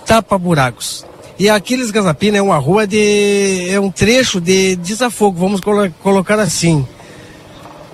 tapa 0.08 0.40
buracos. 0.40 1.06
E 1.40 1.50
Aquiles 1.50 1.90
Gazapina 1.90 2.38
é 2.38 2.42
uma 2.42 2.58
rua 2.58 2.86
de. 2.86 3.70
é 3.70 3.80
um 3.80 3.90
trecho 3.90 4.42
de 4.42 4.76
desafogo, 4.76 5.40
vamos 5.40 5.62
colo- 5.62 5.90
colocar 6.04 6.38
assim. 6.38 6.86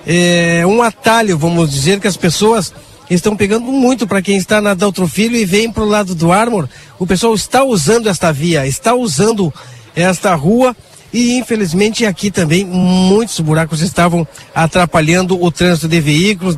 É 0.08 0.64
um 0.66 0.82
atalho, 0.82 1.38
vamos 1.38 1.70
dizer, 1.70 2.00
que 2.00 2.08
as 2.08 2.18
pessoas 2.18 2.74
estão 3.08 3.36
pegando 3.36 3.66
muito 3.72 4.08
para 4.08 4.22
quem 4.22 4.36
está 4.36 4.60
na 4.60 4.74
Daltro 4.74 5.08
Filho 5.08 5.36
e 5.36 5.46
vem 5.46 5.72
para 5.72 5.84
o 5.84 5.88
lado 5.88 6.16
do 6.16 6.32
Armor. 6.32 6.68
O 6.98 7.06
pessoal 7.06 7.36
está 7.36 7.64
usando 7.64 8.10
esta 8.10 8.32
via, 8.32 8.66
está 8.66 8.96
usando 8.96 9.54
esta 9.96 10.34
rua 10.34 10.76
e 11.14 11.38
infelizmente 11.38 12.04
aqui 12.04 12.32
também 12.32 12.66
muitos 12.66 13.40
buracos 13.40 13.82
estavam 13.82 14.28
atrapalhando 14.56 15.42
o 15.42 15.52
trânsito 15.52 15.88
de 15.88 16.02
veículos, 16.02 16.58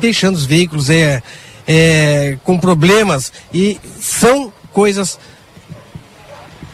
deixando 0.00 0.34
os 0.34 0.44
veículos 0.44 0.90
é, 0.90 1.22
é, 1.66 2.36
com 2.42 2.58
problemas 2.58 3.32
e 3.52 3.78
são 4.00 4.52
coisas 4.72 5.18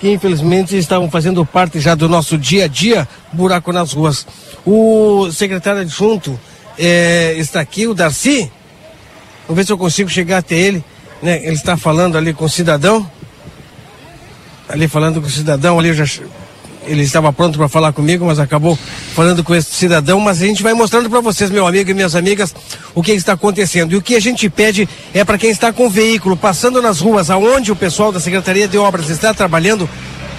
que 0.00 0.10
infelizmente 0.10 0.76
estavam 0.76 1.10
fazendo 1.10 1.44
parte 1.44 1.78
já 1.78 1.94
do 1.94 2.08
nosso 2.08 2.38
dia 2.38 2.64
a 2.64 2.68
dia, 2.68 3.06
buraco 3.32 3.70
nas 3.70 3.92
ruas. 3.92 4.26
O 4.64 5.30
secretário 5.30 5.82
adjunto 5.82 6.40
eh, 6.78 7.34
está 7.36 7.60
aqui, 7.60 7.86
o 7.86 7.92
Darcy. 7.92 8.50
Vamos 9.46 9.56
ver 9.56 9.66
se 9.66 9.72
eu 9.72 9.78
consigo 9.78 10.08
chegar 10.08 10.38
até 10.38 10.56
ele. 10.56 10.82
Né? 11.22 11.44
Ele 11.44 11.54
está 11.54 11.76
falando 11.76 12.16
ali 12.16 12.32
com 12.32 12.46
o 12.46 12.48
cidadão. 12.48 13.08
Ali 14.68 14.88
falando 14.88 15.20
com 15.20 15.26
o 15.26 15.30
cidadão, 15.30 15.78
ali 15.78 15.88
eu 15.88 15.94
já 15.94 16.06
ele 16.90 17.02
estava 17.02 17.32
pronto 17.32 17.56
para 17.56 17.68
falar 17.68 17.92
comigo, 17.92 18.26
mas 18.26 18.40
acabou 18.40 18.76
falando 19.14 19.44
com 19.44 19.54
esse 19.54 19.72
cidadão. 19.72 20.18
Mas 20.18 20.42
a 20.42 20.46
gente 20.46 20.62
vai 20.62 20.74
mostrando 20.74 21.08
para 21.08 21.20
vocês, 21.20 21.48
meu 21.48 21.66
amigo 21.66 21.88
e 21.88 21.94
minhas 21.94 22.16
amigas, 22.16 22.52
o 22.94 23.02
que 23.02 23.12
está 23.12 23.34
acontecendo. 23.34 23.92
E 23.92 23.96
o 23.96 24.02
que 24.02 24.16
a 24.16 24.20
gente 24.20 24.50
pede 24.50 24.88
é 25.14 25.24
para 25.24 25.38
quem 25.38 25.50
está 25.50 25.72
com 25.72 25.86
o 25.86 25.90
veículo 25.90 26.36
passando 26.36 26.82
nas 26.82 26.98
ruas, 26.98 27.30
aonde 27.30 27.70
o 27.70 27.76
pessoal 27.76 28.10
da 28.10 28.18
Secretaria 28.18 28.66
de 28.66 28.76
Obras 28.76 29.08
está 29.08 29.32
trabalhando, 29.32 29.88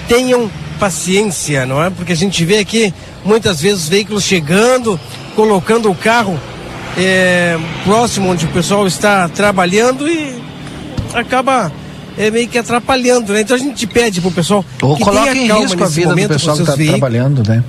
tenham 0.10 0.52
paciência, 0.78 1.66
não 1.66 1.82
é? 1.82 1.90
Porque 1.90 2.12
a 2.12 2.18
gente 2.18 2.44
vê 2.44 2.58
aqui 2.58 2.94
muitas 3.24 3.62
vezes 3.62 3.88
veículos 3.88 4.24
chegando, 4.24 5.00
colocando 5.36 5.90
o 5.90 5.96
carro 5.96 6.38
é, 6.98 7.58
próximo 7.86 8.30
onde 8.30 8.46
o 8.46 8.50
pessoal 8.50 8.86
está 8.86 9.30
trabalhando 9.30 10.10
e 10.10 10.36
acaba 11.14 11.72
é, 12.22 12.30
meio 12.30 12.48
que 12.48 12.58
atrapalhando, 12.58 13.34
né? 13.34 13.42
Então 13.42 13.56
a 13.56 13.60
gente 13.60 13.88
pede 13.88 14.22
pro 14.22 14.32
pessoal 14.32 14.64
Ou 14.82 14.96
que 14.96 15.04
coloca 15.04 15.36
em 15.36 15.48
calma 15.48 15.64
risco 15.64 15.84
a 15.84 15.88
vida 15.88 16.08
do 16.08 16.10
momento 16.10 16.30
pessoal 16.30 16.56
que 16.56 16.64
está 16.64 16.86
trabalhando, 16.86 17.44
né? 17.48 17.64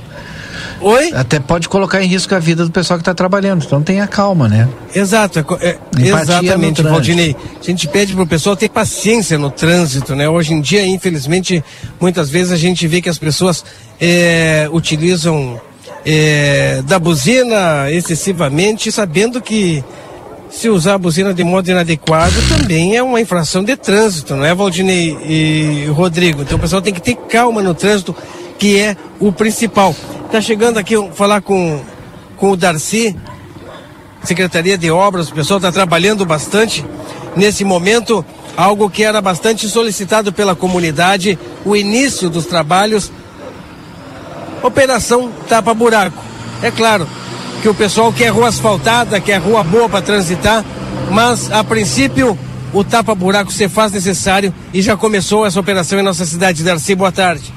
Oi? 0.83 1.13
Até 1.15 1.39
pode 1.39 1.69
colocar 1.69 2.03
em 2.03 2.07
risco 2.07 2.35
a 2.35 2.39
vida 2.39 2.65
do 2.65 2.71
pessoal 2.71 2.99
que 2.99 3.03
está 3.03 3.15
trabalhando, 3.15 3.65
então 3.65 3.81
tenha 3.83 4.07
calma, 4.07 4.49
né? 4.49 4.69
Exato, 4.95 5.39
é 5.39 5.69
é- 5.69 5.79
exatamente. 5.99 6.83
Valdinei. 6.83 7.37
A 7.61 7.65
gente 7.65 7.87
pede 7.89 8.15
pro 8.15 8.27
pessoal 8.27 8.57
ter 8.57 8.69
paciência 8.69 9.39
no 9.39 9.51
trânsito, 9.51 10.15
né? 10.15 10.29
Hoje 10.29 10.53
em 10.53 10.61
dia, 10.61 10.85
infelizmente, 10.85 11.65
muitas 12.01 12.29
vezes 12.29 12.53
a 12.53 12.57
gente 12.57 12.87
vê 12.87 13.01
que 13.01 13.09
as 13.09 13.19
pessoas 13.19 13.65
é, 14.01 14.69
utilizam 14.73 15.61
é, 16.05 16.83
da 16.85 16.99
buzina 16.99 17.91
excessivamente, 17.91 18.91
sabendo 18.91 19.41
que 19.41 19.85
se 20.53 20.69
usar 20.69 20.95
a 20.95 20.99
buzina 20.99 21.33
de 21.33 21.43
modo 21.43 21.71
inadequado 21.71 22.35
também 22.47 22.95
é 22.95 23.03
uma 23.03 23.21
infração 23.21 23.65
de 23.65 23.75
trânsito, 23.75 24.37
não 24.37 24.45
é, 24.45 24.55
Valdinei 24.55 25.17
e 25.25 25.87
Rodrigo? 25.87 26.43
Então 26.43 26.59
o 26.59 26.61
pessoal 26.61 26.83
tem 26.83 26.93
que 26.93 27.01
ter 27.01 27.17
calma 27.17 27.63
no 27.63 27.75
trânsito, 27.75 28.15
que 28.59 28.79
é 28.79 28.95
o 29.19 29.33
principal. 29.33 29.97
Tá 30.31 30.41
chegando 30.43 30.79
aqui 30.79 30.95
falar 31.15 31.41
com, 31.41 31.81
com 32.37 32.51
o 32.51 32.57
Darcy, 32.57 33.17
Secretaria 34.23 34.77
de 34.77 34.91
Obras, 34.91 35.31
o 35.31 35.35
pessoal 35.35 35.57
está 35.57 35.73
trabalhando 35.73 36.25
bastante 36.27 36.85
nesse 37.35 37.65
momento, 37.65 38.25
algo 38.55 38.91
que 38.91 39.03
era 39.03 39.23
bastante 39.23 39.67
solicitado 39.69 40.35
pela 40.35 40.55
comunidade, 40.55 41.39
o 41.65 41.75
início 41.75 42.29
dos 42.29 42.45
trabalhos. 42.45 43.11
Operação 44.63 45.33
Tapa 45.49 45.75
Buraco. 45.75 46.23
É 46.63 46.71
claro 46.71 47.09
que 47.63 47.69
o 47.69 47.75
pessoal 47.75 48.13
quer 48.13 48.29
rua 48.29 48.49
asfaltada, 48.49 49.21
quer 49.21 49.37
rua 49.37 49.63
boa 49.63 49.89
para 49.89 50.03
transitar, 50.03 50.65
mas 51.09 51.51
a 51.53 51.63
princípio 51.63 52.37
o 52.73 52.83
Tapa 52.83 53.15
Buraco 53.15 53.53
se 53.53 53.69
faz 53.69 53.93
necessário 53.93 54.53
e 54.75 54.83
já 54.83 54.97
começou 54.97 55.47
essa 55.47 55.61
operação 55.61 56.01
em 56.01 56.03
nossa 56.03 56.27
cidade. 56.27 56.65
Darcy, 56.65 56.97
boa 56.97 57.13
tarde. 57.13 57.55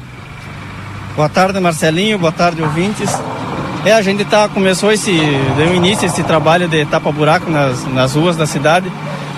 Boa 1.15 1.27
tarde, 1.27 1.59
Marcelinho. 1.59 2.19
Boa 2.19 2.31
tarde, 2.31 2.61
ouvintes. 2.61 3.09
É, 3.83 3.93
a 3.93 4.01
gente 4.03 4.23
tá, 4.25 4.47
começou 4.47 4.91
esse, 4.91 5.11
deu 5.57 5.73
início 5.73 6.05
esse 6.05 6.21
trabalho 6.21 6.67
de 6.67 6.85
tapa-buraco 6.85 7.49
nas, 7.49 7.83
nas 7.87 8.13
ruas 8.13 8.37
da 8.37 8.45
cidade. 8.45 8.91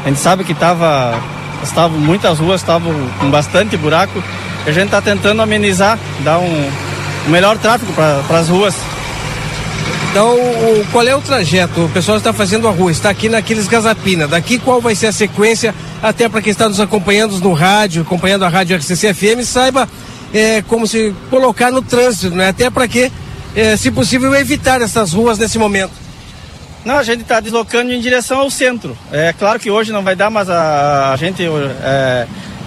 A 0.04 0.10
gente 0.10 0.20
sabe 0.20 0.44
que 0.44 0.54
tava, 0.54 1.18
estavam 1.64 1.98
muitas 1.98 2.40
ruas 2.40 2.60
estavam 2.60 2.94
com 3.20 3.30
bastante 3.30 3.78
buraco. 3.78 4.22
E 4.66 4.70
a 4.70 4.74
gente 4.74 4.86
está 4.86 5.02
tentando 5.02 5.42
amenizar, 5.42 5.98
dar 6.26 6.40
um, 6.40 6.70
um 7.28 7.30
melhor 7.30 7.58
tráfego 7.58 7.94
para 7.94 8.38
as 8.38 8.50
ruas. 8.50 8.76
Então, 10.18 10.34
o- 10.34 10.84
qual 10.92 11.08
é 11.08 11.16
o 11.16 11.22
trajeto? 11.22 11.86
O 11.86 11.90
pessoal 11.90 12.18
está 12.18 12.34
fazendo 12.34 12.68
a 12.68 12.72
rua, 12.72 12.92
está 12.92 13.08
aqui 13.12 13.30
naqueles 13.30 13.68
Gazapina. 13.68 14.28
Daqui 14.28 14.58
qual 14.58 14.82
vai 14.82 14.96
ser 14.96 15.06
a 15.06 15.12
sequência, 15.12 15.76
até 16.02 16.28
para 16.28 16.42
quem 16.42 16.50
está 16.50 16.68
nos 16.68 16.80
acompanhando 16.80 17.38
no 17.40 17.54
rádio, 17.54 18.02
acompanhando 18.02 18.44
a 18.44 18.48
rádio 18.50 18.76
RCC 18.76 19.14
FM, 19.14 19.44
saiba 19.44 19.88
é, 20.34 20.64
como 20.64 20.88
se 20.88 21.14
colocar 21.30 21.70
no 21.70 21.84
trânsito, 21.84 22.36
né? 22.36 22.48
Até 22.50 22.68
para 22.72 22.88
que, 22.88 23.12
é, 23.56 23.78
se 23.78 23.92
possível, 23.92 24.34
evitar 24.34 24.82
essas 24.82 25.14
ruas 25.14 25.38
nesse 25.38 25.60
momento. 25.60 25.92
Não, 26.84 26.98
a 26.98 27.04
gente 27.04 27.22
está 27.22 27.40
deslocando 27.40 27.94
em 27.94 28.02
direção 28.02 28.40
ao 28.40 28.50
centro. 28.50 28.98
É 29.12 29.36
claro 29.38 29.60
que 29.60 29.70
hoje 29.70 29.92
não 29.92 30.02
vai 30.02 30.16
dar, 30.16 30.32
mas 30.32 30.50
a, 30.50 31.12
a 31.14 31.16
gente 31.16 31.44
é, 31.84 32.26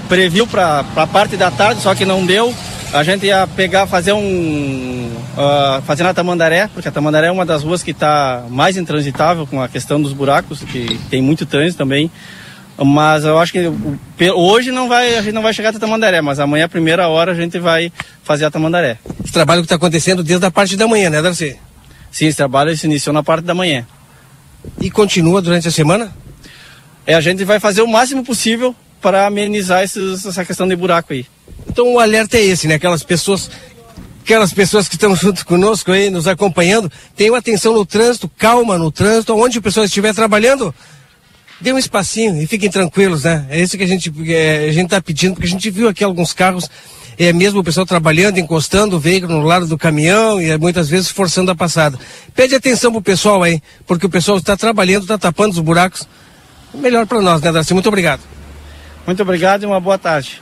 previu 0.09 0.47
para 0.47 0.85
a 0.95 1.07
parte 1.09 1.37
da 1.37 1.51
tarde, 1.51 1.83
só 1.83 1.97
que 1.97 2.05
não 2.05 2.25
deu. 2.25 2.55
A 2.93 3.03
gente 3.03 3.27
ia 3.27 3.47
pegar, 3.57 3.89
fazer 3.89 4.13
um. 4.13 5.11
Uh, 5.41 5.81
fazer 5.83 6.03
na 6.03 6.13
Tamandaré, 6.13 6.69
porque 6.69 6.87
a 6.87 6.93
Tamandaré 6.93 7.29
é 7.29 7.31
uma 7.31 7.47
das 7.47 7.63
ruas 7.63 7.83
que 7.83 7.93
está 7.93 8.45
mais 8.51 8.77
intransitável 8.77 9.47
com 9.47 9.63
a 9.63 9.69
questão 9.69 10.01
dos 10.01 10.13
buracos, 10.13 10.63
que 10.63 10.99
tem 11.09 11.23
muito 11.23 11.47
trânsito 11.47 11.79
também. 11.79 12.11
Mas 12.77 13.25
eu 13.25 13.39
acho 13.39 13.53
que 13.53 13.61
hoje 14.35 14.71
não 14.71 14.87
vai, 14.87 15.17
a 15.17 15.23
gente 15.23 15.33
não 15.33 15.41
vai 15.41 15.55
chegar 15.55 15.71
até 15.71 15.79
Tamandaré, 15.79 16.21
mas 16.21 16.39
amanhã, 16.39 16.67
a 16.67 16.69
primeira 16.69 17.09
hora, 17.09 17.33
a 17.33 17.35
gente 17.35 17.59
vai 17.59 17.91
fazer 18.23 18.45
a 18.45 18.51
Tamandaré. 18.51 18.99
Esse 19.25 19.33
trabalho 19.33 19.63
que 19.63 19.67
está 19.67 19.77
acontecendo 19.77 20.23
desde 20.23 20.45
a 20.45 20.51
parte 20.51 20.77
da 20.77 20.87
manhã, 20.87 21.09
né, 21.09 21.23
Darcy? 21.23 21.57
Sim, 22.11 22.27
esse 22.27 22.37
trabalho 22.37 22.77
se 22.77 22.87
iniciou 22.87 23.15
na 23.15 23.23
parte 23.23 23.45
da 23.45 23.55
manhã. 23.55 23.87
E 24.79 24.91
continua 24.91 25.41
durante 25.41 25.69
a 25.69 25.71
semana? 25.71 26.15
É, 27.07 27.15
a 27.15 27.21
gente 27.21 27.45
vai 27.45 27.59
fazer 27.59 27.81
o 27.81 27.87
máximo 27.87 28.23
possível 28.23 28.75
para 29.01 29.27
amenizar 29.27 29.83
esses, 29.83 30.27
essa 30.27 30.45
questão 30.45 30.69
de 30.69 30.77
buraco 30.77 31.13
aí. 31.13 31.25
Então 31.67 31.95
o 31.95 31.99
alerta 31.99 32.37
é 32.37 32.45
esse, 32.45 32.69
né? 32.69 32.75
Aquelas 32.75 33.03
pessoas 33.03 33.51
aquelas 34.23 34.53
pessoas 34.53 34.89
que 34.89 34.95
estão 34.95 35.15
junto 35.17 35.45
conosco 35.45 35.93
aí, 35.93 36.11
nos 36.11 36.29
acompanhando, 36.29 36.91
tenham 37.17 37.35
atenção 37.35 37.75
no 37.75 37.85
trânsito, 37.85 38.31
calma 38.39 38.79
no 38.79 38.91
trânsito, 38.91 39.35
onde 39.35 39.59
o 39.59 39.63
pessoal 39.63 39.87
estiver 39.87 40.15
trabalhando, 40.15 40.75
dê 41.61 41.73
um 41.73 41.79
espacinho 41.79 42.41
e 42.41 42.47
fiquem 42.47 42.71
tranquilos, 42.71 43.25
né? 43.25 43.47
É 43.51 43.61
isso 43.61 43.77
que 43.77 43.85
a 43.85 43.87
gente 43.87 44.13
é, 44.29 44.69
a 44.69 44.73
gente 44.73 44.87
está 44.87 45.01
pedindo, 45.01 45.35
porque 45.35 45.47
a 45.47 45.51
gente 45.51 45.71
viu 45.71 45.89
aqui 45.89 46.05
alguns 46.05 46.33
carros, 46.33 46.71
é 47.19 47.33
mesmo 47.33 47.61
o 47.61 47.65
pessoal 47.65 47.85
trabalhando, 47.85 48.39
encostando 48.39 48.97
o 48.97 49.01
veículo 49.01 49.35
no 49.35 49.45
lado 49.45 49.67
do 49.67 49.77
caminhão 49.77 50.41
e 50.41 50.57
muitas 50.59 50.89
vezes 50.89 51.11
forçando 51.11 51.51
a 51.51 51.55
passada. 51.55 51.99
Pede 52.35 52.55
atenção 52.55 52.93
pro 52.93 53.03
pessoal 53.03 53.43
aí, 53.43 53.61
porque 53.87 54.07
o 54.07 54.11
pessoal 54.11 54.39
está 54.39 54.57
trabalhando, 54.57 55.03
está 55.03 55.19
tapando 55.19 55.53
os 55.53 55.59
buracos. 55.59 56.09
Melhor 56.73 57.07
para 57.07 57.21
nós, 57.21 57.41
né, 57.43 57.51
Darcy? 57.51 57.75
Muito 57.75 57.89
obrigado. 57.89 58.21
Muito 59.05 59.23
obrigado 59.23 59.65
e 59.65 59.67
uma 59.67 59.81
boa 59.81 59.99
tarde. 59.99 60.41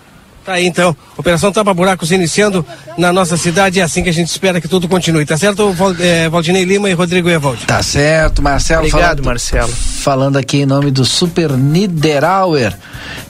Tá 0.48 0.54
aí 0.54 0.64
então, 0.64 0.96
Operação 1.14 1.52
Tapa 1.52 1.74
Buracos 1.74 2.10
iniciando 2.10 2.64
na 2.96 3.12
nossa 3.12 3.36
cidade, 3.36 3.80
é 3.80 3.82
assim 3.82 4.02
que 4.02 4.08
a 4.08 4.12
gente 4.14 4.28
espera 4.28 4.62
que 4.62 4.66
tudo 4.66 4.88
continue, 4.88 5.26
tá 5.26 5.36
certo, 5.36 5.76
é, 6.00 6.26
Valdinei 6.30 6.64
Lima 6.64 6.88
e 6.88 6.94
Rodrigo 6.94 7.28
Evaldi? 7.28 7.66
Tá 7.66 7.82
certo, 7.82 8.40
Marcelo. 8.40 8.86
Obrigado, 8.86 9.02
falando, 9.02 9.24
Marcelo. 9.26 9.68
Falando 9.68 10.36
aqui 10.38 10.62
em 10.62 10.64
nome 10.64 10.90
do 10.90 11.04
Super 11.04 11.50
Niederauer. 11.50 12.74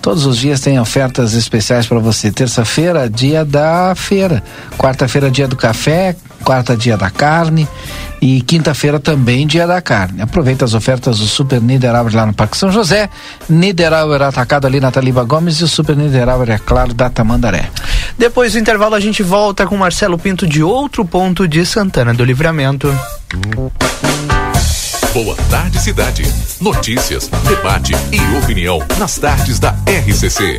Todos 0.00 0.26
os 0.26 0.38
dias 0.38 0.60
tem 0.60 0.78
ofertas 0.78 1.34
especiais 1.34 1.88
para 1.88 1.98
você. 1.98 2.30
Terça-feira, 2.30 3.10
dia 3.10 3.44
da 3.44 3.94
feira. 3.96 4.40
Quarta-feira, 4.78 5.28
dia 5.28 5.48
do 5.48 5.56
café. 5.56 6.14
Quarta, 6.44 6.76
dia 6.76 6.96
da 6.96 7.10
carne. 7.10 7.66
E 8.20 8.40
quinta-feira 8.42 8.98
também 8.98 9.46
dia 9.46 9.66
da 9.66 9.80
carne. 9.80 10.20
Aproveita 10.22 10.64
as 10.64 10.74
ofertas 10.74 11.18
do 11.18 11.26
Super 11.26 11.60
Niederauer 11.60 12.14
lá 12.14 12.26
no 12.26 12.34
Parque 12.34 12.56
São 12.56 12.70
José. 12.70 13.08
Niederauer 13.48 14.22
atacado 14.22 14.66
ali 14.66 14.80
na 14.80 14.90
Taliba 14.90 15.22
Gomes 15.24 15.60
e 15.60 15.64
o 15.64 15.68
Super 15.68 15.96
Niederauer, 15.96 16.50
é 16.50 16.58
claro, 16.58 16.92
da 16.92 17.08
Tamandaré. 17.08 17.70
Depois 18.16 18.52
do 18.52 18.58
intervalo 18.58 18.94
a 18.94 19.00
gente 19.00 19.22
volta 19.22 19.66
com 19.66 19.76
Marcelo 19.76 20.18
Pinto 20.18 20.46
de 20.46 20.62
outro 20.62 21.04
ponto 21.04 21.46
de 21.46 21.64
Santana 21.64 22.12
do 22.12 22.24
Livramento. 22.24 22.92
Boa 25.12 25.36
tarde, 25.50 25.80
cidade. 25.80 26.22
Notícias, 26.60 27.28
debate 27.48 27.92
e 28.12 28.36
opinião 28.36 28.82
nas 28.98 29.16
tardes 29.16 29.58
da 29.58 29.74
RCC. 29.86 30.58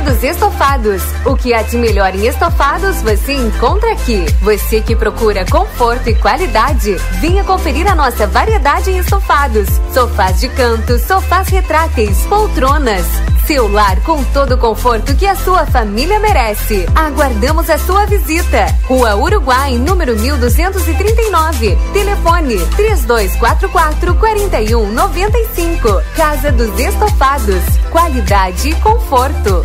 Dos 0.00 0.22
Estofados. 0.22 1.02
O 1.24 1.36
que 1.36 1.54
há 1.54 1.62
de 1.62 1.76
melhor 1.76 2.14
em 2.14 2.26
estofados 2.26 3.02
você 3.02 3.32
encontra 3.32 3.92
aqui. 3.92 4.24
Você 4.42 4.80
que 4.80 4.94
procura 4.94 5.44
conforto 5.46 6.08
e 6.08 6.14
qualidade, 6.14 6.96
venha 7.20 7.42
conferir 7.44 7.90
a 7.90 7.94
nossa 7.94 8.26
variedade 8.26 8.90
em 8.90 8.98
estofados. 8.98 9.68
Sofás 9.92 10.40
de 10.40 10.48
canto, 10.50 10.98
sofás 10.98 11.48
retráteis, 11.48 12.18
poltronas. 12.26 13.06
Seu 13.46 13.68
lar 13.68 14.02
com 14.02 14.24
todo 14.24 14.56
o 14.56 14.58
conforto 14.58 15.14
que 15.14 15.24
a 15.24 15.36
sua 15.36 15.64
família 15.66 16.18
merece. 16.18 16.84
Aguardamos 16.96 17.70
a 17.70 17.78
sua 17.78 18.04
visita. 18.04 18.66
Rua 18.88 19.14
Uruguai, 19.14 19.78
número 19.78 20.16
1239. 20.18 21.78
Telefone 21.92 22.56
3244 22.74 24.16
4195. 24.16 26.02
Casa 26.16 26.50
dos 26.50 26.76
Estofados. 26.76 27.62
Qualidade 27.92 28.70
e 28.70 28.74
conforto. 28.76 29.64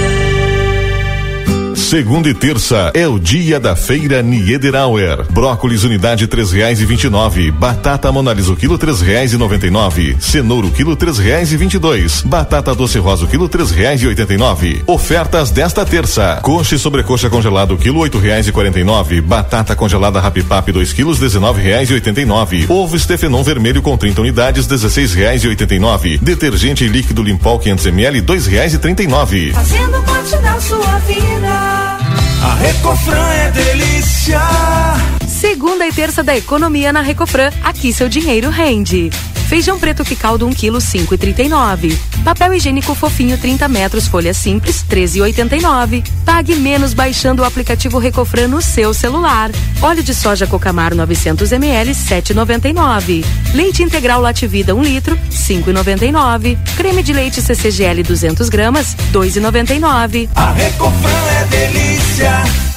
Segunda 1.91 2.29
e 2.29 2.33
terça 2.33 2.89
é 2.93 3.05
o 3.05 3.19
dia 3.19 3.59
da 3.59 3.75
feira 3.75 4.21
Niederauer. 4.21 5.25
Brócolis 5.29 5.83
unidade 5.83 6.25
três 6.25 6.49
reais 6.49 6.79
e 6.79 6.85
vinte 6.85 7.03
e 7.03 7.09
nove. 7.09 7.51
Batata 7.51 8.09
monalisa 8.13 8.53
o 8.53 8.55
quilo 8.55 8.77
três 8.77 9.01
reais 9.01 9.33
e 9.33 9.37
noventa 9.37 9.67
e 9.67 9.69
nove. 9.69 10.15
Cenoura 10.17 10.67
o 10.67 10.71
quilo 10.71 10.95
três 10.95 11.17
reais 11.17 11.51
e 11.51 11.57
vinte 11.57 11.73
e 11.73 11.79
dois. 11.79 12.21
Batata 12.21 12.73
doce 12.73 12.97
rosa 12.97 13.25
o 13.25 13.27
quilo 13.27 13.49
três 13.49 13.71
reais 13.71 14.01
e 14.01 14.07
oitenta 14.07 14.33
e 14.33 14.37
nove. 14.37 14.81
Ofertas 14.87 15.51
desta 15.51 15.85
terça. 15.85 16.39
Coxa 16.41 16.75
e 16.75 16.79
sobrecoxa 16.79 17.29
congelado 17.29 17.73
o 17.73 17.77
quilo 17.77 17.99
oito 17.99 18.17
reais 18.19 18.47
e 18.47 18.53
quarenta 18.53 18.79
e 18.79 18.85
nove. 18.85 19.19
Batata 19.19 19.75
congelada 19.75 20.21
Rapipap 20.21 20.71
dois 20.71 20.93
quilos 20.93 21.19
dezenove 21.19 21.61
reais 21.61 21.89
e 21.89 21.93
oitenta 21.93 22.21
e 22.21 22.25
nove. 22.25 22.67
Ovo 22.69 22.97
Stefenon 22.97 23.43
vermelho 23.43 23.81
com 23.81 23.97
30 23.97 24.21
unidades 24.21 24.65
dezesseis 24.65 25.13
reais 25.13 25.43
e 25.43 25.49
oitenta 25.49 25.75
e 25.75 25.79
nove. 25.79 26.17
Detergente 26.19 26.87
líquido 26.87 27.21
Limpol 27.21 27.59
500 27.59 27.85
ml 27.87 28.21
dois 28.21 28.47
reais 28.47 28.73
e 28.73 28.77
trinta 28.77 29.03
e 29.03 29.07
nove. 29.07 29.51
Fazendo 29.51 30.01
parte 30.03 30.37
da 30.37 30.57
sua 30.57 30.99
vida. 30.99 31.80
A 32.43 32.55
Recofran 32.55 33.29
é 33.33 33.51
delícia. 33.51 34.39
Segunda 35.27 35.87
e 35.87 35.91
terça 35.91 36.23
da 36.23 36.35
economia 36.35 36.93
na 36.93 37.01
Recofran. 37.01 37.51
Aqui 37.63 37.93
seu 37.93 38.07
dinheiro 38.07 38.49
rende. 38.49 39.09
Feijão 39.51 39.77
preto 39.77 40.05
que 40.05 40.15
caldo 40.15 40.47
1 40.47 40.53
kg 40.53 40.77
5,39. 40.77 41.93
Papel 42.23 42.53
higiênico 42.53 42.95
fofinho 42.95 43.37
30 43.37 43.67
metros 43.67 44.07
folha 44.07 44.33
simples 44.33 44.81
13,89. 44.89 46.07
Pague 46.23 46.55
menos 46.55 46.93
baixando 46.93 47.41
o 47.41 47.45
aplicativo 47.45 47.99
Recofran 47.99 48.47
no 48.47 48.61
seu 48.61 48.93
celular. 48.93 49.51
Óleo 49.81 50.01
de 50.01 50.15
soja 50.15 50.47
Cocamar 50.47 50.95
900 50.95 51.51
ml 51.51 51.91
7,99. 51.91 53.25
Leite 53.53 53.83
integral 53.83 54.21
Lativida 54.21 54.73
1 54.73 54.81
litro 54.83 55.19
5,99. 55.29 56.57
Creme 56.77 57.03
de 57.03 57.11
leite 57.11 57.41
CCGL 57.41 58.03
200 58.03 58.47
gramas 58.47 58.95
2,99. 59.11 60.29
A 60.33 60.51
Recofran 60.53 61.27
é 61.41 61.45
delícia. 61.47 62.41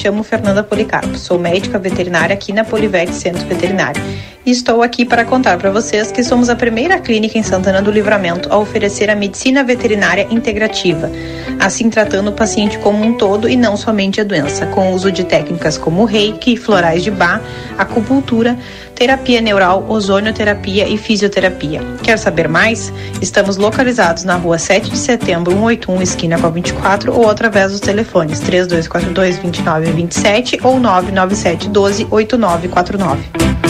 Chamo 0.00 0.22
Fernanda 0.22 0.62
Policarpo, 0.62 1.18
sou 1.18 1.38
médica 1.38 1.78
veterinária 1.78 2.32
aqui 2.32 2.54
na 2.54 2.64
Polivete 2.64 3.14
Centro 3.14 3.46
Veterinário 3.46 4.00
e 4.44 4.50
estou 4.50 4.82
aqui 4.82 5.04
para 5.04 5.24
contar 5.24 5.58
para 5.58 5.70
vocês 5.70 6.10
que 6.10 6.24
somos 6.24 6.48
a 6.48 6.56
primeira 6.56 6.98
clínica 6.98 7.38
em 7.38 7.42
Santana 7.42 7.82
do 7.82 7.90
Livramento 7.90 8.50
a 8.50 8.56
oferecer 8.56 9.10
a 9.10 9.14
medicina 9.14 9.62
veterinária 9.62 10.26
integrativa, 10.30 11.10
assim 11.58 11.90
tratando 11.90 12.28
o 12.28 12.32
paciente 12.32 12.78
como 12.78 13.04
um 13.04 13.14
todo 13.14 13.48
e 13.48 13.56
não 13.56 13.76
somente 13.76 14.20
a 14.20 14.24
doença, 14.24 14.66
com 14.66 14.90
o 14.90 14.94
uso 14.94 15.12
de 15.12 15.24
técnicas 15.24 15.76
como 15.76 16.04
reiki, 16.04 16.56
florais 16.56 17.04
de 17.04 17.10
bar, 17.10 17.42
acupuntura, 17.76 18.58
terapia 18.94 19.40
neural, 19.40 19.84
ozonioterapia 19.88 20.88
e 20.88 20.96
fisioterapia. 20.96 21.82
Quer 22.02 22.18
saber 22.18 22.48
mais? 22.48 22.92
Estamos 23.20 23.58
localizados 23.58 24.24
na 24.24 24.36
rua 24.36 24.58
7 24.58 24.90
de 24.90 24.98
setembro, 24.98 25.52
181, 25.52 26.02
esquina 26.02 26.38
com 26.38 26.46
a 26.46 26.50
24, 26.50 27.12
ou 27.12 27.28
através 27.28 27.72
dos 27.72 27.80
telefones 27.80 28.40
3242 28.40 29.36
2927 29.38 30.60
ou 30.62 30.80
997 30.80 31.68
12 31.68 32.06
8949. 32.10 33.69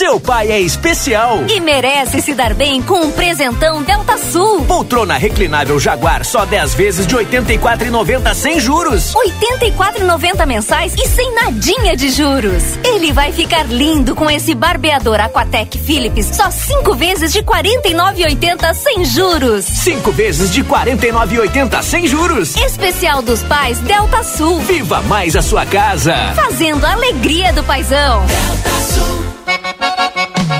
Seu 0.00 0.18
pai 0.18 0.50
é 0.50 0.58
especial. 0.58 1.44
E 1.46 1.60
merece 1.60 2.22
se 2.22 2.32
dar 2.32 2.54
bem 2.54 2.80
com 2.80 3.02
um 3.02 3.12
presentão 3.12 3.82
Delta 3.82 4.16
Sul. 4.16 4.64
Poltrona 4.64 5.18
reclinável 5.18 5.78
Jaguar 5.78 6.24
só 6.24 6.46
10 6.46 6.72
vezes 6.72 7.06
de 7.06 7.14
84,90 7.14 8.32
sem 8.32 8.58
juros. 8.58 9.12
84,90 9.12 10.46
mensais 10.46 10.94
e 10.94 11.06
sem 11.06 11.34
nadinha 11.34 11.94
de 11.94 12.08
juros. 12.08 12.78
Ele 12.82 13.12
vai 13.12 13.30
ficar 13.30 13.66
lindo 13.66 14.14
com 14.14 14.30
esse 14.30 14.54
barbeador 14.54 15.20
Aquatec 15.20 15.76
Philips 15.76 16.30
só 16.34 16.50
5 16.50 16.94
vezes 16.94 17.30
de 17.30 17.42
49,80 17.42 18.72
sem 18.72 19.04
juros. 19.04 19.66
5 19.66 20.12
vezes 20.12 20.50
de 20.50 20.64
49,80 20.64 21.82
sem 21.82 22.06
juros. 22.06 22.56
Especial 22.56 23.20
dos 23.20 23.42
pais 23.42 23.78
Delta 23.80 24.22
Sul. 24.22 24.60
Viva 24.60 25.02
mais 25.02 25.36
a 25.36 25.42
sua 25.42 25.66
casa. 25.66 26.14
Fazendo 26.34 26.86
a 26.86 26.92
alegria 26.92 27.52
do 27.52 27.62
paizão. 27.62 28.24
Delta 28.24 28.70
Sul. 28.94 29.29
जे 29.50 29.56
नेता 29.62 29.88
एम 30.22 30.59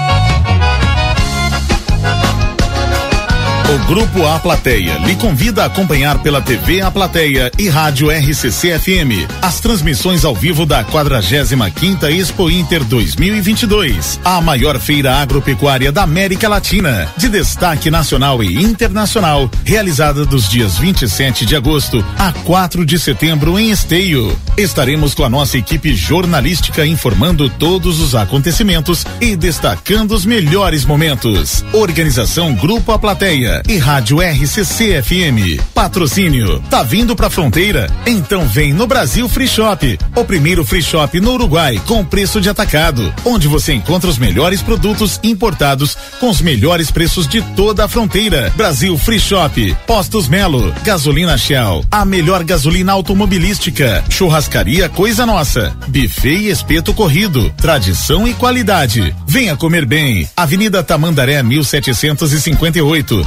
O 3.71 3.79
Grupo 3.87 4.27
A 4.27 4.41
Plateia 4.41 4.99
lhe 4.99 5.15
convida 5.15 5.63
a 5.63 5.67
acompanhar 5.67 6.21
pela 6.25 6.43
TV 6.43 6.81
A 6.81 6.91
Plateia 6.91 7.53
e 7.57 7.69
Rádio 7.69 8.11
RCC 8.11 8.77
FM 8.77 9.31
as 9.41 9.61
transmissões 9.61 10.25
ao 10.25 10.35
vivo 10.35 10.67
da 10.67 10.83
45 10.83 12.07
Expo 12.07 12.51
Inter 12.51 12.83
2022, 12.83 14.19
a 14.25 14.41
maior 14.41 14.77
feira 14.81 15.15
agropecuária 15.15 15.93
da 15.93 16.03
América 16.03 16.49
Latina, 16.49 17.09
de 17.17 17.29
destaque 17.29 17.93
nacional 17.93 18.43
e 18.43 18.61
internacional, 18.61 19.49
realizada 19.65 20.27
dos 20.27 20.49
dias 20.49 20.77
27 20.77 21.47
de 21.47 21.55
agosto 21.55 22.05
a 22.19 22.33
4 22.33 22.85
de 22.85 22.99
setembro 22.99 23.57
em 23.57 23.71
Esteio. 23.71 24.37
Estaremos 24.57 25.15
com 25.15 25.23
a 25.23 25.31
nossa 25.31 25.57
equipe 25.57 25.95
jornalística 25.95 26.85
informando 26.85 27.49
todos 27.49 28.01
os 28.01 28.17
acontecimentos 28.17 29.07
e 29.21 29.37
destacando 29.37 30.11
os 30.11 30.25
melhores 30.25 30.85
momentos. 30.85 31.65
Organização 31.73 32.53
Grupo 32.55 32.91
A 32.91 32.99
Plateia 32.99 33.60
e 33.69 33.79
Rádio 33.79 34.19
RCC 34.21 35.03
FM. 35.03 35.63
Patrocínio. 35.75 36.61
Tá 36.71 36.83
vindo 36.83 37.15
pra 37.15 37.31
fronteira? 37.31 37.91
Então 38.07 38.47
vem 38.47 38.73
no 38.73 38.87
Brasil 38.87 39.29
Free 39.29 39.49
Shop, 39.49 39.99
o 40.15 40.25
primeiro 40.25 40.65
free 40.65 40.83
shop 40.83 41.21
no 41.21 41.33
Uruguai 41.33 41.81
com 41.87 42.05
preço 42.05 42.41
de 42.41 42.49
atacado, 42.49 43.13
onde 43.25 43.49
você 43.49 43.73
encontra 43.73 44.09
os 44.09 44.19
melhores 44.19 44.63
produtos 44.63 45.19
importados 45.23 45.97
com 46.19 46.31
os 46.31 46.41
melhores 46.41 46.91
preços 46.91 47.27
de 47.27 47.43
toda 47.55 47.85
a 47.85 47.89
fronteira. 47.89 48.53
Brasil 48.57 48.97
Free 48.99 49.21
Shop, 49.21 49.77
Postos 49.87 50.29
Melo, 50.29 50.75
Gasolina 50.83 51.37
Shell, 51.37 51.85
a 51.91 52.05
melhor 52.05 52.45
gasolina 52.45 52.93
automobilística, 52.93 54.05
churrascaria 54.09 54.89
Coisa 54.89 55.25
Nossa, 55.27 55.75
buffet 55.89 56.37
e 56.37 56.49
espeto 56.51 56.93
corrido, 56.95 57.51
tradição 57.57 58.27
e 58.27 58.35
qualidade. 58.35 59.15
Venha 59.27 59.57
comer 59.57 59.85
bem. 59.87 60.29
Avenida 60.37 60.83
Tamandaré 60.83 61.43
1758. 61.43 63.27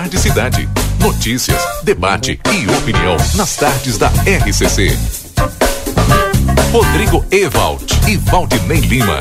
Tarde 0.00 0.18
Cidade. 0.18 0.66
Notícias, 0.98 1.62
debate 1.82 2.40
e 2.50 2.66
opinião 2.74 3.18
nas 3.34 3.54
tardes 3.56 3.98
da 3.98 4.08
RCC. 4.08 4.96
Rodrigo 6.72 7.22
Evald 7.30 7.84
e 8.08 8.16
Valdinei 8.16 8.80
Lima. 8.80 9.20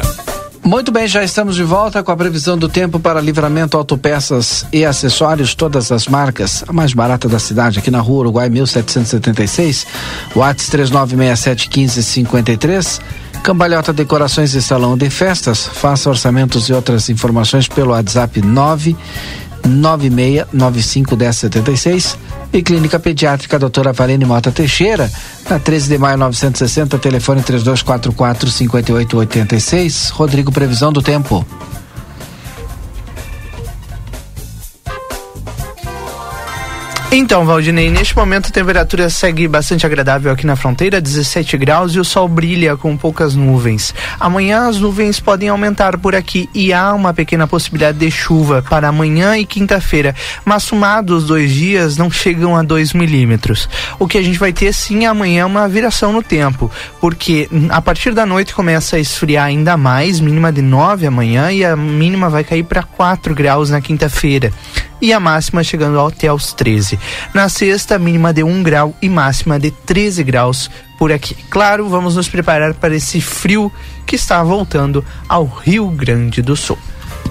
Muito 0.64 0.90
bem, 0.90 1.06
já 1.06 1.22
estamos 1.22 1.58
de 1.58 1.66
volta 1.66 2.02
com 2.02 2.14
a 2.14 2.16
previsão 2.16 2.58
do 2.58 2.70
tempo 2.70 2.98
para 2.98 3.20
livramento 3.20 3.76
autopeças 3.76 4.66
e 4.72 4.86
acessórios, 4.86 5.54
todas 5.54 5.92
as 5.92 6.08
marcas. 6.08 6.64
A 6.66 6.72
mais 6.72 6.94
barata 6.94 7.28
da 7.28 7.40
cidade, 7.40 7.80
aqui 7.80 7.92
na 7.92 8.00
rua 8.00 8.20
Uruguai 8.20 8.50
1776, 8.50 9.86
Whats 10.34 10.70
39671553. 10.70 13.02
Cambalhota 13.44 13.92
Decorações 13.92 14.54
e 14.54 14.62
Salão 14.62 14.98
de 14.98 15.10
Festas. 15.10 15.68
Faça 15.68 16.10
orçamentos 16.10 16.70
e 16.70 16.74
outras 16.74 17.10
informações 17.10 17.68
pelo 17.68 17.92
WhatsApp 17.92 18.42
9 18.42 18.96
96951076 19.68 22.16
e 22.52 22.62
Clínica 22.62 23.00
Pediátrica 23.00 23.60
Doutora 23.60 23.94
Valene 23.94 24.26
Mota 24.26 24.52
Teixeira, 24.52 25.10
na 25.50 25.60
13 25.60 25.90
de 25.90 25.98
maio 25.98 26.18
960, 26.18 26.98
telefone 26.98 27.42
3244 27.42 28.50
5886. 28.50 30.10
Rodrigo, 30.10 30.52
previsão 30.52 30.92
do 30.92 31.02
tempo. 31.02 31.46
Então, 37.12 37.44
Valdinei, 37.44 37.90
neste 37.90 38.16
momento 38.16 38.50
a 38.50 38.52
temperatura 38.52 39.10
segue 39.10 39.48
bastante 39.48 39.84
agradável 39.84 40.32
aqui 40.32 40.46
na 40.46 40.56
fronteira, 40.56 41.02
17 41.02 41.58
graus, 41.58 41.96
e 41.96 42.00
o 42.00 42.06
sol 42.06 42.28
brilha 42.28 42.78
com 42.78 42.96
poucas 42.96 43.34
nuvens. 43.34 43.96
Amanhã 44.20 44.68
as 44.68 44.78
nuvens 44.78 45.20
podem 45.20 45.50
aumentar 45.50 45.98
por 45.98 46.14
aqui 46.14 46.48
e 46.54 46.72
há 46.72 46.94
uma 46.94 47.12
pequena 47.12 47.48
possibilidade 47.48 47.98
de 47.98 48.12
chuva 48.12 48.64
para 48.70 48.90
amanhã 48.90 49.36
e 49.36 49.44
quinta-feira, 49.44 50.16
mas 50.46 50.62
somados 50.62 51.24
os 51.24 51.28
dois 51.28 51.52
dias 51.52 51.98
não 51.98 52.12
chegam 52.12 52.56
a 52.56 52.62
2 52.62 52.94
milímetros. 52.94 53.68
O 53.98 54.08
que 54.08 54.20
a 54.20 54.22
gente 54.22 54.38
vai 54.38 54.54
ter 54.54 54.72
sim 54.72 55.08
amanhã 55.08 55.42
é 55.42 55.46
uma 55.46 55.68
viração 55.68 56.14
no 56.14 56.22
tempo, 56.22 56.70
porque 57.02 57.50
a 57.70 57.82
partir 57.82 58.14
da 58.14 58.24
noite 58.24 58.54
começa 58.54 58.98
a 58.98 59.00
esfriar 59.00 59.46
ainda 59.46 59.76
mais, 59.76 60.20
mínima 60.20 60.52
de 60.52 60.62
9 60.62 61.08
amanhã 61.08 61.52
e 61.52 61.66
a 61.66 61.76
mínima 61.76 62.30
vai 62.30 62.44
cair 62.44 62.64
para 62.64 62.84
4 62.84 63.34
graus 63.34 63.72
na 63.72 63.82
quinta-feira 63.82 64.54
e 65.02 65.14
a 65.14 65.20
máxima 65.20 65.64
chegando 65.64 66.00
até 66.00 66.28
aos 66.28 66.54
13. 66.54 67.00
Na 67.34 67.50
sexta, 67.50 67.98
mínima 68.00 68.34
de 68.34 68.44
1 68.44 68.64
grau 68.64 68.94
e 69.02 69.10
máxima 69.10 69.60
de 69.60 69.72
13 69.72 70.24
graus 70.24 70.70
por 70.98 71.12
aqui. 71.12 71.36
Claro, 71.50 71.88
vamos 71.88 72.16
nos 72.16 72.28
preparar 72.28 72.74
para 72.74 72.96
esse 72.96 73.22
frio 73.22 73.72
que 74.06 74.16
está 74.16 74.44
voltando 74.44 75.04
ao 75.28 75.46
Rio 75.46 75.88
Grande 75.90 76.42
do 76.42 76.56
Sul. 76.56 76.78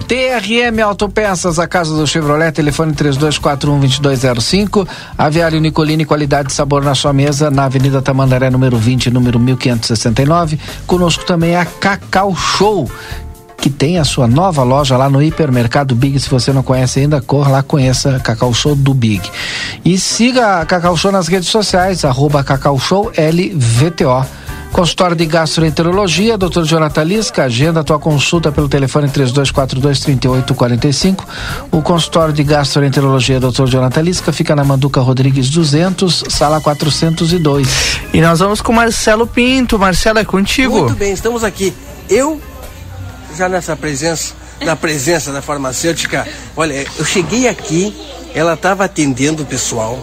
TRM 0.07 0.79
Autopeças, 0.83 1.59
a 1.59 1.67
casa 1.67 1.95
do 1.95 2.07
Chevrolet, 2.07 2.51
telefone 2.51 2.93
3241-2205. 2.93 4.87
Aviário 5.15 5.59
Nicolini, 5.59 6.03
qualidade 6.03 6.51
e 6.51 6.55
sabor 6.55 6.83
na 6.83 6.95
sua 6.95 7.13
mesa, 7.13 7.51
na 7.51 7.65
Avenida 7.65 8.01
Tamandaré, 8.01 8.49
número 8.49 8.75
20, 8.75 9.11
número 9.11 9.39
1569. 9.39 10.59
Conosco 10.87 11.23
também 11.25 11.55
a 11.55 11.63
Cacau 11.63 12.35
Show, 12.35 12.89
que 13.59 13.69
tem 13.69 13.97
a 13.97 14.05
sua 14.05 14.27
nova 14.27 14.63
loja 14.63 14.97
lá 14.97 15.09
no 15.09 15.21
Hipermercado 15.21 15.95
Big. 15.95 16.19
Se 16.19 16.29
você 16.29 16.51
não 16.51 16.63
conhece 16.63 16.99
ainda, 16.99 17.21
corra 17.21 17.51
lá, 17.51 17.63
conheça 17.63 18.15
a 18.15 18.19
Cacau 18.19 18.53
Show 18.53 18.75
do 18.75 18.93
Big. 18.93 19.29
E 19.83 19.97
siga 19.97 20.61
a 20.61 20.65
Cacau 20.65 20.95
Show 20.95 21.11
nas 21.11 21.27
redes 21.27 21.49
sociais, 21.49 22.05
arroba 22.05 22.43
Cacau 22.43 22.79
Show 22.79 23.11
LVTO. 23.17 24.25
Consultório 24.71 25.15
de 25.15 25.25
Gastroenterologia, 25.25 26.37
Dr. 26.37 26.61
Jonathan 26.63 27.03
Lisca, 27.03 27.45
agenda 27.45 27.83
tua 27.83 27.97
consulta 27.97 28.51
pelo 28.51 28.69
telefone 28.69 29.09
3242-3845. 29.09 31.23
O 31.71 31.81
consultório 31.81 32.31
de 32.33 32.43
Gastroenterologia, 32.43 33.39
Dr. 33.39 33.65
Jonathan 33.65 34.01
Lisca, 34.01 34.31
fica 34.31 34.55
na 34.55 34.63
Manduca 34.63 35.01
Rodrigues 35.01 35.49
200, 35.49 36.25
sala 36.29 36.61
402. 36.61 37.67
E 38.13 38.21
nós 38.21 38.37
vamos 38.39 38.61
com 38.61 38.71
Marcelo 38.71 39.25
Pinto. 39.25 39.79
Marcelo, 39.79 40.19
é 40.19 40.23
contigo. 40.23 40.81
Muito 40.81 40.95
bem, 40.95 41.13
estamos 41.13 41.43
aqui. 41.43 41.73
Eu 42.07 42.39
já 43.37 43.49
nessa 43.49 43.75
presença, 43.75 44.33
na 44.61 44.75
presença 44.75 45.31
da 45.31 45.41
farmacêutica, 45.41 46.27
olha, 46.55 46.85
eu 46.97 47.05
cheguei 47.05 47.47
aqui, 47.47 47.95
ela 48.33 48.53
estava 48.53 48.85
atendendo 48.85 49.43
o 49.43 49.45
pessoal. 49.45 49.97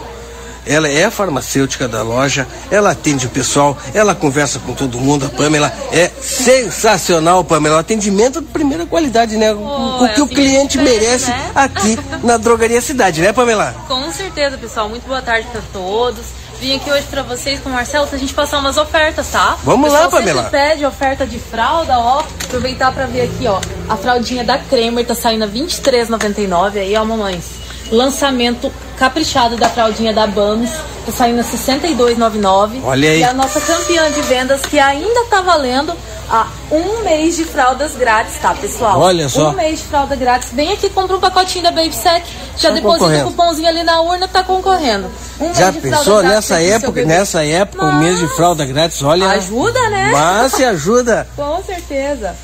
Ela 0.69 0.89
é 0.89 1.09
farmacêutica 1.09 1.87
da 1.87 2.01
loja, 2.03 2.45
ela 2.69 2.91
atende 2.91 3.25
o 3.25 3.29
pessoal, 3.29 3.77
ela 3.93 4.13
conversa 4.13 4.59
com 4.59 4.73
todo 4.73 4.99
mundo. 4.99 5.25
A 5.25 5.29
Pamela 5.29 5.71
é 5.93 6.11
sensacional, 6.21 7.41
Pamela. 7.41 7.79
Atendimento 7.79 8.41
de 8.41 8.47
primeira 8.47 8.85
qualidade, 8.85 9.37
né? 9.37 9.53
o, 9.53 10.05
é 10.05 10.09
que 10.09 10.19
o 10.19 10.25
assim 10.25 10.35
cliente 10.35 10.77
merece 10.77 11.29
né? 11.29 11.51
aqui 11.55 11.97
na 12.21 12.35
Drogaria 12.35 12.81
Cidade, 12.81 13.21
né, 13.21 13.31
Pamela? 13.31 13.73
Com 13.87 14.11
certeza, 14.11 14.57
pessoal. 14.57 14.89
Muito 14.89 15.07
boa 15.07 15.21
tarde 15.21 15.47
para 15.53 15.61
todos. 15.71 16.25
Vim 16.59 16.75
aqui 16.75 16.89
hoje 16.91 17.05
para 17.07 17.21
vocês 17.21 17.59
com 17.59 17.69
o 17.69 17.71
Marcelo 17.73 18.07
pra 18.07 18.17
gente 18.17 18.33
passar 18.33 18.57
umas 18.59 18.77
ofertas, 18.77 19.29
tá? 19.29 19.57
Vamos 19.63 19.89
O 19.89 19.93
lá, 19.93 20.03
pessoal 20.05 20.19
Pamela. 20.21 20.43
sempre 20.43 20.59
pede 20.59 20.85
oferta 20.85 21.25
de 21.27 21.37
fralda, 21.37 21.99
ó. 21.99 22.23
Aproveitar 22.45 22.91
para 22.91 23.05
ver 23.05 23.21
aqui, 23.21 23.45
ó. 23.47 23.59
A 23.87 23.95
fraldinha 23.95 24.43
da 24.43 24.57
Kramer 24.57 25.05
tá 25.05 25.13
saindo 25.13 25.43
a 25.43 25.47
R$ 25.47 25.53
23,99 25.53 26.77
aí, 26.79 26.95
ó, 26.95 27.05
mamães. 27.05 27.45
Lançamento 27.91 28.71
caprichado 28.97 29.55
da 29.55 29.69
fraldinha 29.69 30.11
da 30.11 30.25
Bams, 30.27 30.71
tá 31.05 31.11
saindo 31.11 31.39
a 31.39 31.43
R$ 31.43 31.49
62,99. 31.49 32.81
Olha 32.83 33.09
aí. 33.09 33.19
E 33.19 33.23
a 33.23 33.33
nossa 33.33 33.61
campeã 33.61 34.11
de 34.11 34.21
vendas 34.21 34.61
que 34.61 34.79
ainda 34.79 35.25
tá 35.25 35.41
valendo 35.41 35.93
a 36.29 36.47
um 36.71 37.03
mês 37.03 37.37
de 37.37 37.45
fraldas 37.45 37.95
grátis, 37.95 38.37
tá, 38.39 38.53
pessoal? 38.53 38.99
Olha 38.99 39.29
só. 39.29 39.49
Um 39.49 39.53
mês 39.53 39.79
de 39.79 39.85
fralda 39.85 40.15
grátis. 40.15 40.49
Vem 40.51 40.73
aqui, 40.73 40.89
compra 40.89 41.15
um 41.15 41.19
pacotinho 41.19 41.63
da 41.63 41.71
Baby 41.71 41.93
Sec, 41.93 42.25
já 42.57 42.71
deposita 42.71 43.25
o 43.25 43.31
cupomzinho 43.31 43.69
ali 43.69 43.83
na 43.83 44.01
urna, 44.01 44.27
tá 44.27 44.43
concorrendo. 44.43 45.09
Um 45.39 45.45
mês 45.45 45.57
Já 45.57 45.71
de 45.71 45.79
fralda 45.79 45.97
pensou 45.97 46.17
grátis 46.17 46.49
nessa 46.49 46.61
época, 46.61 47.05
nessa 47.05 47.45
época, 47.45 47.85
o 47.85 47.95
mês 47.95 48.19
de 48.19 48.27
fralda 48.35 48.65
grátis, 48.65 49.01
olha. 49.03 49.29
Ajuda, 49.29 49.89
né? 49.89 50.09
Mas 50.11 50.53
se 50.53 50.65
ajuda. 50.65 51.27
Com 51.35 51.63
certeza. 51.63 52.35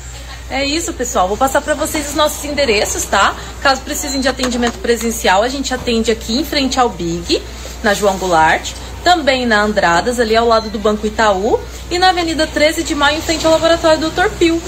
É 0.50 0.64
isso, 0.64 0.92
pessoal. 0.92 1.26
Vou 1.26 1.36
passar 1.36 1.60
para 1.62 1.74
vocês 1.74 2.08
os 2.08 2.14
nossos 2.14 2.44
endereços, 2.44 3.04
tá? 3.04 3.34
Caso 3.62 3.80
precisem 3.80 4.20
de 4.20 4.28
atendimento 4.28 4.78
presencial, 4.78 5.42
a 5.42 5.48
gente 5.48 5.72
atende 5.72 6.10
aqui 6.10 6.38
em 6.38 6.44
frente 6.44 6.78
ao 6.78 6.88
Big, 6.88 7.42
na 7.82 7.94
João 7.94 8.18
Goulart, 8.18 8.72
também 9.02 9.46
na 9.46 9.62
Andradas, 9.62 10.20
ali 10.20 10.36
ao 10.36 10.46
lado 10.46 10.68
do 10.68 10.78
Banco 10.78 11.06
Itaú, 11.06 11.58
e 11.90 11.98
na 11.98 12.10
Avenida 12.10 12.46
13 12.46 12.82
de 12.82 12.94
Maio, 12.94 13.18
em 13.18 13.22
frente 13.22 13.44
ao 13.46 13.52
laboratório 13.52 14.10
Dr. 14.10 14.28
Pio. 14.38 14.60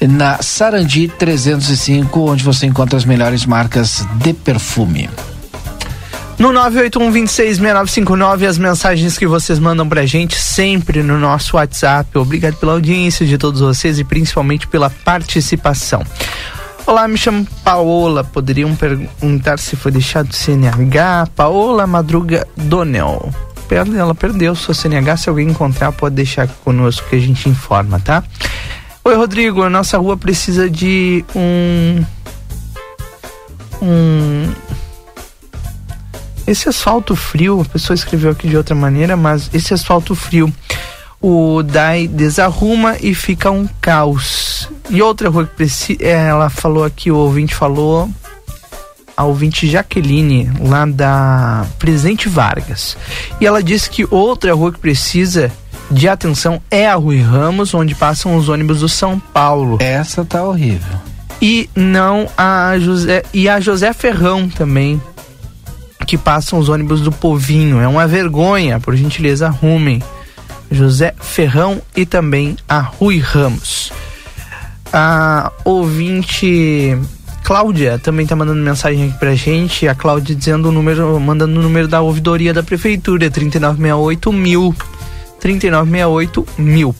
na 0.00 0.42
Sarandi 0.42 1.08
305, 1.08 2.30
onde 2.30 2.44
você 2.44 2.66
encontra 2.66 2.96
as 2.96 3.04
melhores 3.04 3.46
marcas 3.46 4.06
de 4.16 4.32
perfume. 4.32 5.08
No 6.38 6.50
981-266959, 6.50 8.46
as 8.46 8.58
mensagens 8.58 9.16
que 9.16 9.26
vocês 9.26 9.58
mandam 9.58 9.88
pra 9.88 10.04
gente 10.04 10.36
sempre 10.36 11.02
no 11.02 11.18
nosso 11.18 11.56
WhatsApp. 11.56 12.18
Obrigado 12.18 12.56
pela 12.56 12.72
audiência 12.72 13.24
de 13.24 13.38
todos 13.38 13.62
vocês 13.62 13.98
e 13.98 14.04
principalmente 14.04 14.66
pela 14.66 14.90
participação. 14.90 16.02
Olá, 16.86 17.08
me 17.08 17.16
chamo 17.16 17.46
Paola. 17.64 18.22
Poderiam 18.22 18.76
perguntar 18.76 19.58
se 19.58 19.76
foi 19.76 19.90
deixado 19.90 20.32
CNH? 20.32 21.28
Paola 21.34 21.86
Madruga 21.86 22.46
Donel. 22.54 23.32
Ela 23.70 24.14
perdeu 24.14 24.54
sua 24.54 24.74
CNH. 24.74 25.16
Se 25.16 25.28
alguém 25.30 25.48
encontrar, 25.48 25.90
pode 25.90 26.14
deixar 26.14 26.46
conosco 26.46 27.08
que 27.08 27.16
a 27.16 27.20
gente 27.20 27.48
informa, 27.48 27.98
tá? 27.98 28.22
Oi, 29.06 29.14
Rodrigo. 29.14 29.62
A 29.62 29.70
nossa 29.70 29.98
rua 29.98 30.16
precisa 30.16 30.68
de 30.68 31.24
um. 31.32 32.04
Um. 33.80 34.52
Esse 36.44 36.68
asfalto 36.68 37.14
frio, 37.14 37.60
a 37.60 37.64
pessoa 37.66 37.94
escreveu 37.94 38.32
aqui 38.32 38.48
de 38.48 38.56
outra 38.56 38.74
maneira, 38.74 39.16
mas 39.16 39.48
esse 39.54 39.72
asfalto 39.72 40.16
frio, 40.16 40.52
o 41.22 41.62
DAI 41.62 42.08
desarruma 42.08 42.96
e 43.00 43.14
fica 43.14 43.48
um 43.48 43.68
caos. 43.80 44.68
E 44.90 45.00
outra 45.00 45.30
rua 45.30 45.46
que 45.46 45.54
precisa. 45.54 46.02
É, 46.02 46.26
ela 46.26 46.50
falou 46.50 46.82
aqui, 46.82 47.08
o 47.08 47.16
ouvinte 47.16 47.54
falou. 47.54 48.10
A 49.16 49.22
ouvinte 49.22 49.68
Jaqueline, 49.68 50.50
lá 50.60 50.84
da 50.84 51.64
Presidente 51.78 52.28
Vargas. 52.28 52.96
E 53.40 53.46
ela 53.46 53.62
disse 53.62 53.88
que 53.88 54.04
outra 54.10 54.52
rua 54.52 54.72
que 54.72 54.80
precisa 54.80 55.52
de 55.90 56.08
atenção 56.08 56.60
é 56.70 56.88
a 56.88 56.94
Rui 56.94 57.20
Ramos, 57.20 57.74
onde 57.74 57.94
passam 57.94 58.36
os 58.36 58.48
ônibus 58.48 58.80
do 58.80 58.88
São 58.88 59.18
Paulo. 59.18 59.78
Essa 59.80 60.24
tá 60.24 60.42
horrível. 60.42 60.98
E 61.40 61.68
não 61.74 62.28
a 62.36 62.78
José 62.78 63.22
e 63.32 63.48
a 63.48 63.60
José 63.60 63.92
Ferrão 63.92 64.48
também, 64.48 65.00
que 66.06 66.16
passam 66.16 66.58
os 66.58 66.68
ônibus 66.68 67.00
do 67.00 67.12
Povinho. 67.12 67.80
É 67.80 67.86
uma 67.86 68.06
vergonha, 68.06 68.80
por 68.80 68.96
gentileza, 68.96 69.46
arrumem. 69.46 70.02
José 70.70 71.14
Ferrão 71.20 71.80
e 71.94 72.04
também 72.04 72.56
a 72.68 72.80
Rui 72.80 73.18
Ramos. 73.18 73.92
A 74.92 75.52
ouvinte 75.64 76.98
Cláudia 77.44 77.98
também 77.98 78.26
tá 78.26 78.34
mandando 78.34 78.60
mensagem 78.60 79.08
aqui 79.08 79.18
pra 79.18 79.34
gente. 79.34 79.86
A 79.86 79.94
Cláudia 79.94 80.34
dizendo 80.34 80.68
o 80.68 80.72
número, 80.72 81.20
mandando 81.20 81.60
o 81.60 81.62
número 81.62 81.86
da 81.86 82.00
ouvidoria 82.00 82.52
da 82.52 82.62
prefeitura, 82.62 83.30
3968 83.30 84.32
mil. 84.32 84.74
3968 85.40 86.46
mil. 86.58 86.94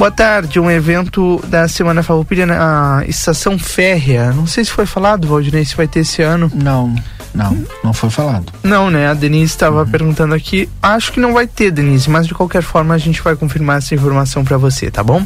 Boa 0.00 0.10
tarde, 0.10 0.58
um 0.58 0.68
evento 0.70 1.38
da 1.46 1.68
Semana 1.68 2.02
Farroupilha 2.02 2.46
na 2.46 3.04
Estação 3.06 3.58
Férrea. 3.58 4.32
Não 4.32 4.46
sei 4.46 4.64
se 4.64 4.70
foi 4.70 4.86
falado, 4.86 5.28
Valdinei, 5.28 5.62
se 5.62 5.76
vai 5.76 5.86
ter 5.86 6.00
esse 6.00 6.22
ano. 6.22 6.50
Não, 6.54 6.94
não, 7.34 7.66
não 7.84 7.92
foi 7.92 8.08
falado. 8.08 8.50
Não, 8.62 8.90
né? 8.90 9.08
A 9.08 9.14
Denise 9.14 9.52
estava 9.52 9.82
uhum. 9.82 9.90
perguntando 9.90 10.34
aqui. 10.34 10.70
Acho 10.82 11.12
que 11.12 11.20
não 11.20 11.34
vai 11.34 11.46
ter, 11.46 11.70
Denise, 11.70 12.08
mas 12.08 12.26
de 12.26 12.32
qualquer 12.32 12.62
forma 12.62 12.94
a 12.94 12.98
gente 12.98 13.20
vai 13.20 13.36
confirmar 13.36 13.76
essa 13.76 13.94
informação 13.94 14.42
para 14.42 14.56
você, 14.56 14.90
tá 14.90 15.04
bom? 15.04 15.22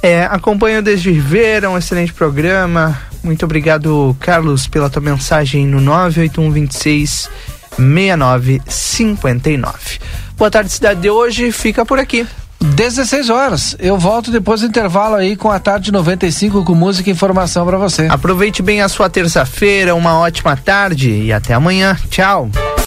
É, 0.00 0.24
acompanho 0.26 0.80
desde 0.82 1.10
Ribeira, 1.10 1.68
um 1.68 1.76
excelente 1.76 2.12
programa. 2.12 2.96
Muito 3.24 3.44
obrigado, 3.44 4.16
Carlos, 4.20 4.68
pela 4.68 4.88
tua 4.88 5.02
mensagem 5.02 5.66
no 5.66 5.80
98126 5.80 7.28
6959. 7.76 9.98
Boa 10.36 10.50
tarde, 10.50 10.70
cidade 10.70 11.00
de 11.00 11.10
hoje. 11.10 11.50
Fica 11.50 11.84
por 11.84 11.98
aqui. 11.98 12.26
16 12.60 13.30
horas. 13.30 13.76
Eu 13.78 13.98
volto 13.98 14.30
depois 14.30 14.60
do 14.60 14.66
intervalo 14.66 15.14
aí 15.14 15.36
com 15.36 15.50
a 15.50 15.58
tarde 15.58 15.92
95 15.92 16.64
com 16.64 16.74
música 16.74 17.08
e 17.08 17.12
informação 17.12 17.64
para 17.64 17.78
você. 17.78 18.06
Aproveite 18.06 18.62
bem 18.62 18.82
a 18.82 18.88
sua 18.88 19.08
terça-feira, 19.08 19.94
uma 19.94 20.18
ótima 20.18 20.56
tarde 20.56 21.10
e 21.10 21.32
até 21.32 21.54
amanhã. 21.54 21.96
Tchau. 22.10 22.50